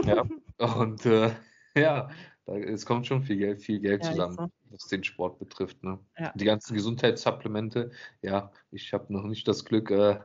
Ja. 0.05 0.25
Und 0.77 1.05
äh, 1.05 1.31
ja, 1.75 2.09
da, 2.45 2.57
es 2.57 2.85
kommt 2.85 3.07
schon 3.07 3.23
viel 3.23 3.37
Geld, 3.37 3.61
viel 3.61 3.79
Geld 3.79 4.03
ja, 4.03 4.11
zusammen, 4.11 4.35
so. 4.35 4.47
was 4.69 4.87
den 4.87 5.03
Sport 5.03 5.39
betrifft. 5.39 5.83
Ne? 5.83 5.99
Ja. 6.17 6.31
Die 6.35 6.45
ganzen 6.45 6.75
Gesundheitssupplemente, 6.75 7.91
ja, 8.21 8.51
ich 8.71 8.93
habe 8.93 9.11
noch 9.13 9.23
nicht 9.23 9.47
das 9.47 9.65
Glück, 9.65 9.91
äh, 9.91 10.19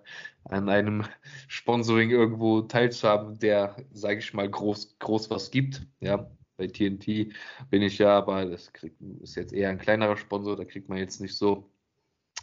an 0.44 0.68
einem 0.68 1.04
Sponsoring 1.48 2.10
irgendwo 2.10 2.62
teilzuhaben, 2.62 3.38
der, 3.38 3.76
sage 3.92 4.18
ich 4.18 4.34
mal, 4.34 4.48
groß, 4.48 4.98
groß 4.98 5.30
was 5.30 5.50
gibt. 5.50 5.86
Ja, 6.00 6.30
bei 6.56 6.66
TNT 6.68 7.32
bin 7.70 7.82
ich 7.82 7.98
ja, 7.98 8.16
aber 8.16 8.46
das 8.46 8.72
krieg, 8.72 8.94
ist 9.20 9.36
jetzt 9.36 9.52
eher 9.52 9.70
ein 9.70 9.78
kleinerer 9.78 10.16
Sponsor, 10.16 10.56
da 10.56 10.64
kriegt 10.64 10.88
man 10.88 10.98
jetzt 10.98 11.20
nicht 11.20 11.36
so 11.36 11.70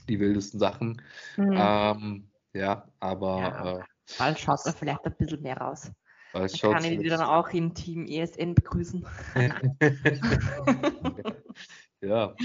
die 0.07 0.19
wildesten 0.19 0.59
Sachen. 0.59 1.01
Mhm. 1.37 1.55
Ähm, 1.57 2.31
ja, 2.53 2.87
aber. 2.99 3.39
Ja, 3.39 3.77
äh, 3.77 3.83
bald 4.17 4.39
schaut 4.39 4.65
man 4.65 4.75
vielleicht 4.75 5.05
ein 5.05 5.15
bisschen 5.17 5.41
mehr 5.41 5.57
raus. 5.57 5.91
Dann 6.33 6.47
kann 6.49 6.83
ich 6.83 6.99
die 6.99 7.09
dann 7.09 7.21
auch 7.21 7.49
im 7.49 7.73
Team 7.75 8.05
ESN 8.07 8.55
begrüßen. 8.55 9.05
ja. 12.01 12.35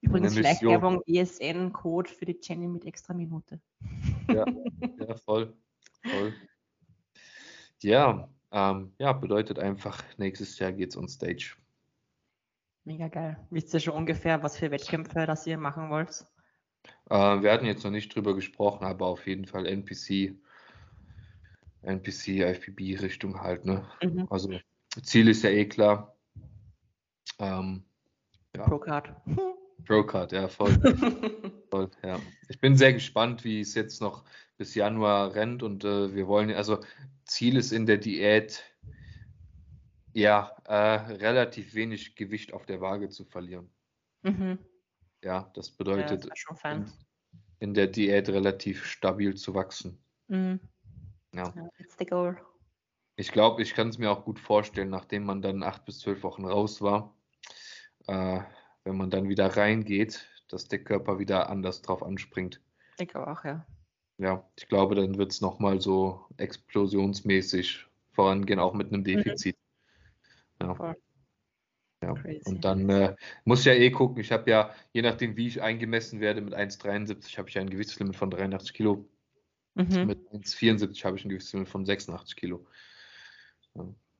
Übrigens 0.00 0.36
Schleichwerbung 0.36 1.02
ESN-Code 1.06 2.08
für 2.08 2.24
die 2.24 2.38
Jenny 2.40 2.68
mit 2.68 2.84
extra 2.84 3.12
Minute. 3.14 3.60
ja, 4.28 4.44
ja, 5.08 5.16
voll. 5.16 5.56
voll. 6.04 6.32
Ja, 7.82 8.28
ähm, 8.52 8.92
ja, 8.98 9.12
bedeutet 9.12 9.58
einfach, 9.58 10.04
nächstes 10.18 10.58
Jahr 10.60 10.72
geht's 10.72 10.96
on 10.96 11.08
Stage. 11.08 11.56
Mega 12.84 13.08
geil. 13.08 13.36
Wisst 13.50 13.74
ihr 13.74 13.80
schon 13.80 13.94
ungefähr, 13.94 14.44
was 14.44 14.56
für 14.56 14.70
Wettkämpfe 14.70 15.26
das 15.26 15.44
ihr 15.48 15.58
machen 15.58 15.90
wollt? 15.90 16.24
Äh, 17.10 17.42
wir 17.42 17.52
hatten 17.52 17.66
jetzt 17.66 17.82
noch 17.82 17.90
nicht 17.90 18.14
drüber 18.14 18.36
gesprochen, 18.36 18.84
aber 18.84 19.06
auf 19.06 19.26
jeden 19.26 19.46
Fall 19.46 19.66
NPC, 19.66 20.38
NPC, 21.86 22.40
IFBB-Richtung 22.40 23.40
halt, 23.40 23.64
ne? 23.64 23.88
Mhm. 24.02 24.26
Also 24.30 24.50
Ziel 25.02 25.28
ist 25.28 25.42
ja 25.42 25.50
eh 25.50 25.66
klar. 25.66 26.16
Ähm, 27.38 27.84
ja. 28.56 28.64
Procard. 28.64 29.14
Procard, 29.86 30.32
ja, 30.32 30.48
voll. 30.48 30.72
voll 31.70 31.90
ja. 32.02 32.20
Ich 32.48 32.60
bin 32.60 32.76
sehr 32.76 32.92
gespannt, 32.92 33.44
wie 33.44 33.60
es 33.60 33.74
jetzt 33.74 34.00
noch 34.00 34.24
bis 34.56 34.74
Januar 34.74 35.34
rennt 35.34 35.62
und 35.62 35.84
äh, 35.84 36.14
wir 36.14 36.26
wollen, 36.26 36.50
also 36.52 36.80
Ziel 37.24 37.56
ist 37.56 37.72
in 37.72 37.86
der 37.86 37.98
Diät, 37.98 38.64
ja, 40.12 40.56
äh, 40.64 40.74
relativ 40.74 41.74
wenig 41.74 42.16
Gewicht 42.16 42.54
auf 42.54 42.64
der 42.64 42.80
Waage 42.80 43.10
zu 43.10 43.24
verlieren. 43.24 43.68
Mhm. 44.22 44.58
Ja, 45.22 45.50
das 45.54 45.70
bedeutet 45.70 46.24
ja, 46.24 46.70
in, 46.70 46.86
in, 47.58 47.74
der 47.74 47.88
Diät 47.88 48.28
relativ 48.28 48.86
stabil 48.86 49.34
zu 49.34 49.54
wachsen. 49.54 49.98
Mhm. 50.28 50.60
Ja. 51.36 51.52
That's 51.78 51.96
the 51.98 52.06
goal. 52.06 52.36
Ich 53.16 53.32
glaube, 53.32 53.62
ich 53.62 53.74
kann 53.74 53.88
es 53.88 53.98
mir 53.98 54.10
auch 54.10 54.24
gut 54.24 54.38
vorstellen, 54.38 54.90
nachdem 54.90 55.24
man 55.24 55.42
dann 55.42 55.62
acht 55.62 55.84
bis 55.84 56.00
zwölf 56.00 56.22
Wochen 56.22 56.44
raus 56.44 56.82
war, 56.82 57.14
äh, 58.06 58.40
wenn 58.84 58.96
man 58.96 59.10
dann 59.10 59.28
wieder 59.28 59.56
reingeht, 59.56 60.28
dass 60.48 60.68
der 60.68 60.82
Körper 60.84 61.18
wieder 61.18 61.48
anders 61.48 61.82
drauf 61.82 62.02
anspringt. 62.02 62.60
Ich 62.98 63.08
glaube 63.08 63.30
auch, 63.30 63.44
ja. 63.44 63.66
Ja, 64.18 64.48
ich 64.56 64.68
glaube, 64.68 64.94
dann 64.94 65.18
wird 65.18 65.32
es 65.32 65.40
nochmal 65.40 65.80
so 65.80 66.26
explosionsmäßig 66.38 67.86
vorangehen, 68.12 68.58
auch 68.58 68.74
mit 68.74 68.88
einem 68.88 69.00
mhm. 69.00 69.04
Defizit. 69.04 69.56
Mhm. 70.60 70.66
Ja. 70.66 70.74
Voll. 70.74 70.96
Ja. 72.02 72.14
Und 72.44 72.64
dann 72.64 72.88
äh, 72.88 73.16
muss 73.44 73.60
ich 73.60 73.66
ja 73.66 73.72
eh 73.72 73.90
gucken. 73.90 74.20
Ich 74.20 74.30
habe 74.30 74.50
ja, 74.50 74.74
je 74.92 75.02
nachdem, 75.02 75.36
wie 75.36 75.48
ich 75.48 75.62
eingemessen 75.62 76.20
werde, 76.20 76.40
mit 76.40 76.54
1,73 76.54 77.38
habe 77.38 77.48
ich 77.48 77.54
ja 77.54 77.62
ein 77.62 77.70
Gewichtslimit 77.70 78.16
von 78.16 78.30
83 78.30 78.74
Kilo. 78.74 79.08
Mhm. 79.76 80.06
Mit 80.06 80.18
1,74 80.32 81.04
habe 81.04 81.18
ich 81.18 81.24
ein 81.24 81.28
Gewichtslimit 81.28 81.68
von 81.68 81.84
86 81.84 82.34
Kilo. 82.36 82.66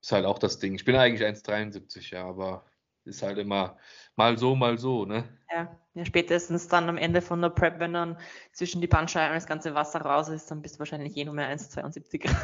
Ist 0.03 0.12
halt 0.12 0.27
auch 0.27 0.38
das 0.38 0.59
Ding. 0.59 0.75
Ich 0.75 0.85
bin 0.85 0.95
eigentlich 0.97 1.27
1,73, 1.27 2.12
ja, 2.12 2.27
aber 2.27 2.66
ist 3.05 3.23
halt 3.23 3.38
immer 3.38 3.79
mal 4.16 4.37
so, 4.37 4.55
mal 4.55 4.79
so, 4.79 5.07
ne? 5.07 5.25
Ja, 5.51 5.81
ja, 5.95 6.05
spätestens 6.05 6.69
dann 6.69 6.88
am 6.88 6.99
Ende 6.99 7.23
von 7.23 7.40
der 7.40 7.51
Prep, 7.51 7.79
wenn 7.79 7.95
dann 7.95 8.19
zwischen 8.53 8.81
die 8.83 8.87
Bandscheiben 8.87 9.35
das 9.35 9.47
ganze 9.47 9.75
Wasser 9.75 10.01
raus 10.01 10.29
ist, 10.29 10.51
dann 10.51 10.61
bist 10.61 10.75
du 10.75 10.81
wahrscheinlich 10.81 11.16
eh 11.16 11.25
nur 11.25 11.35
mehr 11.35 11.49
1,72. 11.49 12.29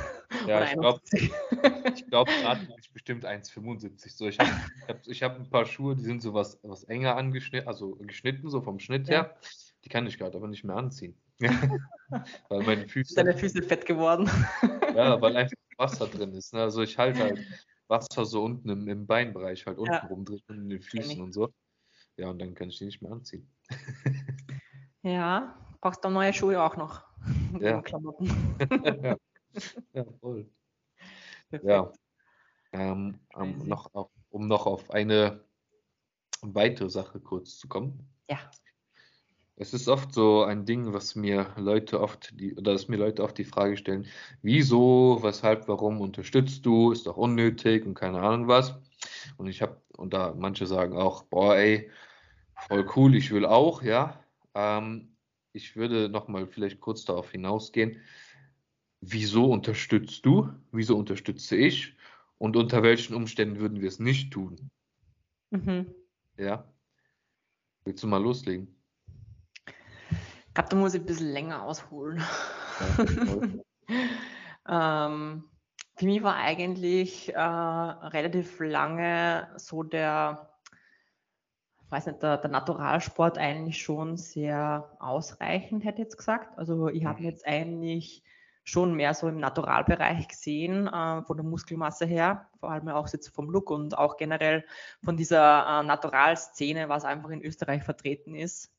Ja, 0.46 0.64
ich 0.64 0.72
glaube, 0.72 1.00
ich 1.94 2.06
glaub, 2.06 2.26
gerade 2.26 2.64
bin 2.64 2.74
ich 2.80 2.90
bestimmt 2.90 3.24
1,75. 3.24 4.16
So, 4.16 4.26
ich 4.26 4.38
habe 4.40 4.50
ich 4.50 4.88
hab, 4.88 5.06
ich 5.06 5.22
hab 5.22 5.36
ein 5.36 5.50
paar 5.50 5.66
Schuhe, 5.66 5.94
die 5.94 6.02
sind 6.02 6.20
so 6.20 6.34
was, 6.34 6.58
was 6.62 6.82
enger 6.84 7.16
angeschnitten, 7.16 7.68
also 7.68 7.94
geschnitten, 7.96 8.48
so 8.48 8.60
vom 8.60 8.80
Schnitt 8.80 9.06
ja. 9.08 9.14
her. 9.14 9.36
Die 9.84 9.88
kann 9.88 10.06
ich 10.06 10.18
gerade 10.18 10.36
aber 10.36 10.48
nicht 10.48 10.64
mehr 10.64 10.76
anziehen. 10.76 11.16
weil 12.48 12.62
meine 12.62 12.88
Füße. 12.88 13.14
Deine 13.14 13.36
Füße 13.36 13.62
fett 13.62 13.86
geworden. 13.86 14.30
ja, 14.96 15.20
weil 15.20 15.36
einfach 15.36 15.56
Wasser 15.78 16.06
drin 16.06 16.32
ist. 16.34 16.52
Ne? 16.54 16.62
Also 16.62 16.82
ich 16.82 16.98
halte 16.98 17.20
halt 17.20 17.40
Wasser 17.88 18.24
so 18.24 18.44
unten 18.44 18.68
im, 18.68 18.88
im 18.88 19.06
Beinbereich, 19.06 19.66
halt 19.66 19.78
unten 19.78 19.92
ja. 19.92 20.06
rum 20.06 20.24
drin, 20.24 20.40
in 20.48 20.68
den 20.68 20.82
Füßen 20.82 21.20
und 21.20 21.32
so. 21.32 21.52
Ja, 22.16 22.28
und 22.28 22.38
dann 22.38 22.54
kann 22.54 22.68
ich 22.68 22.78
die 22.78 22.84
nicht 22.84 23.02
mehr 23.02 23.12
anziehen. 23.12 23.50
ja, 25.02 25.56
brauchst 25.80 26.04
du 26.04 26.10
neue 26.10 26.32
Schuhe 26.32 26.62
auch 26.62 26.76
noch. 26.76 27.04
Ja. 27.58 27.80
Klamotten. 27.82 28.28
ja. 29.02 29.16
ja, 29.94 30.04
voll. 30.20 30.48
Perfekt. 31.48 31.70
Ja. 31.70 31.92
Ähm, 32.72 33.18
um, 33.34 33.58
noch 33.66 33.92
auf, 33.94 34.10
um 34.30 34.46
noch 34.46 34.66
auf 34.66 34.90
eine 34.90 35.44
weitere 36.40 36.88
Sache 36.88 37.20
kurz 37.20 37.58
zu 37.58 37.68
kommen. 37.68 38.08
Ja. 38.28 38.38
Es 39.56 39.74
ist 39.74 39.88
oft 39.88 40.12
so 40.14 40.44
ein 40.44 40.64
Ding, 40.64 40.92
was 40.92 41.14
mir 41.14 41.54
Leute 41.56 42.00
oft 42.00 42.38
die, 42.40 42.54
oder 42.54 42.72
dass 42.72 42.88
mir 42.88 42.96
Leute 42.96 43.22
oft 43.22 43.36
die 43.36 43.44
Frage 43.44 43.76
stellen, 43.76 44.06
wieso, 44.40 45.18
weshalb, 45.22 45.68
warum 45.68 46.00
unterstützt 46.00 46.64
du, 46.64 46.90
ist 46.90 47.06
doch 47.06 47.16
unnötig 47.16 47.84
und 47.84 47.94
keine 47.94 48.20
Ahnung 48.20 48.48
was. 48.48 48.74
Und 49.36 49.48
ich 49.48 49.60
habe, 49.60 49.80
und 49.96 50.14
da 50.14 50.34
manche 50.34 50.66
sagen 50.66 50.96
auch, 50.96 51.24
boah, 51.24 51.56
ey, 51.56 51.90
voll 52.66 52.88
cool, 52.96 53.14
ich 53.14 53.30
will 53.30 53.44
auch, 53.44 53.82
ja. 53.82 54.24
Ähm, 54.54 55.16
ich 55.52 55.76
würde 55.76 56.08
nochmal 56.08 56.46
vielleicht 56.46 56.80
kurz 56.80 57.04
darauf 57.04 57.30
hinausgehen, 57.30 58.00
wieso 59.00 59.50
unterstützt 59.50 60.24
du, 60.24 60.48
wieso 60.70 60.96
unterstütze 60.96 61.56
ich 61.56 61.94
und 62.38 62.56
unter 62.56 62.82
welchen 62.82 63.14
Umständen 63.14 63.60
würden 63.60 63.80
wir 63.80 63.88
es 63.88 63.98
nicht 63.98 64.32
tun? 64.32 64.70
Mhm. 65.50 65.94
Ja. 66.38 66.72
Willst 67.84 68.02
du 68.02 68.06
mal 68.06 68.22
loslegen? 68.22 68.81
Ich 70.52 70.54
glaube, 70.54 70.68
da 70.68 70.76
muss 70.76 70.92
ich 70.92 71.00
ein 71.00 71.06
bisschen 71.06 71.32
länger 71.32 71.62
ausholen. 71.62 72.22
Ähm, 74.68 75.44
für 75.96 76.04
mich 76.06 76.22
war 76.22 76.36
eigentlich 76.36 77.34
äh, 77.34 77.38
relativ 77.40 78.60
lange 78.60 79.48
so 79.56 79.82
der, 79.82 80.56
weiß 81.88 82.06
nicht, 82.06 82.22
der, 82.22 82.38
der 82.38 82.50
Naturalsport 82.50 83.38
eigentlich 83.38 83.82
schon 83.82 84.16
sehr 84.16 84.96
ausreichend, 85.00 85.84
hätte 85.84 86.00
ich 86.00 86.06
jetzt 86.06 86.16
gesagt. 86.16 86.56
Also 86.56 86.88
ich 86.88 87.04
habe 87.04 87.20
mhm. 87.20 87.26
jetzt 87.26 87.46
eigentlich 87.46 88.22
schon 88.64 88.94
mehr 88.94 89.12
so 89.14 89.26
im 89.26 89.40
Naturalbereich 89.40 90.28
gesehen, 90.28 90.86
äh, 90.86 91.22
von 91.22 91.36
der 91.36 91.44
Muskelmasse 91.44 92.06
her, 92.06 92.48
vor 92.60 92.70
allem 92.70 92.88
auch 92.88 93.08
jetzt 93.12 93.34
vom 93.34 93.50
Look 93.50 93.70
und 93.70 93.98
auch 93.98 94.16
generell 94.16 94.64
von 95.04 95.16
dieser 95.16 95.80
äh, 95.80 95.82
Naturalszene, 95.82 96.88
was 96.88 97.04
einfach 97.04 97.30
in 97.30 97.42
Österreich 97.42 97.82
vertreten 97.82 98.36
ist. 98.36 98.70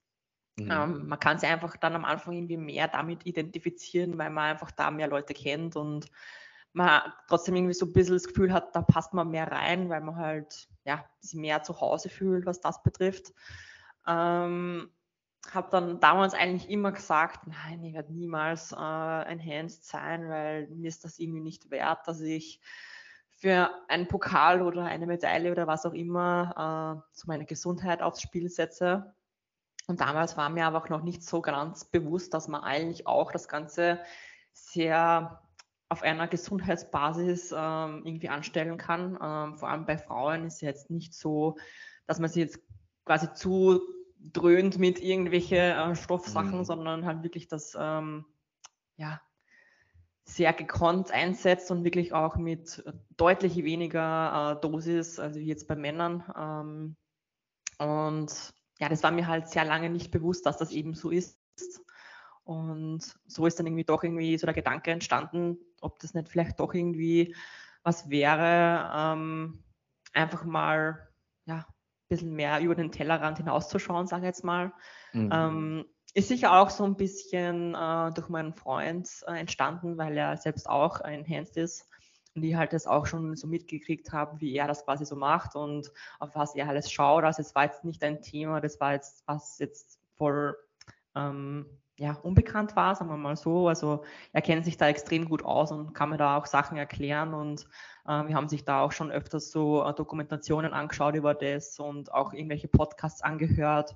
Mhm. 0.58 0.72
Ähm, 0.72 1.08
man 1.08 1.20
kann 1.20 1.40
sich 1.40 1.50
einfach 1.50 1.78
dann 1.78 1.96
am 1.96 2.06
Anfang 2.06 2.34
irgendwie 2.34 2.58
mehr 2.58 2.88
damit 2.88 3.26
identifizieren, 3.26 4.18
weil 4.18 4.30
man 4.30 4.52
einfach 4.52 4.72
da 4.72 4.92
mehr 4.92 5.08
Leute 5.08 5.34
kennt 5.34 5.76
und 5.76 6.12
man 6.74 7.02
trotzdem 7.28 7.56
irgendwie 7.56 7.74
so 7.74 7.86
ein 7.86 7.94
bisschen 7.94 8.16
das 8.16 8.28
Gefühl 8.28 8.52
hat, 8.52 8.76
da 8.76 8.82
passt 8.82 9.14
man 9.14 9.30
mehr 9.30 9.52
rein, 9.52 9.90
weil 9.90 10.02
man 10.02 10.16
halt 10.16 10.68
ja, 10.86 11.06
sich 11.20 11.36
mehr 11.36 11.64
zu 11.64 11.80
Hause 11.80 12.10
fühlt, 12.10 12.46
was 12.46 12.62
das 12.62 12.82
betrifft. 12.84 13.34
Ähm, 14.08 14.90
habe 15.52 15.70
dann 15.72 16.00
damals 16.00 16.34
eigentlich 16.34 16.70
immer 16.70 16.92
gesagt, 16.92 17.48
nein, 17.48 17.84
ich 17.84 17.94
werde 17.94 18.14
niemals 18.14 18.72
äh, 18.72 19.32
enhanced 19.32 19.86
sein, 19.86 20.30
weil 20.30 20.68
mir 20.70 20.88
ist 20.88 21.04
das 21.04 21.20
irgendwie 21.20 21.42
nicht 21.42 21.70
wert, 21.70 22.08
dass 22.08 22.22
ich 22.22 22.62
für 23.30 23.70
einen 23.90 24.08
Pokal 24.08 24.62
oder 24.62 24.86
eine 24.86 25.06
Medaille 25.06 25.52
oder 25.52 25.68
was 25.68 25.86
auch 25.86 25.94
immer 25.94 27.02
äh, 27.04 27.10
so 27.12 27.28
meine 27.28 27.46
Gesundheit 27.46 28.02
aufs 28.02 28.22
Spiel 28.22 28.50
setze. 28.50 29.14
Und 29.88 30.02
damals 30.02 30.38
war 30.38 30.50
mir 30.50 30.66
aber 30.66 30.80
auch 30.80 30.90
noch 30.90 31.04
nicht 31.04 31.24
so 31.24 31.42
ganz 31.42 31.86
bewusst, 31.86 32.34
dass 32.34 32.48
man 32.48 32.64
eigentlich 32.64 33.06
auch 33.08 33.32
das 33.32 33.48
Ganze 33.48 34.00
sehr 34.54 35.42
auf 35.90 36.02
einer 36.02 36.28
Gesundheitsbasis 36.28 37.54
ähm, 37.56 38.02
irgendwie 38.06 38.30
anstellen 38.30 38.78
kann. 38.78 39.18
Ähm, 39.22 39.58
vor 39.58 39.70
allem 39.70 39.86
bei 39.86 39.98
Frauen 39.98 40.46
ist 40.46 40.56
es 40.56 40.62
jetzt 40.62 40.90
nicht 40.90 41.14
so, 41.14 41.58
dass 42.08 42.20
man 42.20 42.30
sie 42.30 42.42
jetzt 42.42 42.60
quasi 43.06 43.34
zu 43.34 43.82
dröhnt 44.20 44.80
mit 44.80 45.02
irgendwelche 45.02 45.58
äh, 45.58 45.96
Stoffsachen, 45.96 46.60
mhm. 46.60 46.64
sondern 46.64 47.06
halt 47.06 47.24
wirklich 47.24 47.48
das 47.48 47.78
ähm, 47.80 48.26
ja, 48.96 49.22
sehr 50.24 50.54
gekonnt 50.54 51.12
einsetzt 51.12 51.70
und 51.72 51.84
wirklich 51.84 52.14
auch 52.14 52.38
mit 52.38 52.84
deutlich 53.18 53.58
weniger 53.64 54.58
äh, 54.58 54.62
Dosis, 54.62 55.20
also 55.20 55.40
wie 55.40 55.46
jetzt 55.46 55.68
bei 55.68 55.76
Männern. 55.76 56.24
Ähm, 56.36 56.96
und 57.78 58.54
ja, 58.80 58.90
das 58.90 59.04
war 59.04 59.12
mir 59.12 59.28
halt 59.28 59.48
sehr 59.48 59.66
lange 59.66 59.90
nicht 59.90 60.12
bewusst, 60.12 60.46
dass 60.46 60.58
das 60.58 60.72
eben 60.72 60.94
so 60.94 61.10
ist. 61.10 61.38
Und 62.44 63.02
so 63.26 63.46
ist 63.46 63.58
dann 63.60 63.68
irgendwie 63.68 63.86
doch 63.86 64.04
irgendwie 64.04 64.38
so 64.38 64.46
der 64.46 64.54
Gedanke 64.54 64.92
entstanden, 64.92 65.58
ob 65.82 66.00
das 66.00 66.14
nicht 66.14 66.30
vielleicht 66.30 66.60
doch 66.60 66.74
irgendwie 66.74 67.36
was 67.84 68.10
wäre, 68.10 68.92
ähm, 68.96 69.64
einfach 70.14 70.44
mal 70.44 71.10
ja, 71.46 71.58
ein 71.58 71.66
bisschen 72.10 72.34
mehr 72.34 72.60
über 72.62 72.76
den 72.76 72.92
Tellerrand 72.92 73.38
hinauszuschauen, 73.38 74.08
sage 74.08 74.24
ich 74.24 74.28
jetzt 74.28 74.44
mal. 74.44 74.74
Mhm. 75.14 75.30
Ähm, 75.32 75.86
ist 76.14 76.28
sicher 76.28 76.54
auch 76.54 76.70
so 76.70 76.84
ein 76.84 76.96
bisschen 76.96 77.76
äh, 77.76 78.12
durch 78.14 78.30
meinen 78.30 78.54
Freund 78.54 79.10
äh, 79.28 79.40
entstanden, 79.40 79.98
weil 79.98 80.18
er 80.18 80.38
selbst 80.38 80.70
auch 80.70 81.02
ein 81.02 81.26
Enhanced 81.26 81.58
ist 81.58 81.90
und 82.36 82.42
die 82.42 82.58
halt 82.58 82.74
das 82.74 82.88
auch 82.88 83.06
schon 83.06 83.36
so 83.36 83.48
mitgekriegt 83.48 84.12
haben, 84.12 84.40
wie 84.42 84.56
er 84.56 84.68
das 84.68 84.86
quasi 84.86 85.06
so 85.06 85.16
macht 85.16 85.56
und 85.56 85.92
auf 86.20 86.36
was 86.36 86.56
er 86.56 86.68
alles 86.68 86.92
schaut. 86.92 87.24
Also 87.24 87.42
es 87.42 87.54
war 87.56 87.66
jetzt 87.66 87.84
nicht 87.84 88.04
ein 88.04 88.22
Thema, 88.22 88.60
das 88.62 88.80
war 88.80 88.94
jetzt 88.94 89.24
was 89.28 89.60
jetzt 89.60 90.00
voll 90.18 90.58
ähm, 91.16 91.66
ja, 91.98 92.14
unbekannt 92.14 92.76
war, 92.76 92.96
sagen 92.96 93.12
wir 93.12 93.18
mal 93.18 93.36
so. 93.36 93.68
Also 93.68 94.04
er 94.32 94.42
kennt 94.42 94.66
sich 94.66 94.78
da 94.78 94.88
extrem 94.88 95.30
gut 95.30 95.46
aus 95.46 95.72
und 95.72 95.94
kann 95.94 96.10
mir 96.10 96.18
da 96.18 96.38
auch 96.38 96.48
Sachen 96.48 96.78
erklären 96.78 97.34
und 97.34 97.68
äh, 98.06 98.28
wir 98.28 98.36
haben 98.36 98.50
sich 98.50 98.66
da 98.66 98.82
auch 98.82 98.92
schon 98.92 99.12
öfters 99.12 99.52
so 99.52 99.84
äh, 99.84 99.94
Dokumentationen 99.94 100.74
angeschaut 100.74 101.16
über 101.16 101.36
das 101.36 101.80
und 101.80 102.12
auch 102.12 102.34
irgendwelche 102.34 102.68
Podcasts 102.68 103.22
angehört. 103.22 103.96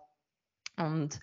Und 0.77 1.19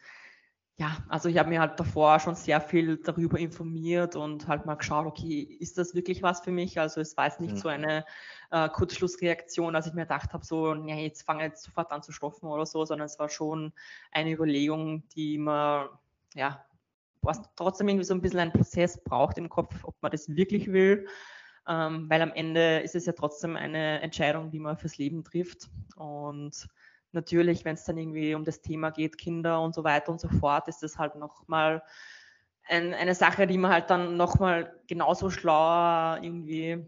ja, 0.76 0.96
also 1.08 1.28
ich 1.28 1.38
habe 1.38 1.50
mir 1.50 1.60
halt 1.60 1.78
davor 1.78 2.18
schon 2.18 2.34
sehr 2.34 2.60
viel 2.60 2.96
darüber 2.96 3.38
informiert 3.38 4.16
und 4.16 4.48
halt 4.48 4.66
mal 4.66 4.74
geschaut, 4.74 5.06
okay, 5.06 5.40
ist 5.60 5.78
das 5.78 5.94
wirklich 5.94 6.22
was 6.22 6.40
für 6.40 6.50
mich? 6.50 6.80
Also 6.80 7.00
es 7.00 7.16
war 7.16 7.26
jetzt 7.26 7.40
nicht 7.40 7.54
mhm. 7.54 7.58
so 7.58 7.68
eine 7.68 8.04
äh, 8.50 8.68
Kurzschlussreaktion, 8.68 9.72
dass 9.72 9.86
ich 9.86 9.92
mir 9.92 10.02
gedacht 10.02 10.32
habe, 10.32 10.44
so, 10.44 10.74
ja, 10.74 10.96
jetzt 10.96 11.22
fange 11.22 11.44
jetzt 11.44 11.62
sofort 11.62 11.92
an 11.92 12.02
zu 12.02 12.10
stoffen 12.10 12.48
oder 12.48 12.66
so, 12.66 12.84
sondern 12.84 13.06
es 13.06 13.20
war 13.20 13.28
schon 13.28 13.72
eine 14.10 14.32
Überlegung, 14.32 15.04
die 15.14 15.38
man, 15.38 15.88
ja, 16.34 16.64
was 17.22 17.40
trotzdem 17.54 17.88
irgendwie 17.88 18.04
so 18.04 18.14
ein 18.14 18.20
bisschen 18.20 18.40
einen 18.40 18.52
Prozess 18.52 19.02
braucht 19.02 19.38
im 19.38 19.48
Kopf, 19.48 19.76
ob 19.84 19.94
man 20.02 20.10
das 20.10 20.28
wirklich 20.28 20.72
will. 20.72 21.06
Ähm, 21.68 22.10
weil 22.10 22.20
am 22.20 22.32
Ende 22.32 22.80
ist 22.80 22.96
es 22.96 23.06
ja 23.06 23.12
trotzdem 23.12 23.56
eine 23.56 24.00
Entscheidung, 24.02 24.50
die 24.50 24.58
man 24.58 24.76
fürs 24.76 24.98
Leben 24.98 25.22
trifft. 25.22 25.70
Und 25.96 26.68
natürlich, 27.14 27.64
wenn 27.64 27.74
es 27.74 27.84
dann 27.84 27.96
irgendwie 27.96 28.34
um 28.34 28.44
das 28.44 28.60
Thema 28.60 28.90
geht, 28.90 29.18
Kinder 29.18 29.60
und 29.60 29.74
so 29.74 29.84
weiter 29.84 30.12
und 30.12 30.20
so 30.20 30.28
fort, 30.28 30.68
ist 30.68 30.82
das 30.82 30.98
halt 30.98 31.16
nochmal 31.16 31.82
ein, 32.68 32.94
eine 32.94 33.14
Sache, 33.14 33.46
die 33.46 33.58
man 33.58 33.72
halt 33.72 33.90
dann 33.90 34.16
nochmal 34.16 34.80
genauso 34.86 35.30
schlauer 35.30 36.18
irgendwie 36.22 36.84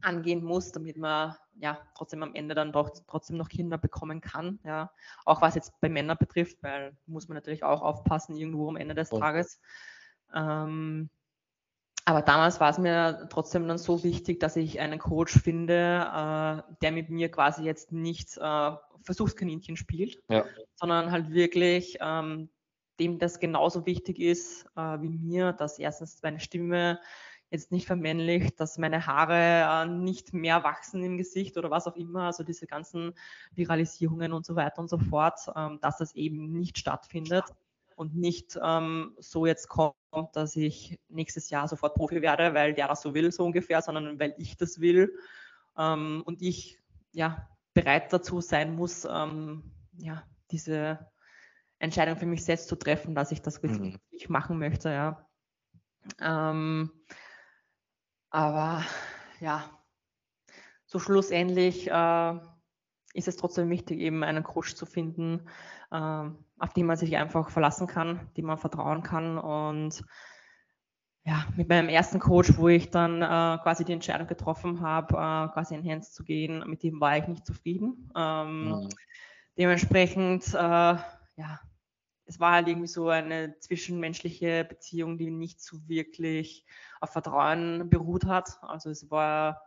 angehen 0.00 0.42
muss, 0.42 0.72
damit 0.72 0.96
man 0.96 1.36
ja 1.56 1.78
trotzdem 1.94 2.22
am 2.22 2.34
Ende 2.34 2.54
dann 2.54 2.72
doch 2.72 2.90
trotzdem 3.06 3.36
noch 3.36 3.48
Kinder 3.48 3.78
bekommen 3.78 4.20
kann. 4.20 4.58
Ja, 4.64 4.90
auch 5.24 5.42
was 5.42 5.54
jetzt 5.54 5.80
bei 5.80 5.88
Männern 5.88 6.16
betrifft, 6.18 6.62
weil 6.62 6.96
muss 7.06 7.28
man 7.28 7.36
natürlich 7.36 7.62
auch 7.62 7.82
aufpassen 7.82 8.36
irgendwo 8.36 8.68
am 8.68 8.76
Ende 8.76 8.94
des 8.94 9.10
Tages. 9.10 9.60
Ähm, 10.34 11.10
aber 12.04 12.22
damals 12.22 12.60
war 12.60 12.70
es 12.70 12.78
mir 12.78 13.28
trotzdem 13.30 13.68
dann 13.68 13.78
so 13.78 14.02
wichtig, 14.02 14.40
dass 14.40 14.56
ich 14.56 14.80
einen 14.80 14.98
Coach 14.98 15.38
finde, 15.38 15.74
äh, 15.74 16.74
der 16.82 16.92
mit 16.92 17.10
mir 17.10 17.30
quasi 17.30 17.62
jetzt 17.62 17.92
nicht 17.92 18.36
äh, 18.38 18.70
Versuchskaninchen 19.02 19.76
spielt, 19.76 20.22
ja. 20.28 20.44
sondern 20.74 21.10
halt 21.10 21.30
wirklich 21.30 21.98
ähm, 22.00 22.48
dem 22.98 23.18
das 23.18 23.40
genauso 23.40 23.86
wichtig 23.86 24.18
ist 24.18 24.66
äh, 24.76 25.00
wie 25.00 25.08
mir, 25.08 25.52
dass 25.52 25.78
erstens 25.78 26.20
meine 26.22 26.40
Stimme 26.40 27.00
jetzt 27.50 27.70
nicht 27.70 27.86
vermännlicht, 27.86 28.58
dass 28.58 28.78
meine 28.78 29.06
Haare 29.06 29.84
äh, 29.84 29.86
nicht 29.86 30.32
mehr 30.32 30.64
wachsen 30.64 31.04
im 31.04 31.18
Gesicht 31.18 31.56
oder 31.56 31.70
was 31.70 31.86
auch 31.86 31.96
immer, 31.96 32.22
also 32.24 32.42
diese 32.42 32.66
ganzen 32.66 33.14
Viralisierungen 33.52 34.32
und 34.32 34.46
so 34.46 34.56
weiter 34.56 34.80
und 34.80 34.88
so 34.88 34.98
fort, 34.98 35.38
ähm, 35.54 35.78
dass 35.80 35.98
das 35.98 36.14
eben 36.14 36.52
nicht 36.52 36.78
stattfindet 36.78 37.44
und 38.02 38.16
nicht 38.16 38.58
ähm, 38.60 39.14
so 39.18 39.46
jetzt 39.46 39.68
kommt, 39.68 39.94
dass 40.34 40.56
ich 40.56 40.98
nächstes 41.08 41.50
Jahr 41.50 41.68
sofort 41.68 41.94
Profi 41.94 42.20
werde, 42.20 42.52
weil 42.52 42.74
der 42.74 42.88
das 42.88 43.00
so 43.00 43.14
will, 43.14 43.30
so 43.30 43.44
ungefähr, 43.44 43.80
sondern 43.80 44.18
weil 44.18 44.34
ich 44.38 44.56
das 44.56 44.80
will 44.80 45.16
ähm, 45.78 46.22
und 46.26 46.42
ich 46.42 46.80
ja 47.12 47.48
bereit 47.74 48.12
dazu 48.12 48.40
sein 48.40 48.74
muss, 48.74 49.06
ähm, 49.08 49.72
ja, 49.96 50.24
diese 50.50 51.10
Entscheidung 51.78 52.16
für 52.16 52.26
mich 52.26 52.44
selbst 52.44 52.68
zu 52.68 52.76
treffen, 52.76 53.14
dass 53.14 53.30
ich 53.30 53.40
das 53.40 53.62
wirklich 53.62 53.94
mhm. 54.28 54.32
machen 54.32 54.58
möchte, 54.58 54.90
ja. 54.90 55.28
Ähm, 56.20 56.90
aber 58.30 58.84
ja, 59.40 59.70
so 60.86 60.98
schlussendlich 60.98 61.88
äh, 61.88 62.34
ist 63.14 63.28
es 63.28 63.36
trotzdem 63.36 63.70
wichtig, 63.70 64.00
eben 64.00 64.24
einen 64.24 64.42
Coach 64.42 64.74
zu 64.74 64.86
finden, 64.86 65.46
äh, 65.92 66.24
auf 66.62 66.72
den 66.72 66.86
man 66.86 66.96
sich 66.96 67.16
einfach 67.16 67.50
verlassen 67.50 67.88
kann, 67.88 68.20
dem 68.36 68.46
man 68.46 68.56
vertrauen 68.56 69.02
kann. 69.02 69.36
Und 69.36 70.04
ja, 71.24 71.44
mit 71.56 71.68
meinem 71.68 71.88
ersten 71.88 72.20
Coach, 72.20 72.56
wo 72.56 72.68
ich 72.68 72.88
dann 72.90 73.20
äh, 73.20 73.58
quasi 73.62 73.84
die 73.84 73.92
Entscheidung 73.92 74.28
getroffen 74.28 74.80
habe, 74.80 75.14
äh, 75.14 75.52
quasi 75.52 75.74
in 75.74 75.84
Hands 75.84 76.12
zu 76.12 76.22
gehen, 76.22 76.62
mit 76.68 76.84
dem 76.84 77.00
war 77.00 77.18
ich 77.18 77.26
nicht 77.26 77.44
zufrieden. 77.44 78.12
Ähm, 78.16 78.68
mhm. 78.68 78.88
Dementsprechend, 79.58 80.54
äh, 80.54 80.56
ja, 80.56 81.60
es 82.26 82.38
war 82.38 82.52
halt 82.52 82.68
irgendwie 82.68 82.86
so 82.86 83.08
eine 83.08 83.58
zwischenmenschliche 83.58 84.64
Beziehung, 84.64 85.18
die 85.18 85.32
nicht 85.32 85.60
so 85.60 85.88
wirklich 85.88 86.64
auf 87.00 87.10
Vertrauen 87.10 87.90
beruht 87.90 88.26
hat. 88.26 88.58
Also 88.62 88.88
es 88.88 89.10
war 89.10 89.60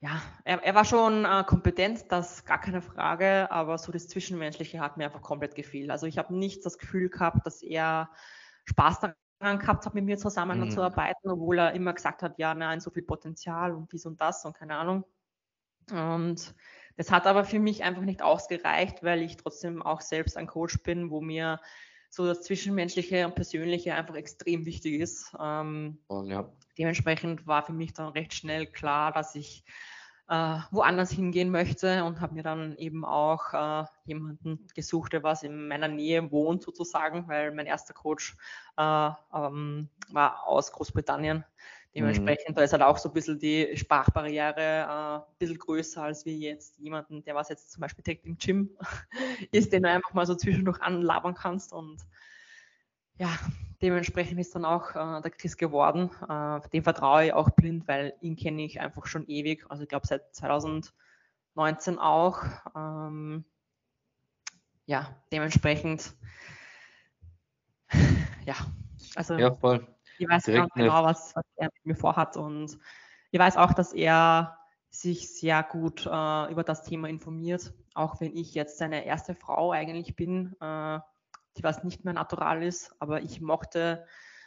ja, 0.00 0.22
er, 0.44 0.62
er 0.62 0.74
war 0.74 0.84
schon 0.84 1.26
äh, 1.26 1.44
kompetent, 1.46 2.10
das 2.10 2.44
gar 2.46 2.58
keine 2.58 2.80
Frage, 2.80 3.50
aber 3.50 3.76
so 3.76 3.92
das 3.92 4.08
Zwischenmenschliche 4.08 4.80
hat 4.80 4.96
mir 4.96 5.04
einfach 5.04 5.20
komplett 5.20 5.54
gefehlt. 5.54 5.90
Also 5.90 6.06
ich 6.06 6.16
habe 6.16 6.34
nicht 6.34 6.64
das 6.64 6.78
Gefühl 6.78 7.10
gehabt, 7.10 7.46
dass 7.46 7.62
er 7.62 8.10
Spaß 8.64 9.00
daran 9.38 9.58
gehabt 9.58 9.84
hat, 9.84 9.94
mit 9.94 10.06
mir 10.06 10.16
zusammenzuarbeiten, 10.16 11.28
mhm. 11.28 11.32
obwohl 11.32 11.58
er 11.58 11.72
immer 11.72 11.92
gesagt 11.92 12.22
hat, 12.22 12.38
ja, 12.38 12.54
nein, 12.54 12.80
so 12.80 12.90
viel 12.90 13.02
Potenzial 13.02 13.74
und 13.74 13.92
dies 13.92 14.06
und 14.06 14.20
das 14.20 14.44
und 14.46 14.56
keine 14.56 14.76
Ahnung. 14.76 15.04
Und 15.90 16.54
das 16.96 17.10
hat 17.10 17.26
aber 17.26 17.44
für 17.44 17.58
mich 17.58 17.82
einfach 17.82 18.02
nicht 18.02 18.22
ausgereicht, 18.22 19.02
weil 19.02 19.20
ich 19.20 19.36
trotzdem 19.36 19.82
auch 19.82 20.00
selbst 20.00 20.36
ein 20.36 20.46
Coach 20.46 20.82
bin, 20.82 21.10
wo 21.10 21.20
mir 21.20 21.60
so 22.08 22.26
das 22.26 22.42
Zwischenmenschliche 22.42 23.26
und 23.26 23.34
Persönliche 23.34 23.94
einfach 23.94 24.14
extrem 24.14 24.64
wichtig 24.64 25.00
ist. 25.00 25.34
Ähm, 25.38 25.98
oh, 26.08 26.22
ja. 26.22 26.50
Dementsprechend 26.80 27.46
war 27.46 27.62
für 27.62 27.74
mich 27.74 27.92
dann 27.92 28.08
recht 28.08 28.32
schnell 28.32 28.64
klar, 28.64 29.12
dass 29.12 29.34
ich 29.34 29.66
äh, 30.30 30.56
woanders 30.70 31.10
hingehen 31.10 31.50
möchte 31.50 32.04
und 32.04 32.22
habe 32.22 32.32
mir 32.32 32.42
dann 32.42 32.74
eben 32.78 33.04
auch 33.04 33.52
äh, 33.52 33.84
jemanden 34.06 34.66
gesucht, 34.74 35.12
der 35.12 35.22
was 35.22 35.42
in 35.42 35.68
meiner 35.68 35.88
Nähe 35.88 36.32
wohnt 36.32 36.62
sozusagen, 36.62 37.28
weil 37.28 37.52
mein 37.52 37.66
erster 37.66 37.92
Coach 37.92 38.34
äh, 38.78 39.10
ähm, 39.34 39.90
war 40.08 40.46
aus 40.46 40.72
Großbritannien. 40.72 41.44
Dementsprechend, 41.94 42.48
mhm. 42.48 42.54
da 42.54 42.62
ist 42.62 42.72
halt 42.72 42.82
auch 42.82 42.96
so 42.96 43.10
ein 43.10 43.12
bisschen 43.12 43.38
die 43.38 43.76
Sprachbarriere 43.76 44.54
äh, 44.56 45.16
ein 45.16 45.22
bisschen 45.38 45.58
größer 45.58 46.02
als 46.02 46.24
wie 46.24 46.38
jetzt 46.38 46.78
jemanden, 46.78 47.22
der 47.24 47.34
was 47.34 47.50
jetzt 47.50 47.72
zum 47.72 47.82
Beispiel 47.82 48.04
direkt 48.04 48.24
im 48.24 48.38
Gym 48.38 48.70
ist, 49.52 49.70
den 49.70 49.82
du 49.82 49.90
einfach 49.90 50.14
mal 50.14 50.24
so 50.24 50.34
zwischendurch 50.34 50.80
anlabern 50.80 51.34
kannst 51.34 51.74
und 51.74 51.98
ja, 53.20 53.28
dementsprechend 53.82 54.40
ist 54.40 54.54
dann 54.54 54.64
auch 54.64 54.92
äh, 54.92 55.20
der 55.20 55.30
Chris 55.30 55.58
geworden. 55.58 56.10
Äh, 56.26 56.66
dem 56.70 56.82
vertraue 56.82 57.26
ich 57.26 57.32
auch 57.34 57.50
blind, 57.50 57.86
weil 57.86 58.14
ihn 58.22 58.34
kenne 58.34 58.62
ich 58.62 58.80
einfach 58.80 59.04
schon 59.04 59.26
ewig. 59.28 59.66
Also 59.68 59.82
ich 59.82 59.90
glaube 59.90 60.06
seit 60.06 60.34
2019 60.34 61.98
auch. 61.98 62.42
Ähm, 62.74 63.44
ja, 64.86 65.14
dementsprechend, 65.30 66.14
ja, 68.46 68.54
also 69.14 69.34
ja, 69.34 69.54
voll. 69.54 69.86
ich 70.18 70.26
weiß 70.26 70.44
Direkt 70.44 70.62
ganz 70.62 70.74
genau, 70.74 71.04
was, 71.04 71.36
was, 71.36 71.44
er 71.56 71.66
mit 71.66 71.86
mir 71.86 71.96
vorhat 71.96 72.38
und 72.38 72.78
ich 73.32 73.38
weiß 73.38 73.58
auch, 73.58 73.74
dass 73.74 73.92
er 73.92 74.56
sich 74.88 75.32
sehr 75.38 75.62
gut 75.62 76.06
äh, 76.06 76.50
über 76.50 76.64
das 76.64 76.84
Thema 76.84 77.08
informiert, 77.08 77.74
auch 77.92 78.18
wenn 78.22 78.34
ich 78.34 78.54
jetzt 78.54 78.78
seine 78.78 79.04
erste 79.04 79.34
Frau 79.34 79.72
eigentlich 79.72 80.16
bin. 80.16 80.56
Äh, 80.60 81.00
die 81.56 81.62
was 81.62 81.84
nicht 81.84 82.04
mehr 82.04 82.14
natural 82.14 82.62
ist, 82.62 82.94
aber 82.98 83.22
ich 83.22 83.40
mochte, 83.40 84.06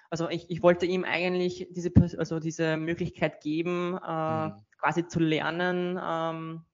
also 0.10 0.30
ich, 0.30 0.50
ich 0.50 0.62
wollte 0.62 0.86
ihm 0.86 1.04
eigentlich 1.04 1.68
diese, 1.72 1.92
also 2.18 2.40
diese 2.40 2.78
Möglichkeit 2.78 3.42
geben, 3.42 3.98
äh, 4.06 4.48
mhm. 4.48 4.54
quasi 4.78 5.08
zu 5.08 5.20
lernen, 5.20 6.00
ähm, 6.02 6.66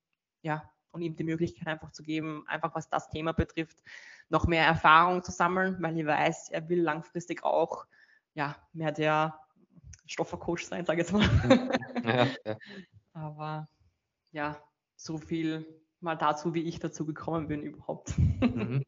ja, 0.42 0.70
und 0.92 1.02
ihm 1.02 1.16
die 1.16 1.24
Möglichkeit 1.24 1.68
einfach 1.68 1.92
zu 1.92 2.04
geben, 2.04 2.44
einfach 2.48 2.74
was 2.76 2.90
das 2.90 3.10
Thema 3.10 3.34
betrifft, 3.34 3.84
noch 4.30 4.48
mehr 4.48 4.66
Erfahrung 4.66 5.24
zu 5.24 5.32
sammeln, 5.32 5.78
weil 5.80 5.98
ich 5.98 6.06
weiß, 6.06 6.50
er 6.50 6.70
will 6.70 6.82
langfristig 6.82 7.44
auch, 7.44 7.86
ja, 8.34 8.56
mehr 8.74 8.92
der 8.92 9.40
Stoffercoach 10.06 10.66
sein, 10.66 10.86
sage 10.86 11.02
ich 11.02 11.10
jetzt 11.10 11.14
mal. 11.14 11.24
ja, 12.04 12.28
ja. 12.46 12.58
Aber 13.14 13.70
ja, 14.32 14.62
so 14.96 15.18
viel 15.18 15.66
mal 16.00 16.16
dazu, 16.16 16.54
wie 16.54 16.64
ich 16.64 16.80
dazu 16.80 17.06
gekommen 17.06 17.48
bin 17.48 17.62
überhaupt. 17.62 18.18
Mhm. 18.18 18.84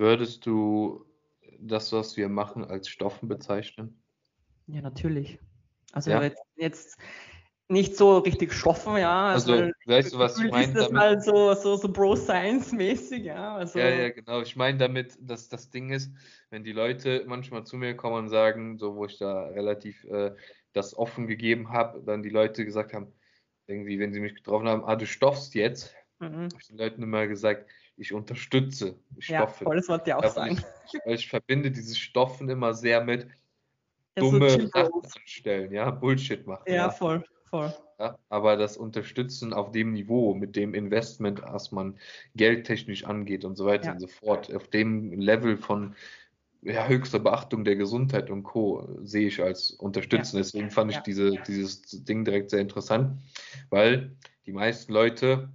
Würdest 0.00 0.46
du 0.46 1.04
das, 1.58 1.92
was 1.92 2.16
wir 2.16 2.30
machen, 2.30 2.64
als 2.64 2.88
Stoffen 2.88 3.28
bezeichnen? 3.28 4.02
Ja, 4.66 4.80
natürlich. 4.80 5.38
Also 5.92 6.10
ja. 6.10 6.22
Jetzt, 6.22 6.42
jetzt, 6.56 6.98
nicht 7.68 7.96
so 7.96 8.16
richtig 8.16 8.54
stoffen, 8.54 8.96
ja. 8.96 9.26
Also, 9.26 9.52
also 9.52 9.72
weißt 9.84 10.14
du, 10.14 10.18
was 10.18 10.38
ich 10.40 10.50
meine? 10.50 10.72
Das 10.72 10.86
damit? 10.86 11.02
halt 11.02 11.22
so, 11.22 11.52
so, 11.52 11.76
so 11.76 11.92
Bro-Science-mäßig, 11.92 13.24
ja. 13.24 13.56
Also, 13.56 13.78
ja, 13.78 13.90
ja, 13.90 14.08
genau. 14.08 14.40
Ich 14.40 14.56
meine 14.56 14.78
damit, 14.78 15.18
dass 15.20 15.50
das 15.50 15.68
Ding 15.68 15.90
ist, 15.90 16.10
wenn 16.48 16.64
die 16.64 16.72
Leute 16.72 17.24
manchmal 17.26 17.64
zu 17.64 17.76
mir 17.76 17.94
kommen 17.94 18.24
und 18.24 18.28
sagen, 18.30 18.78
so 18.78 18.96
wo 18.96 19.04
ich 19.04 19.18
da 19.18 19.48
relativ 19.48 20.02
äh, 20.04 20.34
das 20.72 20.96
offen 20.96 21.26
gegeben 21.26 21.68
habe, 21.72 22.02
dann 22.02 22.22
die 22.22 22.30
Leute 22.30 22.64
gesagt 22.64 22.94
haben, 22.94 23.12
irgendwie, 23.66 24.00
wenn 24.00 24.14
sie 24.14 24.20
mich 24.20 24.34
getroffen 24.34 24.66
haben, 24.66 24.82
ah, 24.82 24.96
du 24.96 25.06
stoffst 25.06 25.54
jetzt, 25.54 25.94
mhm. 26.20 26.44
habe 26.44 26.56
ich 26.58 26.68
den 26.68 26.78
Leuten 26.78 27.02
immer 27.02 27.26
gesagt, 27.26 27.70
ich 28.00 28.12
unterstütze, 28.14 28.98
ich 29.16 29.28
ja, 29.28 29.42
stoffe. 29.42 29.64
Voll, 29.64 29.76
das 29.76 29.88
wollte 29.88 30.10
ich 30.10 30.14
auch 30.14 30.24
sagen. 30.24 30.58
Ich, 30.86 31.00
ich, 31.04 31.28
verbinde 31.28 31.70
dieses 31.70 31.98
Stoffen 31.98 32.48
immer 32.48 32.72
sehr 32.72 33.04
mit 33.04 33.28
dumme 34.14 34.50
so 34.50 34.66
Sachen 34.68 35.02
anstellen, 35.20 35.72
ja, 35.72 35.90
Bullshit 35.90 36.46
machen. 36.46 36.64
Ja, 36.66 36.74
ja. 36.74 36.90
voll. 36.90 37.22
Voll. 37.50 37.74
Ja, 37.98 38.16
aber 38.28 38.56
das 38.56 38.76
Unterstützen 38.76 39.52
auf 39.52 39.72
dem 39.72 39.92
Niveau, 39.92 40.34
mit 40.34 40.56
dem 40.56 40.72
Investment, 40.72 41.42
was 41.42 41.72
man 41.72 41.98
geldtechnisch 42.36 43.04
angeht 43.04 43.44
und 43.44 43.56
so 43.56 43.66
weiter 43.66 43.86
ja. 43.86 43.92
und 43.92 44.00
so 44.00 44.06
fort, 44.06 44.54
auf 44.54 44.68
dem 44.68 45.12
Level 45.12 45.56
von 45.56 45.94
ja, 46.62 46.86
höchster 46.86 47.18
Beachtung 47.18 47.64
der 47.64 47.76
Gesundheit 47.76 48.30
und 48.30 48.44
Co. 48.44 48.88
sehe 49.02 49.26
ich 49.26 49.42
als 49.42 49.72
Unterstützen. 49.72 50.36
Ja. 50.36 50.42
Deswegen 50.42 50.70
fand 50.70 50.92
ich 50.92 50.98
diese, 50.98 51.32
dieses 51.46 51.82
Ding 52.04 52.24
direkt 52.24 52.50
sehr 52.50 52.60
interessant, 52.60 53.20
weil 53.68 54.16
die 54.46 54.52
meisten 54.52 54.92
Leute, 54.92 55.50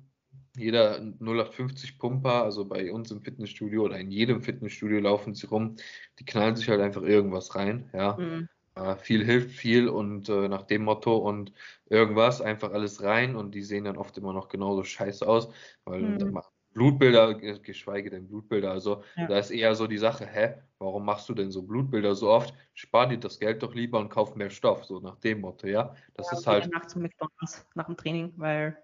jeder 0.56 1.00
0850 1.20 2.00
Pumper, 2.00 2.44
also 2.44 2.66
bei 2.66 2.92
uns 2.92 3.12
im 3.12 3.22
Fitnessstudio 3.22 3.84
oder 3.84 4.00
in 4.00 4.12
jedem 4.12 4.42
Fitnessstudio 4.42 5.00
laufen 5.00 5.34
sie 5.34 5.48
rum, 5.48 5.76
die 6.20 6.26
knallen 6.26 6.56
sich 6.56 6.70
halt 6.70 6.82
einfach 6.82 7.04
irgendwas 7.04 7.56
rein, 7.56 7.90
ja. 7.94 8.18
Mhm. 8.18 8.50
Äh, 8.76 8.98
viel 8.98 9.24
hilft 9.24 9.52
viel 9.52 9.88
und 9.88 10.28
äh, 10.28 10.50
nach 10.50 10.64
dem 10.64 10.84
Motto 10.84 11.16
und 11.16 11.54
irgendwas, 11.86 12.42
einfach 12.42 12.72
alles 12.74 13.02
rein 13.02 13.38
und 13.38 13.56
die 13.56 13.62
sehen 13.62 13.86
dann 13.86 13.98
oft 13.98 14.18
immer 14.18 14.34
noch 14.34 14.50
genauso 14.50 14.84
scheiße 14.84 15.26
aus, 15.26 15.50
weil 15.86 16.02
mhm. 16.02 16.40
Blutbilder, 16.74 17.36
geschweige 17.36 18.10
denn 18.10 18.28
Blutbilder, 18.28 18.72
also 18.72 19.02
ja. 19.16 19.28
da 19.28 19.40
ist 19.40 19.50
eher 19.50 19.76
so 19.76 19.88
die 19.88 19.98
Sache, 19.98 20.26
hä, 20.26 20.56
warum 20.78 21.06
machst 21.06 21.30
du 21.30 21.34
denn 21.34 21.50
so 21.50 21.64
Blutbilder 21.64 22.16
so 22.16 22.30
oft? 22.30 22.54
Spar 22.74 23.08
dir 23.08 23.18
das 23.18 23.40
Geld 23.40 23.64
doch 23.64 23.74
lieber 23.74 23.98
und 23.98 24.10
kauf 24.10 24.36
mehr 24.36 24.50
Stoff, 24.50 24.84
so 24.84 25.00
nach 25.00 25.16
dem 25.20 25.40
Motto, 25.40 25.68
ja. 25.68 25.96
Das 26.16 26.30
ja, 26.32 26.38
ist 26.38 26.46
halt. 26.46 26.70
Nachts 26.74 26.98
McDonalds 26.98 27.66
nach 27.76 27.86
dem 27.86 27.96
Training, 27.96 28.34
weil 28.36 28.78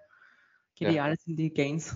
geht 0.82 0.96
ja. 0.96 1.14
in 1.26 1.36
die 1.36 1.54
Gains. 1.54 1.96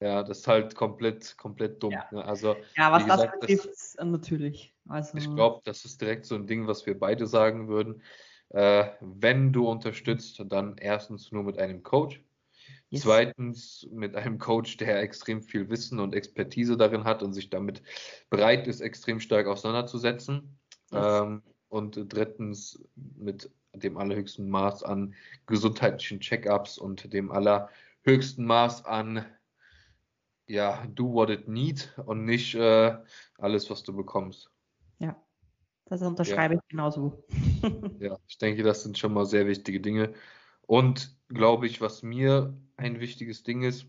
Ja, 0.00 0.22
das 0.22 0.38
ist 0.40 0.48
halt 0.48 0.74
komplett, 0.74 1.36
komplett 1.36 1.82
dumm. 1.82 1.92
Ja, 1.92 2.06
ne? 2.12 2.24
also, 2.24 2.56
ja 2.76 2.92
was 2.92 3.02
gesagt, 3.02 3.32
das 3.40 3.40
betrifft, 3.40 3.68
das, 3.68 3.96
natürlich. 4.00 4.74
Also, 4.88 5.18
ich 5.18 5.34
glaube, 5.34 5.60
das 5.64 5.84
ist 5.84 6.00
direkt 6.00 6.24
so 6.24 6.36
ein 6.36 6.46
Ding, 6.46 6.66
was 6.66 6.86
wir 6.86 6.98
beide 6.98 7.26
sagen 7.26 7.68
würden. 7.68 8.02
Äh, 8.50 8.90
wenn 9.00 9.52
du 9.52 9.68
unterstützt, 9.68 10.42
dann 10.46 10.76
erstens 10.78 11.32
nur 11.32 11.42
mit 11.42 11.58
einem 11.58 11.82
Coach. 11.82 12.22
Yes. 12.90 13.02
Zweitens 13.02 13.86
mit 13.92 14.14
einem 14.14 14.38
Coach, 14.38 14.78
der 14.78 15.02
extrem 15.02 15.42
viel 15.42 15.68
Wissen 15.68 15.98
und 15.98 16.14
Expertise 16.14 16.76
darin 16.76 17.04
hat 17.04 17.22
und 17.22 17.34
sich 17.34 17.50
damit 17.50 17.82
bereit 18.30 18.66
ist, 18.66 18.80
extrem 18.80 19.20
stark 19.20 19.46
auseinanderzusetzen. 19.46 20.58
Yes. 20.90 21.22
Ähm, 21.22 21.42
und 21.68 22.00
drittens 22.08 22.82
mit 22.94 23.50
dem 23.74 23.98
allerhöchsten 23.98 24.48
Maß 24.48 24.84
an 24.84 25.14
gesundheitlichen 25.46 26.20
Check-ups 26.20 26.78
und 26.78 27.12
dem 27.12 27.30
allerhöchsten 28.04 28.44
Maß 28.44 28.84
an 28.84 29.24
ja, 30.46 30.86
do 30.86 31.12
what 31.12 31.30
it 31.30 31.46
need 31.46 31.92
und 32.06 32.24
nicht 32.24 32.54
äh, 32.54 32.96
alles, 33.36 33.68
was 33.70 33.82
du 33.82 33.94
bekommst. 33.94 34.50
Ja, 34.98 35.22
das 35.84 36.02
unterschreibe 36.02 36.54
ja. 36.54 36.60
ich 36.60 36.68
genauso. 36.68 37.22
ja, 38.00 38.18
ich 38.26 38.38
denke, 38.38 38.62
das 38.62 38.82
sind 38.82 38.98
schon 38.98 39.12
mal 39.12 39.26
sehr 39.26 39.46
wichtige 39.46 39.80
Dinge. 39.80 40.14
Und 40.62 41.16
glaube 41.28 41.66
ich, 41.66 41.80
was 41.80 42.02
mir 42.02 42.58
ein 42.76 42.98
wichtiges 42.98 43.42
Ding 43.42 43.62
ist, 43.62 43.86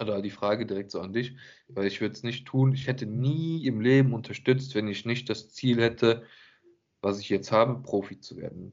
oder 0.00 0.22
die 0.22 0.30
Frage 0.30 0.64
direkt 0.64 0.92
so 0.92 1.00
an 1.00 1.12
dich, 1.12 1.36
weil 1.68 1.86
ich 1.86 2.00
würde 2.00 2.14
es 2.14 2.22
nicht 2.22 2.46
tun, 2.46 2.72
ich 2.72 2.86
hätte 2.86 3.06
nie 3.06 3.66
im 3.66 3.80
Leben 3.80 4.14
unterstützt, 4.14 4.74
wenn 4.74 4.86
ich 4.86 5.04
nicht 5.04 5.28
das 5.28 5.50
Ziel 5.50 5.80
hätte, 5.80 6.24
was 7.00 7.18
ich 7.18 7.28
jetzt 7.28 7.50
habe, 7.50 7.82
Profi 7.82 8.20
zu 8.20 8.36
werden. 8.36 8.72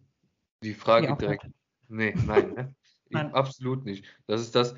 Die 0.64 0.74
Frage 0.74 1.16
direkt, 1.20 1.48
nee, 1.88 2.14
nein, 2.26 2.54
ne? 2.54 2.76
Nein. 3.10 3.34
absolut 3.34 3.86
nicht. 3.86 4.06
Das 4.28 4.42
ist 4.42 4.56
das, 4.56 4.76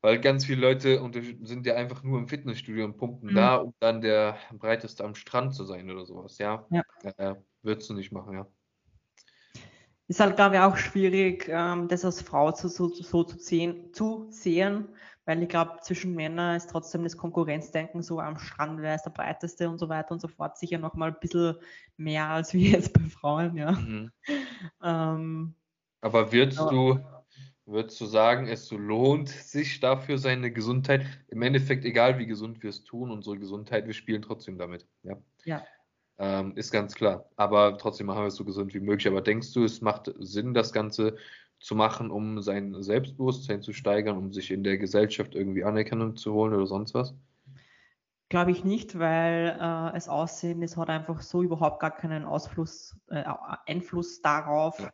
weil 0.00 0.20
ganz 0.20 0.44
viele 0.44 0.60
Leute 0.60 1.00
sind 1.42 1.64
ja 1.64 1.76
einfach 1.76 2.02
nur 2.02 2.18
im 2.18 2.28
Fitnessstudio 2.28 2.84
und 2.84 2.98
pumpen 2.98 3.30
mhm. 3.30 3.34
da, 3.34 3.56
um 3.56 3.74
dann 3.80 4.00
der 4.00 4.36
breiteste 4.52 5.04
am 5.04 5.14
Strand 5.14 5.54
zu 5.54 5.64
sein 5.64 5.90
oder 5.90 6.04
sowas. 6.04 6.38
Ja, 6.38 6.66
ja. 6.70 6.82
Äh, 7.16 7.36
würdest 7.62 7.88
du 7.88 7.94
nicht 7.94 8.12
machen, 8.12 8.34
ja. 8.34 8.46
Ist 10.06 10.20
halt, 10.20 10.36
glaube 10.36 10.56
ich, 10.56 10.60
auch 10.60 10.76
schwierig, 10.76 11.48
ähm, 11.48 11.88
das 11.88 12.04
als 12.04 12.20
Frau 12.20 12.52
zu, 12.52 12.68
so, 12.68 12.88
so 12.88 13.24
zu, 13.24 13.38
sehen, 13.38 13.94
zu 13.94 14.26
sehen, 14.28 14.88
weil 15.24 15.42
ich 15.42 15.48
glaube, 15.48 15.78
zwischen 15.80 16.14
Männern 16.14 16.56
ist 16.56 16.68
trotzdem 16.68 17.04
das 17.04 17.16
Konkurrenzdenken 17.16 18.02
so 18.02 18.20
am 18.20 18.38
Strand, 18.38 18.82
wer 18.82 18.96
ist 18.96 19.04
der 19.04 19.10
breiteste 19.10 19.70
und 19.70 19.78
so 19.78 19.88
weiter 19.88 20.12
und 20.12 20.20
so 20.20 20.28
fort, 20.28 20.58
sicher 20.58 20.76
nochmal 20.76 21.12
ein 21.12 21.20
bisschen 21.20 21.56
mehr 21.96 22.28
als 22.28 22.52
wie 22.54 22.72
jetzt 22.72 22.92
bei 22.92 23.08
Frauen, 23.08 23.56
ja. 23.56 23.72
Mhm. 23.72 24.10
Ähm, 24.82 25.54
aber 26.02 26.30
würdest 26.32 26.58
aber, 26.58 26.70
du 26.70 27.00
Würdest 27.66 27.98
du 27.98 28.04
sagen, 28.04 28.46
es 28.46 28.70
lohnt 28.70 29.30
sich 29.30 29.80
dafür 29.80 30.18
seine 30.18 30.52
Gesundheit? 30.52 31.06
Im 31.28 31.40
Endeffekt, 31.40 31.86
egal 31.86 32.18
wie 32.18 32.26
gesund 32.26 32.62
wir 32.62 32.68
es 32.68 32.84
tun, 32.84 33.10
unsere 33.10 33.38
Gesundheit, 33.38 33.86
wir 33.86 33.94
spielen 33.94 34.20
trotzdem 34.20 34.58
damit. 34.58 34.86
Ja. 35.02 35.16
ja. 35.44 35.64
Ähm, 36.18 36.52
ist 36.56 36.72
ganz 36.72 36.94
klar. 36.94 37.24
Aber 37.36 37.78
trotzdem 37.78 38.06
machen 38.06 38.20
wir 38.20 38.26
es 38.26 38.36
so 38.36 38.44
gesund 38.44 38.74
wie 38.74 38.80
möglich. 38.80 39.08
Aber 39.08 39.22
denkst 39.22 39.54
du, 39.54 39.64
es 39.64 39.80
macht 39.80 40.12
Sinn, 40.18 40.52
das 40.52 40.74
Ganze 40.74 41.16
zu 41.58 41.74
machen, 41.74 42.10
um 42.10 42.42
sein 42.42 42.82
Selbstbewusstsein 42.82 43.62
zu 43.62 43.72
steigern, 43.72 44.18
um 44.18 44.30
sich 44.30 44.50
in 44.50 44.62
der 44.62 44.76
Gesellschaft 44.76 45.34
irgendwie 45.34 45.64
Anerkennung 45.64 46.16
zu 46.16 46.34
holen 46.34 46.52
oder 46.52 46.66
sonst 46.66 46.92
was? 46.92 47.14
Glaube 48.28 48.50
ich 48.50 48.64
nicht, 48.64 48.98
weil 48.98 49.56
äh, 49.56 49.94
das 49.94 50.10
Aussehen, 50.10 50.62
es 50.62 50.76
hat 50.76 50.90
einfach 50.90 51.22
so 51.22 51.42
überhaupt 51.42 51.80
gar 51.80 51.92
keinen 51.92 52.26
Ausfluss, 52.26 52.94
äh, 53.08 53.24
Einfluss 53.66 54.20
darauf, 54.20 54.78
ja 54.78 54.92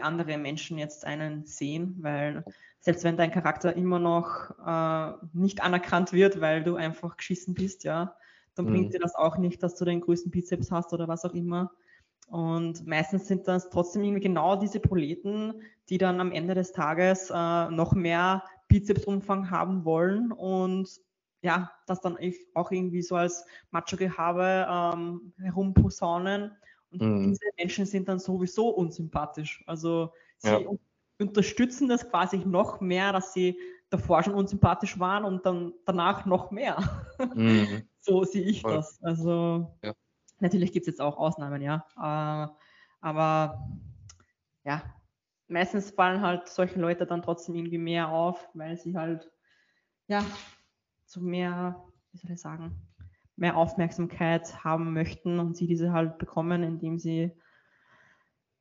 andere 0.00 0.38
Menschen 0.38 0.78
jetzt 0.78 1.04
einen 1.04 1.44
sehen, 1.44 1.96
weil 2.00 2.44
selbst 2.80 3.04
wenn 3.04 3.16
dein 3.16 3.30
Charakter 3.30 3.76
immer 3.76 3.98
noch 3.98 4.50
äh, 4.66 5.26
nicht 5.32 5.62
anerkannt 5.62 6.12
wird, 6.12 6.40
weil 6.40 6.64
du 6.64 6.76
einfach 6.76 7.16
geschissen 7.16 7.54
bist, 7.54 7.84
ja, 7.84 8.16
dann 8.54 8.66
mhm. 8.66 8.70
bringt 8.70 8.94
dir 8.94 9.00
das 9.00 9.14
auch 9.14 9.36
nicht, 9.36 9.62
dass 9.62 9.76
du 9.76 9.84
den 9.84 10.00
größten 10.00 10.30
Bizeps 10.30 10.70
hast 10.70 10.92
oder 10.92 11.08
was 11.08 11.24
auch 11.24 11.34
immer. 11.34 11.70
Und 12.28 12.86
meistens 12.86 13.28
sind 13.28 13.46
das 13.46 13.68
trotzdem 13.68 14.04
irgendwie 14.04 14.22
genau 14.22 14.56
diese 14.56 14.80
Proleten, 14.80 15.62
die 15.90 15.98
dann 15.98 16.20
am 16.20 16.32
Ende 16.32 16.54
des 16.54 16.72
Tages 16.72 17.30
äh, 17.30 17.70
noch 17.70 17.92
mehr 17.92 18.42
Bizepsumfang 18.68 19.50
haben 19.50 19.84
wollen 19.84 20.32
und 20.32 20.88
ja, 21.42 21.70
das 21.86 22.00
dann 22.00 22.16
auch 22.54 22.70
irgendwie 22.70 23.02
so 23.02 23.16
als 23.16 23.44
Macho-Gehabe 23.70 24.66
ähm, 24.70 25.34
herumposaunen 25.38 26.52
und 26.92 27.00
mhm. 27.00 27.28
diese 27.30 27.46
Menschen 27.56 27.86
sind 27.86 28.08
dann 28.08 28.18
sowieso 28.18 28.68
unsympathisch. 28.68 29.64
Also 29.66 30.12
sie 30.38 30.50
ja. 30.50 30.60
unterstützen 31.18 31.88
das 31.88 32.08
quasi 32.08 32.38
noch 32.38 32.80
mehr, 32.80 33.12
dass 33.12 33.32
sie 33.32 33.58
davor 33.90 34.22
schon 34.22 34.34
unsympathisch 34.34 34.98
waren 34.98 35.24
und 35.24 35.44
dann 35.44 35.72
danach 35.84 36.24
noch 36.26 36.50
mehr. 36.50 36.78
Mhm. 37.34 37.82
so 38.00 38.24
sehe 38.24 38.42
ich 38.42 38.62
Voll. 38.62 38.74
das. 38.74 39.02
Also 39.02 39.76
ja. 39.82 39.94
natürlich 40.40 40.72
gibt 40.72 40.84
es 40.84 40.94
jetzt 40.94 41.00
auch 41.00 41.16
Ausnahmen, 41.16 41.62
ja. 41.62 41.84
Äh, 41.96 42.52
aber 43.00 43.68
ja, 44.64 44.82
meistens 45.48 45.90
fallen 45.90 46.20
halt 46.20 46.48
solche 46.48 46.80
Leute 46.80 47.06
dann 47.06 47.22
trotzdem 47.22 47.54
irgendwie 47.54 47.78
mehr 47.78 48.08
auf, 48.08 48.48
weil 48.54 48.76
sie 48.76 48.96
halt 48.96 49.30
ja 50.08 50.24
so 51.04 51.20
mehr, 51.20 51.84
wie 52.12 52.18
soll 52.18 52.30
ich 52.30 52.40
sagen, 52.40 52.74
mehr 53.36 53.56
Aufmerksamkeit 53.56 54.64
haben 54.64 54.92
möchten 54.92 55.38
und 55.38 55.56
sie 55.56 55.66
diese 55.66 55.92
halt 55.92 56.18
bekommen, 56.18 56.62
indem 56.62 56.98
sie 56.98 57.32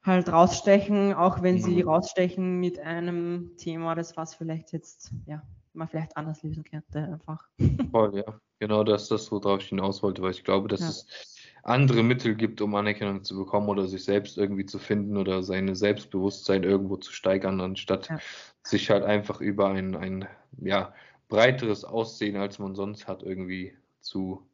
halt 0.03 0.32
rausstechen, 0.32 1.13
auch 1.13 1.41
wenn 1.41 1.55
mhm. 1.55 1.61
sie 1.61 1.82
rausstechen 1.82 2.59
mit 2.59 2.80
einem 2.80 3.55
Thema, 3.57 3.95
das 3.95 4.17
was 4.17 4.36
vielleicht 4.36 4.72
jetzt, 4.74 5.11
ja, 5.26 5.43
man 5.74 5.88
vielleicht 5.88 6.17
anders 6.17 6.43
lösen 6.43 6.63
könnte 6.63 6.99
einfach. 6.99 7.47
Voll, 7.91 8.17
ja. 8.17 8.39
Genau 8.59 8.84
das 8.84 9.03
ist 9.03 9.11
das, 9.11 9.32
worauf 9.32 9.61
ich 9.61 9.69
hinaus 9.69 10.03
wollte, 10.03 10.22
weil 10.22 10.32
ich 10.32 10.43
glaube, 10.43 10.67
dass 10.67 10.82
ja. 10.82 10.89
es 10.89 11.41
andere 11.63 12.03
Mittel 12.03 12.36
gibt, 12.36 12.61
um 12.61 12.76
Anerkennung 12.76 13.24
zu 13.24 13.36
bekommen 13.36 13.69
oder 13.69 13.88
sich 13.88 14.03
selbst 14.03 14.38
irgendwie 14.38 14.65
zu 14.65 14.78
finden 14.80 15.17
oder 15.17 15.41
seine 15.43 15.76
Selbstbewusstsein 15.76 16.63
irgendwo 16.63 16.97
zu 16.97 17.11
steigern, 17.11 17.59
anstatt 17.61 18.09
ja. 18.09 18.19
sich 18.63 18.89
halt 18.89 19.03
einfach 19.03 19.41
über 19.41 19.69
ein, 19.69 19.95
ein 19.95 20.28
ja, 20.59 20.93
breiteres 21.28 21.84
Aussehen, 21.86 22.36
als 22.36 22.59
man 22.59 22.76
sonst 22.76 23.07
hat, 23.07 23.24
irgendwie 23.24 23.76
zu 23.99 24.47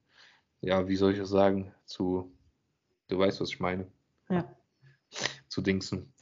ja, 0.62 0.88
wie 0.88 0.95
soll 0.95 1.14
ich 1.14 1.20
das 1.20 1.30
sagen, 1.30 1.74
zu, 1.86 2.32
du 3.08 3.20
weißt, 3.20 3.41
was 3.41 3.49
ich 3.49 3.60
meine. 3.60 3.88
Ja. 4.30 4.45
Zu 5.47 5.62
Dingsen. 5.62 6.14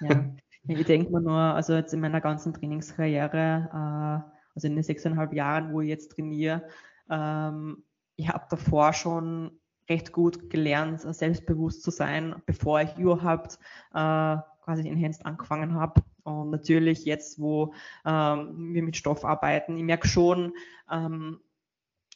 Ja, 0.00 0.24
ich 0.68 0.86
denke 0.86 1.10
mir 1.10 1.20
nur, 1.20 1.38
also 1.38 1.74
jetzt 1.74 1.92
in 1.92 2.00
meiner 2.00 2.20
ganzen 2.20 2.54
Trainingskarriere, 2.54 3.68
äh, 3.72 4.30
also 4.54 4.66
in 4.66 4.74
den 4.74 4.84
sechseinhalb 4.84 5.32
Jahren, 5.32 5.72
wo 5.72 5.80
ich 5.80 5.88
jetzt 5.88 6.12
trainiere, 6.12 6.62
ähm, 7.10 7.82
ich 8.16 8.28
habe 8.28 8.46
davor 8.50 8.92
schon 8.92 9.58
recht 9.88 10.12
gut 10.12 10.50
gelernt, 10.50 11.00
selbstbewusst 11.00 11.82
zu 11.82 11.90
sein, 11.90 12.42
bevor 12.46 12.80
ich 12.82 12.96
überhaupt 12.96 13.58
äh, 13.94 14.36
quasi 14.64 14.86
Enhanced 14.86 15.24
angefangen 15.24 15.74
habe. 15.74 16.02
Und 16.24 16.50
natürlich 16.50 17.04
jetzt, 17.04 17.40
wo 17.40 17.72
ähm, 18.04 18.74
wir 18.74 18.82
mit 18.82 18.96
Stoff 18.96 19.24
arbeiten, 19.24 19.78
ich 19.78 19.84
merke 19.84 20.06
schon, 20.06 20.52
ähm, 20.90 21.40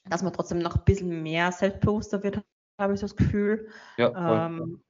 dass 0.05 0.23
man 0.23 0.33
trotzdem 0.33 0.59
noch 0.59 0.77
ein 0.77 0.85
bisschen 0.85 1.23
mehr 1.23 1.53
selbstbewusster 1.53 2.23
wird, 2.23 2.43
habe 2.79 2.95
ich 2.95 3.01
so 3.01 3.07
das 3.07 3.17
Gefühl. 3.17 3.69
Ja, 3.97 4.47
ähm, 4.47 4.83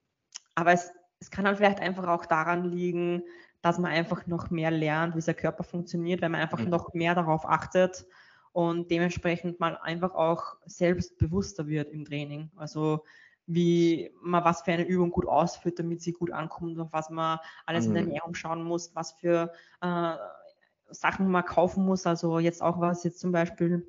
aber 0.54 0.72
es, 0.72 0.90
es 1.20 1.30
kann 1.30 1.46
halt 1.46 1.56
vielleicht 1.56 1.80
einfach 1.80 2.06
auch 2.08 2.26
daran 2.26 2.64
liegen, 2.64 3.22
dass 3.60 3.78
man 3.78 3.92
einfach 3.92 4.26
noch 4.26 4.50
mehr 4.50 4.70
lernt, 4.70 5.16
wie 5.16 5.20
sein 5.20 5.36
Körper 5.36 5.64
funktioniert, 5.64 6.20
wenn 6.20 6.32
man 6.32 6.40
einfach 6.40 6.58
mhm. 6.58 6.70
noch 6.70 6.94
mehr 6.94 7.14
darauf 7.14 7.48
achtet 7.48 8.06
und 8.52 8.90
dementsprechend 8.90 9.60
mal 9.60 9.78
einfach 9.78 10.14
auch 10.14 10.56
selbstbewusster 10.66 11.66
wird 11.68 11.90
im 11.90 12.04
Training. 12.04 12.50
Also 12.56 13.04
wie 13.46 14.10
man 14.22 14.44
was 14.44 14.62
für 14.62 14.72
eine 14.72 14.86
Übung 14.86 15.10
gut 15.10 15.26
ausführt, 15.26 15.78
damit 15.78 16.00
sie 16.02 16.12
gut 16.12 16.30
ankommt, 16.30 16.78
auf 16.78 16.92
was 16.92 17.10
man 17.10 17.38
alles 17.66 17.84
mhm. 17.84 17.90
in 17.90 17.94
der 17.94 18.02
mhm. 18.02 18.08
Ernährung 18.08 18.34
schauen 18.34 18.62
muss, 18.62 18.94
was 18.94 19.12
für 19.12 19.52
äh, 19.80 20.14
Sachen 20.90 21.28
man 21.28 21.44
kaufen 21.44 21.84
muss. 21.84 22.06
Also 22.06 22.38
jetzt 22.38 22.62
auch 22.62 22.80
was 22.80 23.04
jetzt 23.04 23.20
zum 23.20 23.32
Beispiel 23.32 23.86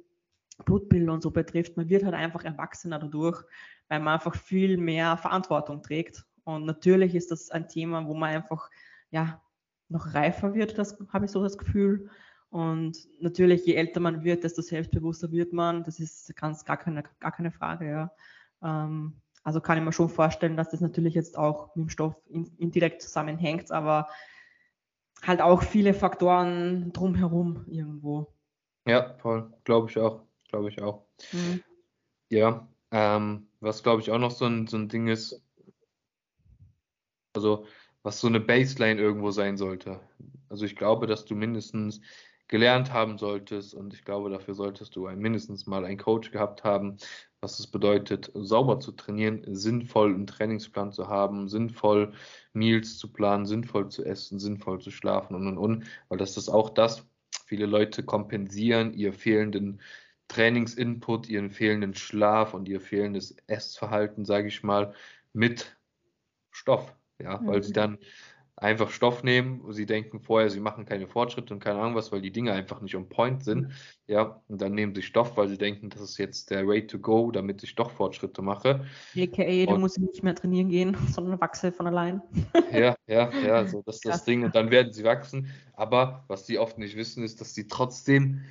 Blutbilder 0.65 1.13
und 1.13 1.23
so 1.23 1.31
betrifft. 1.31 1.77
Man 1.77 1.89
wird 1.89 2.03
halt 2.03 2.13
einfach 2.13 2.43
erwachsener 2.43 2.99
dadurch, 2.99 3.43
weil 3.87 3.99
man 3.99 4.15
einfach 4.15 4.35
viel 4.35 4.77
mehr 4.77 5.17
Verantwortung 5.17 5.81
trägt. 5.81 6.25
Und 6.43 6.65
natürlich 6.65 7.15
ist 7.15 7.31
das 7.31 7.49
ein 7.51 7.67
Thema, 7.67 8.05
wo 8.05 8.13
man 8.13 8.35
einfach 8.35 8.69
ja 9.09 9.41
noch 9.89 10.13
reifer 10.13 10.53
wird, 10.53 10.77
das 10.77 10.97
habe 11.11 11.25
ich 11.25 11.31
so 11.31 11.43
das 11.43 11.57
Gefühl. 11.57 12.09
Und 12.49 13.07
natürlich, 13.19 13.65
je 13.65 13.75
älter 13.75 13.99
man 13.99 14.23
wird, 14.23 14.43
desto 14.43 14.61
selbstbewusster 14.61 15.31
wird 15.31 15.53
man. 15.53 15.83
Das 15.83 15.99
ist 15.99 16.35
ganz 16.35 16.65
gar 16.65 16.77
keine, 16.77 17.03
gar 17.19 17.31
keine 17.31 17.51
Frage, 17.51 17.89
ja. 17.89 18.11
Ähm, 18.61 19.21
also 19.43 19.59
kann 19.59 19.77
ich 19.77 19.83
mir 19.83 19.91
schon 19.91 20.09
vorstellen, 20.09 20.55
dass 20.55 20.69
das 20.69 20.81
natürlich 20.81 21.15
jetzt 21.15 21.37
auch 21.37 21.75
mit 21.75 21.85
dem 21.85 21.89
Stoff 21.89 22.15
indirekt 22.29 23.01
zusammenhängt, 23.01 23.71
aber 23.71 24.07
halt 25.21 25.41
auch 25.41 25.63
viele 25.63 25.93
Faktoren 25.93 26.93
drumherum 26.93 27.65
irgendwo. 27.67 28.33
Ja, 28.87 29.15
voll. 29.17 29.51
Glaube 29.63 29.89
ich 29.89 29.97
auch. 29.97 30.21
Glaube 30.53 30.69
ich 30.69 30.83
auch. 30.83 31.03
Mhm. 31.31 31.63
Ja, 32.29 32.67
ähm, 32.91 33.47
was 33.59 33.81
glaube 33.81 34.03
ich 34.03 34.11
auch 34.11 34.19
noch 34.19 34.29
so 34.29 34.45
ein, 34.45 34.67
so 34.67 34.77
ein 34.77 34.87
Ding 34.87 35.07
ist, 35.07 35.41
also 37.33 37.65
was 38.03 38.19
so 38.21 38.27
eine 38.27 38.39
Baseline 38.39 39.01
irgendwo 39.01 39.31
sein 39.31 39.57
sollte. 39.57 39.99
Also 40.49 40.65
ich 40.65 40.75
glaube, 40.75 41.07
dass 41.07 41.25
du 41.25 41.33
mindestens 41.33 42.01
gelernt 42.47 42.93
haben 42.93 43.17
solltest 43.17 43.73
und 43.73 43.95
ich 43.95 44.05
glaube, 44.05 44.29
dafür 44.29 44.53
solltest 44.53 44.95
du 44.95 45.07
ein, 45.07 45.17
mindestens 45.17 45.65
mal 45.65 45.85
einen 45.85 45.97
Coach 45.97 46.29
gehabt 46.29 46.63
haben, 46.63 46.97
was 47.41 47.57
es 47.57 47.65
bedeutet, 47.65 48.29
sauber 48.35 48.79
zu 48.79 48.91
trainieren, 48.91 49.43
sinnvoll 49.55 50.13
einen 50.13 50.27
Trainingsplan 50.27 50.91
zu 50.91 51.07
haben, 51.07 51.49
sinnvoll 51.49 52.13
Meals 52.53 52.99
zu 52.99 53.11
planen, 53.11 53.47
sinnvoll 53.47 53.89
zu 53.89 54.05
essen, 54.05 54.37
sinnvoll 54.37 54.79
zu 54.81 54.91
schlafen 54.91 55.35
und 55.35 55.47
und 55.47 55.57
und, 55.57 55.85
weil 56.09 56.19
das 56.19 56.37
ist 56.37 56.49
auch 56.49 56.69
das, 56.69 57.07
viele 57.47 57.65
Leute 57.65 58.03
kompensieren 58.03 58.93
ihr 58.93 59.13
fehlenden 59.13 59.81
Trainingsinput, 60.33 61.29
ihren 61.29 61.51
fehlenden 61.51 61.93
Schlaf 61.93 62.53
und 62.53 62.67
ihr 62.67 62.81
fehlendes 62.81 63.35
Essverhalten, 63.47 64.25
sage 64.25 64.47
ich 64.47 64.63
mal, 64.63 64.93
mit 65.31 65.77
Stoff, 66.51 66.95
ja, 67.19 67.39
mhm. 67.39 67.47
weil 67.47 67.63
sie 67.63 67.73
dann 67.73 67.99
einfach 68.55 68.91
Stoff 68.91 69.23
nehmen, 69.23 69.61
sie 69.73 69.85
denken 69.85 70.19
vorher, 70.19 70.49
sie 70.49 70.59
machen 70.59 70.85
keine 70.85 71.07
Fortschritte 71.07 71.53
und 71.53 71.59
keine 71.59 71.79
Ahnung 71.79 71.95
was, 71.95 72.11
weil 72.11 72.21
die 72.21 72.31
Dinge 72.31 72.53
einfach 72.53 72.81
nicht 72.81 72.95
on 72.95 73.09
point 73.09 73.43
sind. 73.43 73.73
Ja, 74.07 74.41
und 74.47 74.61
dann 74.61 74.73
nehmen 74.73 74.93
sie 74.95 75.01
Stoff, 75.01 75.35
weil 75.37 75.49
sie 75.49 75.57
denken, 75.57 75.89
das 75.89 76.01
ist 76.01 76.17
jetzt 76.17 76.49
der 76.51 76.67
Way 76.67 76.87
to 76.87 76.99
go, 76.99 77.31
damit 77.31 77.63
ich 77.63 77.75
doch 77.75 77.91
Fortschritte 77.91 78.41
mache. 78.41 78.85
AKA, 79.15 79.65
du 79.65 79.77
musst 79.77 79.99
nicht 79.99 80.23
mehr 80.23 80.35
trainieren 80.35 80.69
gehen, 80.69 80.95
sondern 81.11 81.41
wachse 81.41 81.71
von 81.71 81.87
allein. 81.87 82.21
Ja, 82.71 82.95
ja, 83.05 83.29
ja, 83.45 83.67
so 83.67 83.83
das 83.85 83.97
ist 83.97 84.05
das 84.05 84.25
Ding. 84.25 84.43
Und 84.43 84.55
dann 84.55 84.71
werden 84.71 84.91
sie 84.91 85.03
wachsen. 85.03 85.51
Aber 85.73 86.23
was 86.27 86.47
sie 86.47 86.57
oft 86.57 86.79
nicht 86.79 86.95
wissen, 86.95 87.23
ist, 87.23 87.39
dass 87.39 87.53
sie 87.53 87.67
trotzdem 87.67 88.41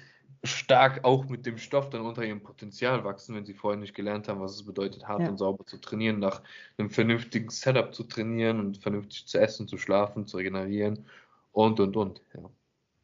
stark 0.45 1.05
auch 1.05 1.28
mit 1.28 1.47
dem 1.47 1.57
Stoff 1.57 1.90
dann 1.90 2.01
unter 2.01 2.24
ihrem 2.24 2.43
Potenzial 2.43 3.05
wachsen, 3.05 3.34
wenn 3.36 3.45
sie 3.45 3.55
vorher 3.55 3.78
nicht 3.78 3.95
gelernt 3.95 4.28
haben, 4.28 4.40
was 4.40 4.55
es 4.55 4.64
bedeutet, 4.64 5.07
hart 5.07 5.20
ja. 5.20 5.28
und 5.28 5.36
sauber 5.36 5.64
zu 5.66 5.78
trainieren, 5.78 6.18
nach 6.18 6.43
einem 6.78 6.90
vernünftigen 6.90 7.49
Setup 7.49 7.95
zu 7.95 8.03
trainieren 8.05 8.59
und 8.59 8.78
vernünftig 8.78 9.26
zu 9.26 9.38
essen, 9.38 9.68
zu 9.68 9.78
schlafen, 9.78 10.26
zu 10.26 10.38
regenerieren 10.38 11.07
und 11.53 11.78
und 11.78 11.97
und. 11.97 12.22
Ja, 12.34 12.51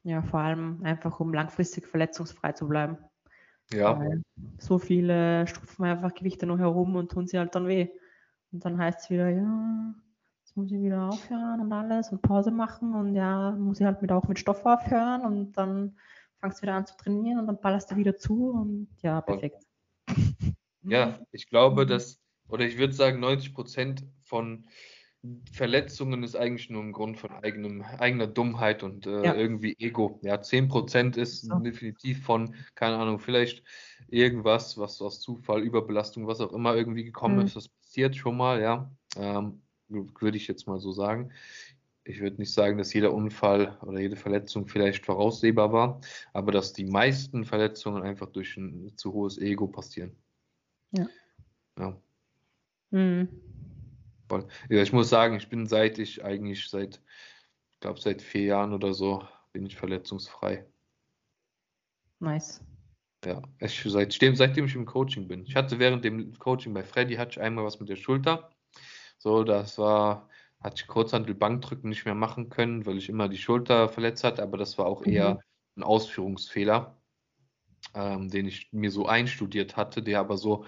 ja 0.02 0.22
vor 0.22 0.40
allem 0.40 0.80
einfach, 0.82 1.20
um 1.20 1.32
langfristig 1.32 1.86
verletzungsfrei 1.86 2.52
zu 2.52 2.66
bleiben. 2.66 2.98
Ja. 3.72 3.98
Weil 3.98 4.22
so 4.58 4.78
viele 4.78 5.46
stufen 5.46 5.84
einfach 5.84 6.14
Gewichte 6.14 6.46
noch 6.46 6.58
herum 6.58 6.96
und 6.96 7.12
tun 7.12 7.26
sie 7.26 7.38
halt 7.38 7.54
dann 7.54 7.68
weh. 7.68 7.88
Und 8.50 8.64
dann 8.64 8.78
heißt 8.78 9.02
es 9.02 9.10
wieder, 9.10 9.28
ja, 9.28 9.94
jetzt 10.40 10.56
muss 10.56 10.72
ich 10.72 10.80
wieder 10.80 11.08
aufhören 11.08 11.60
und 11.60 11.72
alles 11.72 12.10
und 12.10 12.22
Pause 12.22 12.50
machen 12.50 12.94
und 12.94 13.14
ja, 13.14 13.52
muss 13.52 13.78
ich 13.78 13.86
halt 13.86 14.02
mit, 14.02 14.10
auch 14.10 14.26
mit 14.26 14.38
Stoff 14.38 14.64
aufhören 14.64 15.20
und 15.20 15.52
dann 15.52 15.94
fangst 16.40 16.62
wieder 16.62 16.74
an 16.74 16.86
zu 16.86 16.96
trainieren 16.96 17.40
und 17.40 17.46
dann 17.46 17.60
ballerst 17.60 17.90
du 17.90 17.96
wieder 17.96 18.16
zu 18.16 18.50
und 18.50 18.88
ja, 19.02 19.20
perfekt. 19.20 19.64
Ja, 20.82 21.18
ich 21.32 21.48
glaube, 21.50 21.84
dass, 21.84 22.18
oder 22.48 22.64
ich 22.64 22.78
würde 22.78 22.94
sagen, 22.94 23.20
90 23.20 23.52
Prozent 23.52 24.04
von 24.22 24.66
Verletzungen 25.52 26.22
ist 26.22 26.36
eigentlich 26.36 26.70
nur 26.70 26.82
ein 26.82 26.92
Grund 26.92 27.18
von 27.18 27.30
eigenem, 27.30 27.82
eigener 27.82 28.26
Dummheit 28.26 28.82
und 28.82 29.06
äh, 29.06 29.24
ja. 29.24 29.34
irgendwie 29.34 29.76
Ego. 29.78 30.20
Ja, 30.22 30.40
10 30.40 30.68
Prozent 30.68 31.16
ist 31.16 31.42
so. 31.42 31.58
definitiv 31.58 32.24
von, 32.24 32.54
keine 32.74 32.96
Ahnung, 32.96 33.18
vielleicht 33.18 33.64
irgendwas, 34.06 34.78
was 34.78 35.02
aus 35.02 35.20
Zufall, 35.20 35.62
Überbelastung, 35.62 36.26
was 36.26 36.40
auch 36.40 36.52
immer 36.52 36.74
irgendwie 36.76 37.04
gekommen 37.04 37.36
mhm. 37.36 37.46
ist. 37.46 37.56
Das 37.56 37.68
passiert 37.68 38.16
schon 38.16 38.36
mal, 38.36 38.62
ja. 38.62 38.90
Ähm, 39.16 39.60
würde 39.88 40.36
ich 40.36 40.46
jetzt 40.46 40.66
mal 40.66 40.78
so 40.78 40.92
sagen 40.92 41.32
ich 42.08 42.20
würde 42.20 42.38
nicht 42.38 42.52
sagen, 42.52 42.78
dass 42.78 42.94
jeder 42.94 43.12
Unfall 43.12 43.78
oder 43.82 44.00
jede 44.00 44.16
Verletzung 44.16 44.66
vielleicht 44.66 45.04
voraussehbar 45.04 45.72
war, 45.72 46.00
aber 46.32 46.52
dass 46.52 46.72
die 46.72 46.86
meisten 46.86 47.44
Verletzungen 47.44 48.02
einfach 48.02 48.28
durch 48.30 48.56
ein 48.56 48.96
zu 48.96 49.12
hohes 49.12 49.38
Ego 49.38 49.66
passieren. 49.66 50.16
Ja. 50.92 51.06
Ja. 51.78 52.00
Mhm. 52.90 53.28
ja. 54.30 54.82
Ich 54.82 54.92
muss 54.92 55.10
sagen, 55.10 55.36
ich 55.36 55.48
bin 55.50 55.66
seit 55.66 55.98
ich 55.98 56.24
eigentlich 56.24 56.68
seit, 56.68 57.02
ich 57.74 57.80
glaube 57.80 58.00
seit 58.00 58.22
vier 58.22 58.44
Jahren 58.44 58.72
oder 58.72 58.94
so, 58.94 59.22
bin 59.52 59.66
ich 59.66 59.76
verletzungsfrei. 59.76 60.64
Nice. 62.20 62.62
Ja, 63.24 63.42
ich, 63.60 63.82
seitdem, 63.84 64.34
seitdem 64.34 64.64
ich 64.64 64.74
im 64.74 64.86
Coaching 64.86 65.28
bin. 65.28 65.44
Ich 65.44 65.56
hatte 65.56 65.78
während 65.78 66.04
dem 66.04 66.32
Coaching 66.38 66.72
bei 66.72 66.84
Freddy 66.84 67.16
hatte 67.16 67.32
ich 67.32 67.40
einmal 67.40 67.64
was 67.64 67.80
mit 67.80 67.88
der 67.88 67.96
Schulter. 67.96 68.50
So, 69.18 69.44
das 69.44 69.76
war 69.76 70.28
hatte 70.60 70.76
ich 70.76 70.86
Kurzhandel 70.86 71.34
Bankdrücken 71.34 71.88
nicht 71.88 72.04
mehr 72.04 72.14
machen 72.14 72.48
können, 72.48 72.86
weil 72.86 72.96
ich 72.96 73.08
immer 73.08 73.28
die 73.28 73.38
Schulter 73.38 73.88
verletzt 73.88 74.24
hatte, 74.24 74.42
aber 74.42 74.56
das 74.56 74.78
war 74.78 74.86
auch 74.86 75.04
mhm. 75.04 75.12
eher 75.12 75.40
ein 75.76 75.82
Ausführungsfehler, 75.82 76.96
ähm, 77.94 78.28
den 78.28 78.46
ich 78.46 78.68
mir 78.72 78.90
so 78.90 79.06
einstudiert 79.06 79.76
hatte, 79.76 80.02
der 80.02 80.20
aber 80.20 80.36
so 80.36 80.64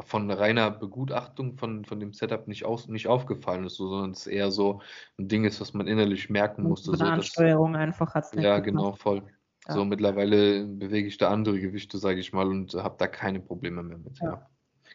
von 0.00 0.30
reiner 0.30 0.70
Begutachtung 0.70 1.56
von, 1.56 1.84
von 1.84 2.00
dem 2.00 2.12
Setup 2.12 2.48
nicht, 2.48 2.64
aus, 2.64 2.88
nicht 2.88 3.06
aufgefallen 3.06 3.64
ist, 3.64 3.76
so, 3.76 3.88
sondern 3.88 4.10
es 4.10 4.26
eher 4.26 4.50
so 4.50 4.80
ein 5.18 5.28
Ding 5.28 5.44
ist, 5.44 5.60
was 5.60 5.72
man 5.72 5.86
innerlich 5.86 6.30
merken 6.30 6.64
musste. 6.64 6.96
So, 6.96 7.04
Ansteuerung 7.04 7.76
einfach 7.76 8.14
hat 8.14 8.34
Ja, 8.34 8.58
genau, 8.58 8.92
voll. 8.92 9.22
Ja. 9.68 9.74
So 9.74 9.84
mittlerweile 9.84 10.66
bewege 10.66 11.06
ich 11.06 11.16
da 11.16 11.30
andere 11.30 11.60
Gewichte, 11.60 11.98
sage 11.98 12.18
ich 12.18 12.32
mal, 12.32 12.48
und 12.48 12.74
habe 12.74 12.96
da 12.98 13.06
keine 13.06 13.40
Probleme 13.40 13.82
mehr 13.82 13.98
mit. 13.98 14.18
Ja. 14.18 14.30
ja. 14.32 14.46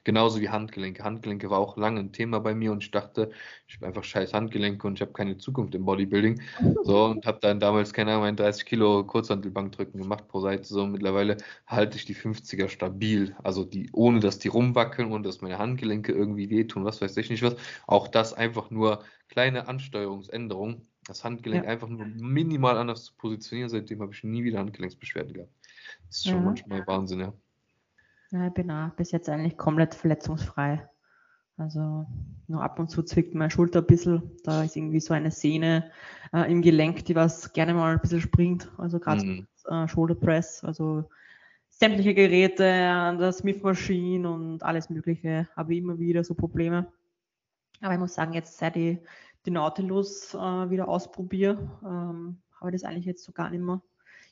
Genauso 0.04 0.40
wie 0.40 0.50
Handgelenke. 0.50 1.04
Handgelenke 1.04 1.50
war 1.50 1.60
auch 1.60 1.78
lange 1.78 2.00
ein 2.00 2.12
Thema 2.12 2.40
bei 2.40 2.54
mir 2.54 2.72
und 2.72 2.84
ich 2.84 2.92
dachte, 2.92 3.32
ich 3.68 3.76
habe 3.76 3.88
einfach 3.88 4.04
scheiß 4.04 4.34
Handgelenke 4.34 4.88
und 4.88 4.96
ich 4.96 5.02
habe 5.02 5.12
keine 5.14 5.38
Zukunft 5.38 5.76
im 5.76 5.86
Bodybuilding. 5.86 6.42
So 6.84 7.06
und 7.06 7.26
habe 7.26 7.40
dann 7.42 7.60
damals, 7.60 7.94
keine 7.94 8.14
Ahnung, 8.14 8.36
30 8.36 8.66
Kilo 8.66 9.04
Kurzhantelbankdrücken 9.04 10.02
gemacht 10.02 10.28
pro 10.28 10.40
Seite. 10.40 10.64
So 10.64 10.86
mittlerweile 10.86 11.38
halte 11.68 11.98
ich 11.98 12.06
die 12.06 12.16
50er 12.16 12.70
stabil. 12.70 13.36
Also 13.44 13.64
die, 13.66 13.90
ohne 13.94 14.20
dass 14.20 14.40
die 14.40 14.48
rumwackeln 14.48 15.12
und 15.12 15.24
dass 15.24 15.42
meine 15.42 15.58
Handgelenke 15.58 16.12
irgendwie 16.12 16.50
wehtun, 16.50 16.86
was 16.86 17.02
weiß 17.02 17.18
ich 17.18 17.30
nicht 17.30 17.44
was. 17.44 17.56
Auch 17.88 18.08
das 18.08 18.34
einfach 18.34 18.70
nur 18.70 19.04
kleine 19.28 19.68
Ansteuerungsänderungen. 19.68 20.88
Das 21.06 21.24
Handgelenk 21.24 21.64
ja. 21.64 21.72
einfach 21.72 21.88
nur 21.88 22.06
minimal 22.06 22.78
anders 22.78 23.06
zu 23.06 23.14
positionieren. 23.16 23.70
Seitdem 23.70 24.02
habe 24.02 24.14
ich 24.14 24.24
nie 24.24 24.44
wieder 24.44 24.60
Handgelenksbeschwerden 24.60 25.34
gehabt. 25.34 25.54
Das 26.08 26.18
ist 26.18 26.26
schon 26.26 26.36
ja. 26.36 26.42
manchmal 26.42 26.88
Wahnsinn, 26.88 27.20
ja. 27.20 27.34
Ja, 28.32 28.48
ich 28.48 28.54
bin 28.54 28.70
auch 28.70 28.92
bis 28.92 29.12
jetzt 29.12 29.28
eigentlich 29.28 29.58
komplett 29.58 29.96
verletzungsfrei. 29.96 30.88
Also 31.58 32.06
nur 32.48 32.64
ab 32.64 32.80
und 32.80 32.90
zu 32.90 33.04
zwickt 33.04 33.36
meine 33.36 33.52
Schulter 33.52 33.80
ein 33.80 33.88
bisschen. 33.88 34.32
Da 34.44 34.64
ist 34.64 34.76
irgendwie 34.76 35.00
so 35.00 35.14
eine 35.14 35.32
Sehne 35.32 35.92
äh, 36.32 36.50
im 36.50 36.62
Gelenk, 36.62 37.06
die 37.06 37.16
was 37.16 37.52
gerne 37.54 37.74
mal 37.74 37.94
ein 37.94 38.00
bisschen 38.00 38.22
springt. 38.22 38.72
Also 38.78 39.00
gerade 39.00 39.24
mhm. 39.24 39.48
äh, 39.66 39.88
Shoulder 39.88 40.16
Press, 40.16 40.64
also 40.64 41.10
sämtliche 41.70 42.14
Geräte 42.14 42.66
an 42.72 43.18
der 43.18 43.32
Smith 43.34 43.62
Machine 43.64 44.30
und 44.30 44.64
alles 44.64 44.90
Mögliche 44.90 45.48
habe 45.56 45.74
ich 45.74 45.80
immer 45.80 45.98
wieder 46.00 46.24
so 46.24 46.34
Probleme. 46.34 46.92
Aber 47.82 47.94
ich 47.94 48.00
muss 48.00 48.14
sagen, 48.14 48.34
jetzt 48.34 48.58
seit 48.58 48.78
ich 48.78 49.00
die 49.46 49.52
Nautilus 49.52 50.34
äh, 50.34 50.70
wieder 50.70 50.88
ausprobiere, 50.88 51.58
ähm, 51.84 52.38
habe 52.60 52.70
ich 52.70 52.82
das 52.82 52.84
eigentlich 52.84 53.06
jetzt 53.06 53.24
so 53.24 53.32
gar 53.32 53.50
nicht 53.50 53.62
mehr 53.62 53.82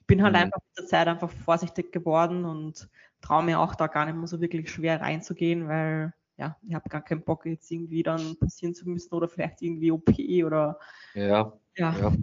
bin 0.07 0.23
halt 0.23 0.33
mhm. 0.33 0.43
einfach 0.43 0.59
mit 0.59 0.77
der 0.77 0.85
Zeit 0.87 1.07
einfach 1.07 1.29
vorsichtig 1.29 1.91
geworden 1.91 2.45
und 2.45 2.89
traue 3.21 3.43
mir 3.43 3.59
auch 3.59 3.75
da 3.75 3.87
gar 3.87 4.05
nicht 4.05 4.15
mehr 4.15 4.27
so 4.27 4.41
wirklich 4.41 4.69
schwer 4.69 5.01
reinzugehen, 5.01 5.67
weil 5.67 6.13
ja, 6.37 6.55
ich 6.67 6.75
habe 6.75 6.89
gar 6.89 7.01
keinen 7.01 7.23
Bock 7.23 7.45
jetzt 7.45 7.69
irgendwie 7.71 8.03
dann 8.03 8.37
passieren 8.37 8.75
zu 8.75 8.87
müssen 8.87 9.13
oder 9.13 9.27
vielleicht 9.27 9.61
irgendwie 9.61 9.91
OP 9.91 10.09
oder 10.45 10.79
ja, 11.15 11.53
ja. 11.75 11.95
ja. 11.99 12.13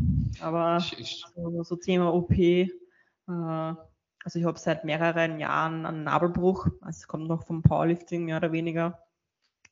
aber 0.40 0.78
ich, 0.78 0.98
ich, 0.98 1.24
so, 1.34 1.62
so, 1.64 1.76
Thema 1.76 2.14
OP, 2.14 2.32
äh, 2.32 2.68
also 3.26 4.38
ich 4.38 4.44
habe 4.44 4.58
seit 4.58 4.84
mehreren 4.84 5.40
Jahren 5.40 5.84
einen 5.84 6.04
Nabelbruch, 6.04 6.66
also 6.80 6.98
es 7.00 7.08
kommt 7.08 7.26
noch 7.26 7.44
vom 7.44 7.62
Powerlifting 7.62 8.24
mehr 8.24 8.36
oder 8.36 8.52
weniger 8.52 9.00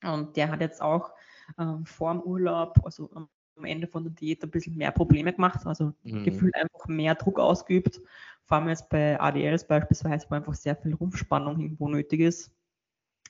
und 0.02 0.36
der 0.36 0.50
hat 0.50 0.60
jetzt 0.60 0.82
auch 0.82 1.12
äh, 1.56 1.76
vor 1.84 2.12
dem 2.12 2.22
Urlaub, 2.22 2.80
also 2.84 3.10
am 3.14 3.64
Ende 3.64 3.86
von 3.86 4.02
der 4.02 4.12
Diät 4.12 4.42
ein 4.42 4.50
bisschen 4.50 4.76
mehr 4.76 4.90
Probleme 4.90 5.32
gemacht, 5.32 5.66
also 5.66 5.92
mhm. 6.02 6.24
gefühlt 6.24 6.54
einfach 6.56 6.88
mehr 6.88 7.14
Druck 7.14 7.38
ausgeübt, 7.38 8.00
vor 8.46 8.58
allem 8.58 8.68
jetzt 8.68 8.88
bei 8.88 9.20
ADLs 9.20 9.66
beispielsweise, 9.66 10.26
wo 10.28 10.34
einfach 10.34 10.54
sehr 10.54 10.76
viel 10.76 10.94
Rumpfspannung 10.94 11.60
irgendwo 11.60 11.88
nötig 11.88 12.20
ist. 12.20 12.54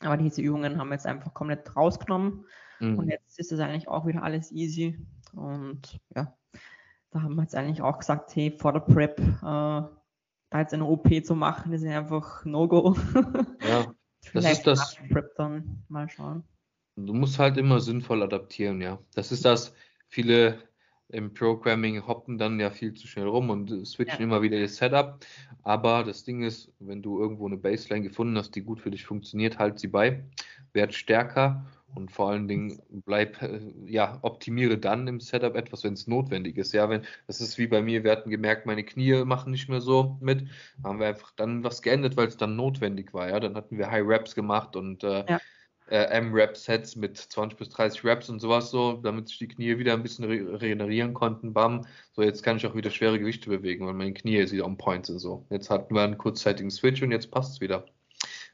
Aber 0.00 0.16
diese 0.16 0.42
Übungen 0.42 0.78
haben 0.78 0.88
wir 0.88 0.94
jetzt 0.94 1.06
einfach 1.06 1.32
komplett 1.34 1.76
rausgenommen 1.76 2.44
mhm. 2.80 2.98
und 2.98 3.08
jetzt 3.08 3.38
ist 3.38 3.52
es 3.52 3.60
eigentlich 3.60 3.88
auch 3.88 4.06
wieder 4.06 4.22
alles 4.22 4.50
easy 4.50 4.98
und 5.32 6.00
ja, 6.14 6.36
da 7.10 7.22
haben 7.22 7.36
wir 7.36 7.42
jetzt 7.42 7.54
eigentlich 7.54 7.82
auch 7.82 7.98
gesagt, 7.98 8.34
hey, 8.34 8.56
vor 8.58 8.72
der 8.72 8.80
Prep 8.80 9.20
äh, 9.20 9.42
da 9.42 10.58
jetzt 10.58 10.74
eine 10.74 10.84
OP 10.84 11.08
zu 11.24 11.34
machen, 11.34 11.72
ist 11.72 11.84
einfach 11.84 12.44
No-Go. 12.44 12.96
Ja, 13.66 13.94
das 14.34 14.52
ist 14.52 14.66
das. 14.66 14.96
Prep 15.10 15.34
dann 15.36 15.84
mal 15.88 16.08
schauen. 16.08 16.44
Du 16.96 17.14
musst 17.14 17.38
halt 17.38 17.56
immer 17.56 17.80
sinnvoll 17.80 18.22
adaptieren, 18.22 18.80
ja. 18.80 18.98
Das 19.14 19.32
ist 19.32 19.44
das, 19.44 19.74
viele 20.08 20.62
im 21.12 21.32
Programming 21.34 22.06
hoppen 22.06 22.38
dann 22.38 22.58
ja 22.58 22.70
viel 22.70 22.94
zu 22.94 23.06
schnell 23.06 23.28
rum 23.28 23.50
und 23.50 23.86
switchen 23.86 24.18
ja. 24.18 24.24
immer 24.24 24.42
wieder 24.42 24.60
das 24.60 24.76
Setup. 24.76 25.18
Aber 25.62 26.02
das 26.04 26.24
Ding 26.24 26.42
ist, 26.42 26.72
wenn 26.80 27.02
du 27.02 27.20
irgendwo 27.20 27.46
eine 27.46 27.56
Baseline 27.56 28.08
gefunden 28.08 28.36
hast, 28.36 28.54
die 28.54 28.62
gut 28.62 28.80
für 28.80 28.90
dich 28.90 29.04
funktioniert, 29.04 29.58
halt 29.58 29.78
sie 29.78 29.88
bei, 29.88 30.24
werd 30.72 30.94
stärker 30.94 31.64
und 31.94 32.10
vor 32.10 32.30
allen 32.30 32.48
Dingen 32.48 32.80
bleib, 32.90 33.42
äh, 33.42 33.60
ja, 33.86 34.18
optimiere 34.22 34.78
dann 34.78 35.06
im 35.06 35.20
Setup 35.20 35.54
etwas, 35.54 35.84
wenn 35.84 35.92
es 35.92 36.06
notwendig 36.06 36.56
ist. 36.56 36.72
Ja, 36.72 36.88
wenn, 36.88 37.02
das 37.26 37.40
ist 37.40 37.58
wie 37.58 37.66
bei 37.66 37.82
mir, 37.82 38.02
wir 38.02 38.10
hatten 38.10 38.30
gemerkt, 38.30 38.64
meine 38.64 38.82
Knie 38.82 39.24
machen 39.24 39.52
nicht 39.52 39.68
mehr 39.68 39.82
so 39.82 40.16
mit, 40.20 40.48
haben 40.82 40.98
wir 40.98 41.08
einfach 41.08 41.32
dann 41.36 41.62
was 41.62 41.82
geändert, 41.82 42.16
weil 42.16 42.28
es 42.28 42.38
dann 42.38 42.56
notwendig 42.56 43.12
war. 43.12 43.28
Ja, 43.28 43.38
dann 43.40 43.54
hatten 43.54 43.76
wir 43.76 43.90
High 43.90 44.06
Reps 44.06 44.34
gemacht 44.34 44.74
und 44.74 45.04
äh, 45.04 45.26
ja 45.28 45.40
äh, 45.92 46.04
M-Rap-Sets 46.04 46.96
mit 46.96 47.18
20 47.18 47.58
bis 47.58 47.68
30 47.68 48.02
Raps 48.02 48.30
und 48.30 48.40
sowas 48.40 48.70
so, 48.70 48.94
damit 48.94 49.28
sich 49.28 49.38
die 49.38 49.48
Knie 49.48 49.76
wieder 49.78 49.92
ein 49.92 50.02
bisschen 50.02 50.24
re 50.24 50.60
regenerieren 50.60 51.12
konnten. 51.12 51.52
Bam, 51.52 51.84
so 52.12 52.22
jetzt 52.22 52.42
kann 52.42 52.56
ich 52.56 52.66
auch 52.66 52.74
wieder 52.74 52.90
schwere 52.90 53.18
Gewichte 53.18 53.50
bewegen, 53.50 53.86
weil 53.86 53.92
meine 53.92 54.14
Knie 54.14 54.38
jetzt 54.38 54.52
wieder 54.52 54.64
on 54.64 54.78
point 54.78 55.04
sind. 55.04 55.18
So, 55.18 55.44
jetzt 55.50 55.68
hatten 55.68 55.94
wir 55.94 56.02
einen 56.02 56.16
kurzzeitigen 56.16 56.70
Switch 56.70 57.02
und 57.02 57.12
jetzt 57.12 57.30
passt 57.30 57.52
es 57.52 57.60
wieder. 57.60 57.84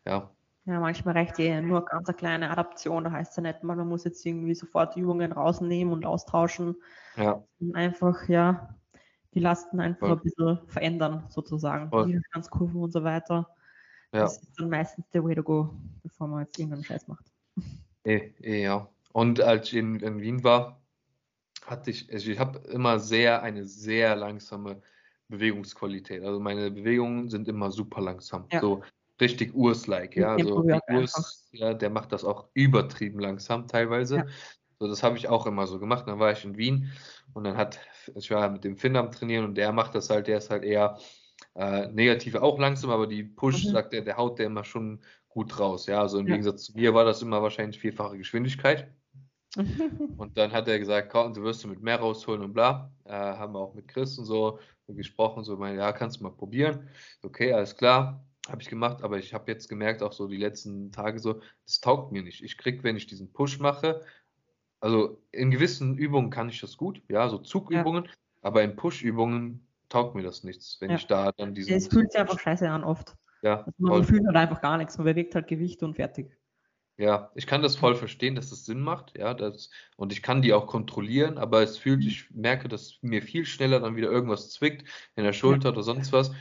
Ja. 0.04 0.30
Ja, 0.64 0.80
manchmal 0.80 1.14
reicht 1.14 1.38
eh 1.38 1.60
nur 1.60 1.84
ganz 1.84 2.08
eine 2.08 2.16
kleine 2.16 2.50
Adaption. 2.50 3.04
Da 3.04 3.12
heißt 3.12 3.30
es 3.30 3.36
ja 3.36 3.42
nicht 3.42 3.62
mal, 3.62 3.76
man 3.76 3.88
muss 3.88 4.04
jetzt 4.04 4.26
irgendwie 4.26 4.54
sofort 4.54 4.96
Übungen 4.96 5.30
rausnehmen 5.30 5.94
und 5.94 6.04
austauschen. 6.04 6.76
Ja. 7.16 7.44
Und 7.60 7.76
einfach, 7.76 8.28
ja, 8.28 8.74
die 9.34 9.40
Lasten 9.40 9.78
einfach 9.78 10.08
Voll. 10.08 10.16
ein 10.16 10.22
bisschen 10.22 10.58
verändern, 10.66 11.24
sozusagen. 11.28 11.88
Voll. 11.88 12.08
Widerstandskurven 12.08 12.82
und 12.82 12.92
so 12.92 13.04
weiter. 13.04 13.48
Ja. 14.12 14.22
Das 14.22 14.42
ist 14.42 14.58
dann 14.58 14.70
meistens 14.70 15.08
der 15.10 15.22
Way 15.24 15.34
to 15.34 15.42
go, 15.42 15.70
bevor 16.02 16.28
man 16.28 16.44
jetzt 16.44 16.58
irgendeinen 16.58 16.84
Scheiß 16.84 17.08
macht. 17.08 17.24
Eh, 18.04 18.32
eh, 18.40 18.62
ja. 18.62 18.88
Und 19.12 19.40
als 19.40 19.68
ich 19.68 19.74
in, 19.74 20.00
in 20.00 20.20
Wien 20.20 20.44
war, 20.44 20.80
hatte 21.66 21.90
ich, 21.90 22.10
also 22.12 22.30
ich 22.30 22.38
habe 22.38 22.58
immer 22.70 22.98
sehr, 22.98 23.42
eine 23.42 23.66
sehr 23.66 24.16
langsame 24.16 24.80
Bewegungsqualität. 25.28 26.22
Also 26.24 26.40
meine 26.40 26.70
Bewegungen 26.70 27.28
sind 27.28 27.48
immer 27.48 27.70
super 27.70 28.00
langsam. 28.00 28.46
Ja. 28.50 28.60
So 28.60 28.82
richtig 29.20 29.54
Urs-like, 29.54 30.16
ja. 30.16 30.34
Also 30.34 30.64
Urs, 30.90 31.48
ja, 31.52 31.74
der 31.74 31.90
macht 31.90 32.12
das 32.12 32.24
auch 32.24 32.48
übertrieben 32.54 33.20
langsam 33.20 33.66
teilweise. 33.66 34.16
Ja. 34.16 34.26
So, 34.78 34.88
das 34.88 35.02
habe 35.02 35.18
ich 35.18 35.28
auch 35.28 35.46
immer 35.46 35.66
so 35.66 35.78
gemacht. 35.78 36.06
Dann 36.06 36.18
war 36.18 36.32
ich 36.32 36.44
in 36.44 36.56
Wien 36.56 36.92
und 37.34 37.44
dann 37.44 37.56
hat, 37.56 37.80
ich 38.14 38.30
war 38.30 38.48
mit 38.48 38.64
dem 38.64 38.76
Finn 38.76 38.96
am 38.96 39.10
Trainieren 39.10 39.44
und 39.44 39.56
der 39.56 39.72
macht 39.72 39.94
das 39.94 40.08
halt, 40.08 40.28
der 40.28 40.38
ist 40.38 40.50
halt 40.50 40.62
eher 40.62 40.98
äh, 41.58 41.88
Negative 41.88 42.40
auch 42.40 42.58
langsam, 42.58 42.90
aber 42.90 43.08
die 43.08 43.24
Push, 43.24 43.64
mhm. 43.64 43.70
sagt 43.70 43.92
er, 43.92 44.02
der 44.02 44.16
haut 44.16 44.38
der 44.38 44.46
immer 44.46 44.64
schon 44.64 45.00
gut 45.28 45.58
raus. 45.58 45.86
Ja, 45.86 46.00
also 46.00 46.20
im 46.20 46.28
ja. 46.28 46.34
Gegensatz 46.34 46.64
zu 46.64 46.72
mir 46.76 46.94
war 46.94 47.04
das 47.04 47.20
immer 47.20 47.42
wahrscheinlich 47.42 47.80
vierfache 47.80 48.16
Geschwindigkeit. 48.16 48.88
und 50.16 50.36
dann 50.38 50.52
hat 50.52 50.68
er 50.68 50.78
gesagt, 50.78 51.10
komm, 51.10 51.34
du 51.34 51.42
wirst 51.42 51.64
du 51.64 51.68
mit 51.68 51.82
mehr 51.82 51.98
rausholen 51.98 52.42
und 52.42 52.52
bla. 52.52 52.92
Äh, 53.04 53.12
haben 53.12 53.54
wir 53.54 53.58
auch 53.58 53.74
mit 53.74 53.88
Chris 53.88 54.16
und 54.18 54.26
so 54.26 54.60
gesprochen, 54.86 55.44
so, 55.44 55.56
mein, 55.56 55.76
ja, 55.76 55.92
kannst 55.92 56.20
du 56.20 56.22
mal 56.22 56.30
probieren. 56.30 56.88
Okay, 57.22 57.52
alles 57.52 57.76
klar, 57.76 58.24
habe 58.48 58.62
ich 58.62 58.68
gemacht, 58.68 59.02
aber 59.02 59.18
ich 59.18 59.34
habe 59.34 59.50
jetzt 59.50 59.68
gemerkt, 59.68 60.02
auch 60.02 60.12
so 60.12 60.28
die 60.28 60.36
letzten 60.36 60.92
Tage 60.92 61.18
so, 61.18 61.40
das 61.66 61.80
taugt 61.80 62.12
mir 62.12 62.22
nicht. 62.22 62.42
Ich 62.42 62.56
krieg, 62.56 62.84
wenn 62.84 62.96
ich 62.96 63.06
diesen 63.06 63.32
Push 63.32 63.58
mache, 63.58 64.00
also 64.80 65.20
in 65.32 65.50
gewissen 65.50 65.98
Übungen 65.98 66.30
kann 66.30 66.48
ich 66.48 66.60
das 66.60 66.76
gut, 66.76 67.02
ja, 67.08 67.28
so 67.28 67.38
Zugübungen, 67.38 68.04
ja. 68.04 68.10
aber 68.42 68.62
in 68.62 68.76
Push-Übungen 68.76 69.67
taugt 69.88 70.14
mir 70.14 70.22
das 70.22 70.44
nichts, 70.44 70.78
wenn 70.80 70.90
ja. 70.90 70.96
ich 70.96 71.06
da 71.06 71.32
dann 71.32 71.54
diesen. 71.54 71.74
Es 71.74 71.88
fühlt 71.88 72.12
sich 72.12 72.20
einfach 72.20 72.38
scheiße 72.38 72.68
an 72.68 72.84
oft. 72.84 73.16
Ja. 73.42 73.60
Also 73.60 73.72
man 73.78 74.04
fühlt 74.04 74.26
halt 74.26 74.36
einfach 74.36 74.60
gar 74.60 74.78
nichts, 74.78 74.98
man 74.98 75.06
bewegt 75.06 75.34
halt 75.34 75.46
Gewicht 75.46 75.82
und 75.82 75.94
fertig. 75.94 76.36
Ja, 76.96 77.30
ich 77.36 77.46
kann 77.46 77.62
das 77.62 77.76
voll 77.76 77.94
verstehen, 77.94 78.34
dass 78.34 78.50
das 78.50 78.66
Sinn 78.66 78.80
macht, 78.80 79.16
ja, 79.16 79.32
das, 79.32 79.70
und 79.96 80.12
ich 80.12 80.20
kann 80.20 80.42
die 80.42 80.52
auch 80.52 80.66
kontrollieren, 80.66 81.38
aber 81.38 81.62
es 81.62 81.78
fühlt, 81.78 82.00
mhm. 82.00 82.08
ich 82.08 82.30
merke, 82.32 82.68
dass 82.68 82.98
mir 83.02 83.22
viel 83.22 83.46
schneller 83.46 83.78
dann 83.78 83.94
wieder 83.94 84.10
irgendwas 84.10 84.50
zwickt 84.50 84.88
in 85.14 85.22
der 85.22 85.32
Schulter 85.32 85.68
ja. 85.68 85.74
oder 85.74 85.84
sonst 85.84 86.12
was. 86.12 86.32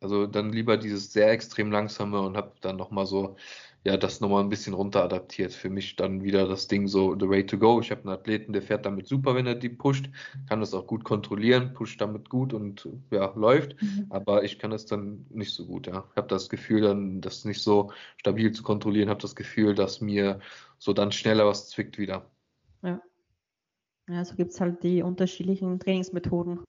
Also 0.00 0.26
dann 0.26 0.52
lieber 0.52 0.76
dieses 0.76 1.12
sehr 1.12 1.30
extrem 1.30 1.72
langsame 1.72 2.20
und 2.20 2.36
habe 2.36 2.52
dann 2.60 2.76
nochmal 2.76 3.06
so 3.06 3.36
ja, 3.84 3.98
das 3.98 4.20
nochmal 4.20 4.42
ein 4.42 4.48
bisschen 4.48 4.72
runter 4.72 5.04
adaptiert. 5.04 5.52
Für 5.52 5.68
mich 5.68 5.96
dann 5.96 6.22
wieder 6.22 6.48
das 6.48 6.68
Ding 6.68 6.88
so 6.88 7.14
the 7.18 7.28
way 7.28 7.44
to 7.44 7.58
go. 7.58 7.80
Ich 7.80 7.90
habe 7.90 8.00
einen 8.00 8.18
Athleten, 8.18 8.54
der 8.54 8.62
fährt 8.62 8.86
damit 8.86 9.06
super, 9.06 9.34
wenn 9.34 9.46
er 9.46 9.54
die 9.54 9.68
pusht, 9.68 10.08
kann 10.48 10.60
das 10.60 10.72
auch 10.72 10.86
gut 10.86 11.04
kontrollieren, 11.04 11.74
pusht 11.74 12.00
damit 12.00 12.30
gut 12.30 12.54
und 12.54 12.88
ja, 13.10 13.30
läuft. 13.36 13.80
Mhm. 13.82 14.06
Aber 14.08 14.42
ich 14.42 14.58
kann 14.58 14.72
es 14.72 14.86
dann 14.86 15.26
nicht 15.28 15.52
so 15.52 15.66
gut. 15.66 15.86
Ja. 15.86 16.08
Ich 16.10 16.16
habe 16.16 16.28
das 16.28 16.48
Gefühl, 16.48 16.80
dann 16.80 17.20
das 17.20 17.44
nicht 17.44 17.62
so 17.62 17.92
stabil 18.16 18.52
zu 18.52 18.62
kontrollieren, 18.62 19.10
habe 19.10 19.20
das 19.20 19.36
Gefühl, 19.36 19.74
dass 19.74 20.00
mir 20.00 20.40
so 20.78 20.94
dann 20.94 21.12
schneller 21.12 21.46
was 21.46 21.68
zwickt 21.68 21.98
wieder. 21.98 22.30
Ja. 22.82 23.02
Ja, 24.08 24.24
so 24.24 24.34
gibt 24.34 24.52
es 24.52 24.60
halt 24.60 24.82
die 24.82 25.02
unterschiedlichen 25.02 25.78
Trainingsmethoden. 25.78 26.60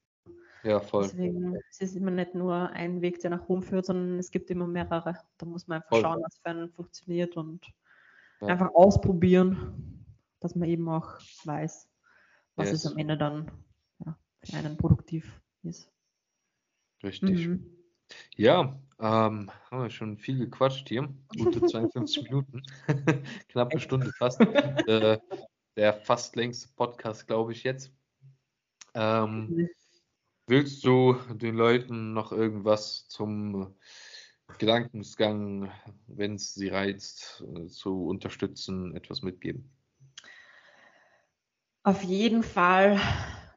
Ja, 0.66 0.80
voll. 0.80 1.04
Deswegen 1.04 1.60
es 1.70 1.80
ist 1.80 1.96
immer 1.96 2.10
nicht 2.10 2.34
nur 2.34 2.72
ein 2.72 3.00
Weg, 3.02 3.20
der 3.20 3.30
nach 3.30 3.48
Rom 3.48 3.62
führt, 3.62 3.86
sondern 3.86 4.18
es 4.18 4.32
gibt 4.32 4.50
immer 4.50 4.66
mehrere. 4.66 5.16
Da 5.38 5.46
muss 5.46 5.68
man 5.68 5.76
einfach 5.78 5.90
voll. 5.90 6.02
schauen, 6.02 6.24
was 6.24 6.40
für 6.40 6.46
einen 6.48 6.72
funktioniert 6.72 7.38
und 7.38 7.72
ja. 8.42 8.48
einfach 8.48 8.74
ausprobieren, 8.74 10.04
dass 10.40 10.56
man 10.56 10.68
eben 10.68 10.90
auch 10.90 11.20
weiß, 11.44 11.88
was 12.56 12.70
yes. 12.72 12.84
es 12.84 12.92
am 12.92 12.98
Ende 12.98 13.16
dann 13.16 13.52
ja, 14.04 14.18
für 14.44 14.58
einen 14.58 14.76
produktiv 14.76 15.40
ist. 15.62 15.92
Richtig. 17.04 17.48
Mhm. 17.48 17.70
Ja, 18.36 18.80
ähm, 19.00 19.52
haben 19.70 19.84
wir 19.84 19.90
schon 19.92 20.18
viel 20.18 20.40
gequatscht 20.40 20.90
hier. 20.90 21.14
Gute 21.38 21.62
52 21.68 22.24
Minuten. 22.24 22.64
Knappe 23.50 23.80
Stunde 23.80 24.12
fast. 24.18 24.42
äh, 24.42 25.20
der 25.78 25.94
fast 25.94 26.36
längste 26.36 26.70
Podcast, 26.76 27.28
glaube 27.28 27.52
ich, 27.52 27.64
jetzt. 27.64 27.94
Ähm, 28.96 29.70
Willst 30.48 30.86
du 30.86 31.16
den 31.34 31.56
Leuten 31.56 32.14
noch 32.14 32.32
irgendwas 32.32 33.08
zum 33.08 33.74
Gedankensgang, 34.60 35.72
wenn 36.06 36.36
es 36.36 36.54
sie 36.54 36.68
reizt, 36.68 37.44
äh, 37.56 37.66
zu 37.66 38.06
unterstützen, 38.06 38.96
etwas 38.96 39.24
mitgeben? 39.24 39.68
Auf 41.82 42.04
jeden 42.04 42.44
Fall 42.44 43.00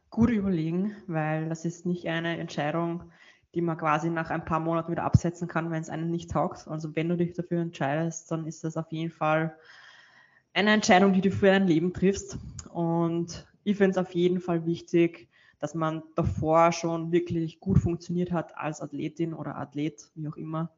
gut 0.08 0.30
überlegen, 0.30 0.96
weil 1.06 1.50
das 1.50 1.66
ist 1.66 1.84
nicht 1.84 2.06
eine 2.06 2.38
Entscheidung, 2.38 3.12
die 3.54 3.60
man 3.60 3.76
quasi 3.76 4.08
nach 4.08 4.30
ein 4.30 4.46
paar 4.46 4.60
Monaten 4.60 4.92
wieder 4.92 5.04
absetzen 5.04 5.46
kann, 5.46 5.70
wenn 5.70 5.82
es 5.82 5.90
einem 5.90 6.10
nicht 6.10 6.30
taugt. 6.30 6.66
Also 6.68 6.96
wenn 6.96 7.10
du 7.10 7.18
dich 7.18 7.34
dafür 7.34 7.60
entscheidest, 7.60 8.30
dann 8.30 8.46
ist 8.46 8.64
das 8.64 8.78
auf 8.78 8.90
jeden 8.92 9.10
Fall 9.10 9.54
eine 10.54 10.72
Entscheidung, 10.72 11.12
die 11.12 11.20
du 11.20 11.30
für 11.30 11.46
dein 11.46 11.66
Leben 11.66 11.92
triffst. 11.92 12.38
Und 12.72 13.46
ich 13.64 13.76
finde 13.76 13.90
es 13.90 13.98
auf 13.98 14.14
jeden 14.14 14.40
Fall 14.40 14.64
wichtig, 14.64 15.27
dass 15.58 15.74
man 15.74 16.02
davor 16.14 16.72
schon 16.72 17.12
wirklich 17.12 17.60
gut 17.60 17.78
funktioniert 17.78 18.32
hat 18.32 18.56
als 18.56 18.80
Athletin 18.80 19.34
oder 19.34 19.56
Athlet, 19.56 20.10
wie 20.14 20.28
auch 20.28 20.36
immer. 20.36 20.70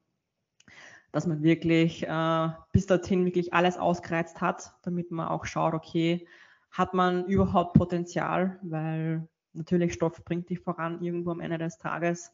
Dass 1.13 1.27
man 1.27 1.43
wirklich 1.43 2.07
äh, 2.07 2.49
bis 2.73 2.87
dorthin 2.87 3.25
wirklich 3.25 3.53
alles 3.53 3.77
ausgereizt 3.79 4.41
hat, 4.41 4.75
damit 4.83 5.11
man 5.11 5.29
auch 5.29 5.45
schaut, 5.45 5.75
okay, 5.75 6.27
hat 6.71 6.95
man 6.95 7.27
überhaupt 7.27 7.75
Potenzial, 7.75 8.59
weil 8.63 9.29
natürlich 9.53 9.95
Stoff 9.95 10.25
bringt 10.25 10.49
dich 10.51 10.61
voran 10.61 11.03
irgendwo 11.03 11.33
am 11.33 11.41
Ende 11.41 11.59
des 11.59 11.79
Tages. 11.79 12.33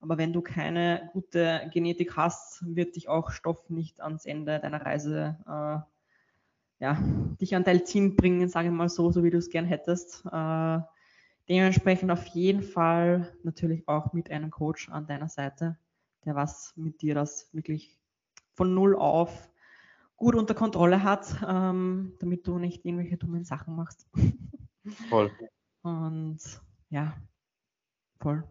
Aber 0.00 0.18
wenn 0.18 0.32
du 0.32 0.42
keine 0.42 1.10
gute 1.12 1.68
Genetik 1.72 2.16
hast, 2.16 2.62
wird 2.66 2.96
dich 2.96 3.08
auch 3.08 3.30
Stoff 3.30 3.68
nicht 3.70 4.00
ans 4.00 4.26
Ende 4.26 4.60
deiner 4.60 4.84
Reise 4.84 5.38
äh, 5.46 5.78
ja, 6.80 6.96
dich 7.40 7.56
an 7.56 7.64
dein 7.64 7.84
Ziel 7.84 8.10
bringen, 8.10 8.48
sage 8.48 8.68
ich 8.68 8.74
mal 8.74 8.88
so, 8.88 9.10
so 9.10 9.24
wie 9.24 9.30
du 9.30 9.38
es 9.38 9.50
gern 9.50 9.64
hättest. 9.64 10.24
Äh, 10.26 10.78
Dementsprechend 11.48 12.10
auf 12.10 12.26
jeden 12.26 12.62
Fall 12.62 13.32
natürlich 13.42 13.88
auch 13.88 14.12
mit 14.12 14.30
einem 14.30 14.50
Coach 14.50 14.88
an 14.90 15.06
deiner 15.06 15.28
Seite, 15.28 15.78
der 16.24 16.34
was 16.34 16.74
mit 16.76 17.00
dir 17.00 17.14
das 17.14 17.52
wirklich 17.54 17.98
von 18.54 18.74
null 18.74 18.96
auf 18.96 19.50
gut 20.16 20.34
unter 20.34 20.54
Kontrolle 20.54 21.02
hat, 21.02 21.42
ähm, 21.46 22.12
damit 22.18 22.46
du 22.46 22.58
nicht 22.58 22.84
irgendwelche 22.84 23.16
dummen 23.16 23.44
Sachen 23.44 23.74
machst. 23.76 24.06
Voll. 25.08 25.30
Und 25.82 26.38
ja, 26.90 27.16
voll. 28.20 28.42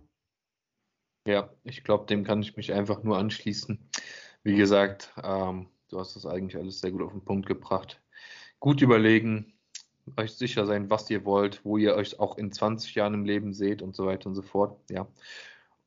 Ja, 1.27 1.51
ich 1.63 1.83
glaube, 1.83 2.05
dem 2.05 2.23
kann 2.23 2.41
ich 2.41 2.55
mich 2.55 2.71
einfach 2.71 3.03
nur 3.03 3.17
anschließen. 3.17 3.89
Wie 4.43 4.55
gesagt, 4.55 5.13
ähm, 5.21 5.67
du 5.89 5.99
hast 5.99 6.15
das 6.15 6.25
eigentlich 6.25 6.57
alles 6.57 6.79
sehr 6.79 6.91
gut 6.91 7.01
auf 7.01 7.11
den 7.11 7.25
Punkt 7.25 7.47
gebracht. 7.47 8.01
Gut 8.59 8.81
überlegen, 8.81 9.56
euch 10.15 10.33
sicher 10.33 10.65
sein, 10.65 10.89
was 10.89 11.09
ihr 11.09 11.25
wollt, 11.25 11.63
wo 11.65 11.77
ihr 11.77 11.95
euch 11.95 12.19
auch 12.19 12.37
in 12.37 12.51
20 12.51 12.95
Jahren 12.95 13.13
im 13.13 13.25
Leben 13.25 13.53
seht 13.53 13.81
und 13.81 13.95
so 13.95 14.05
weiter 14.05 14.27
und 14.27 14.35
so 14.35 14.41
fort. 14.41 14.79
Ja. 14.89 15.07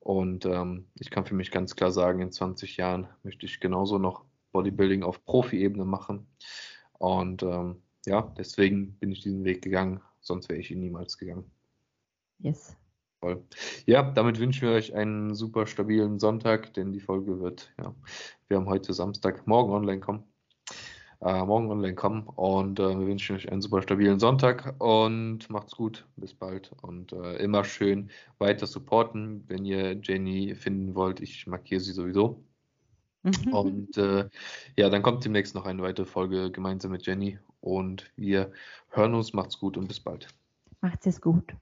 Und 0.00 0.46
ähm, 0.46 0.86
ich 0.98 1.10
kann 1.10 1.26
für 1.26 1.34
mich 1.34 1.50
ganz 1.50 1.76
klar 1.76 1.90
sagen, 1.92 2.20
in 2.20 2.32
20 2.32 2.76
Jahren 2.76 3.08
möchte 3.22 3.46
ich 3.46 3.60
genauso 3.60 3.98
noch 3.98 4.24
Bodybuilding 4.52 5.02
auf 5.02 5.24
Profi-Ebene 5.24 5.84
machen. 5.84 6.26
Und 6.98 7.42
ähm, 7.42 7.82
ja, 8.06 8.22
deswegen 8.36 8.94
bin 8.94 9.12
ich 9.12 9.22
diesen 9.22 9.44
Weg 9.44 9.62
gegangen, 9.62 10.00
sonst 10.20 10.48
wäre 10.48 10.58
ich 10.58 10.70
ihn 10.70 10.80
niemals 10.80 11.18
gegangen. 11.18 11.50
Yes. 12.38 12.76
Voll. 13.20 13.44
Ja, 13.84 14.02
damit 14.02 14.38
wünschen 14.38 14.68
wir 14.68 14.74
euch 14.74 14.94
einen 14.94 15.34
super 15.34 15.66
stabilen 15.66 16.18
Sonntag, 16.18 16.72
denn 16.72 16.92
die 16.92 17.00
Folge 17.00 17.38
wird, 17.40 17.70
ja, 17.78 17.94
wir 18.48 18.56
haben 18.56 18.68
heute 18.68 18.94
Samstag, 18.94 19.46
morgen 19.46 19.72
online 19.72 20.00
kommen. 20.00 20.24
Äh, 21.22 21.44
morgen 21.44 21.70
online 21.70 21.94
kommen 21.94 22.26
und 22.28 22.80
äh, 22.80 22.98
wir 22.98 23.06
wünschen 23.06 23.36
euch 23.36 23.52
einen 23.52 23.60
super 23.60 23.82
stabilen 23.82 24.18
Sonntag 24.18 24.74
und 24.78 25.50
macht's 25.50 25.76
gut. 25.76 26.06
Bis 26.16 26.32
bald 26.32 26.72
und 26.80 27.12
äh, 27.12 27.36
immer 27.36 27.62
schön 27.62 28.10
weiter 28.38 28.66
supporten, 28.66 29.44
wenn 29.46 29.66
ihr 29.66 30.00
Jenny 30.00 30.54
finden 30.54 30.94
wollt. 30.94 31.20
Ich 31.20 31.46
markiere 31.46 31.80
sie 31.80 31.92
sowieso. 31.92 32.42
Mhm. 33.22 33.52
Und 33.52 33.96
ja, 34.76 34.88
dann 34.88 35.02
kommt 35.02 35.22
demnächst 35.26 35.54
noch 35.54 35.66
eine 35.66 35.82
weitere 35.82 36.06
Folge 36.06 36.50
gemeinsam 36.50 36.90
mit 36.90 37.04
Jenny 37.04 37.38
und 37.60 38.10
wir 38.16 38.50
hören 38.88 39.14
uns. 39.14 39.34
Macht's 39.34 39.58
gut 39.58 39.76
und 39.76 39.88
bis 39.88 40.00
bald. 40.00 40.28
Macht's 40.80 41.04
es 41.04 41.20
gut. 41.20 41.54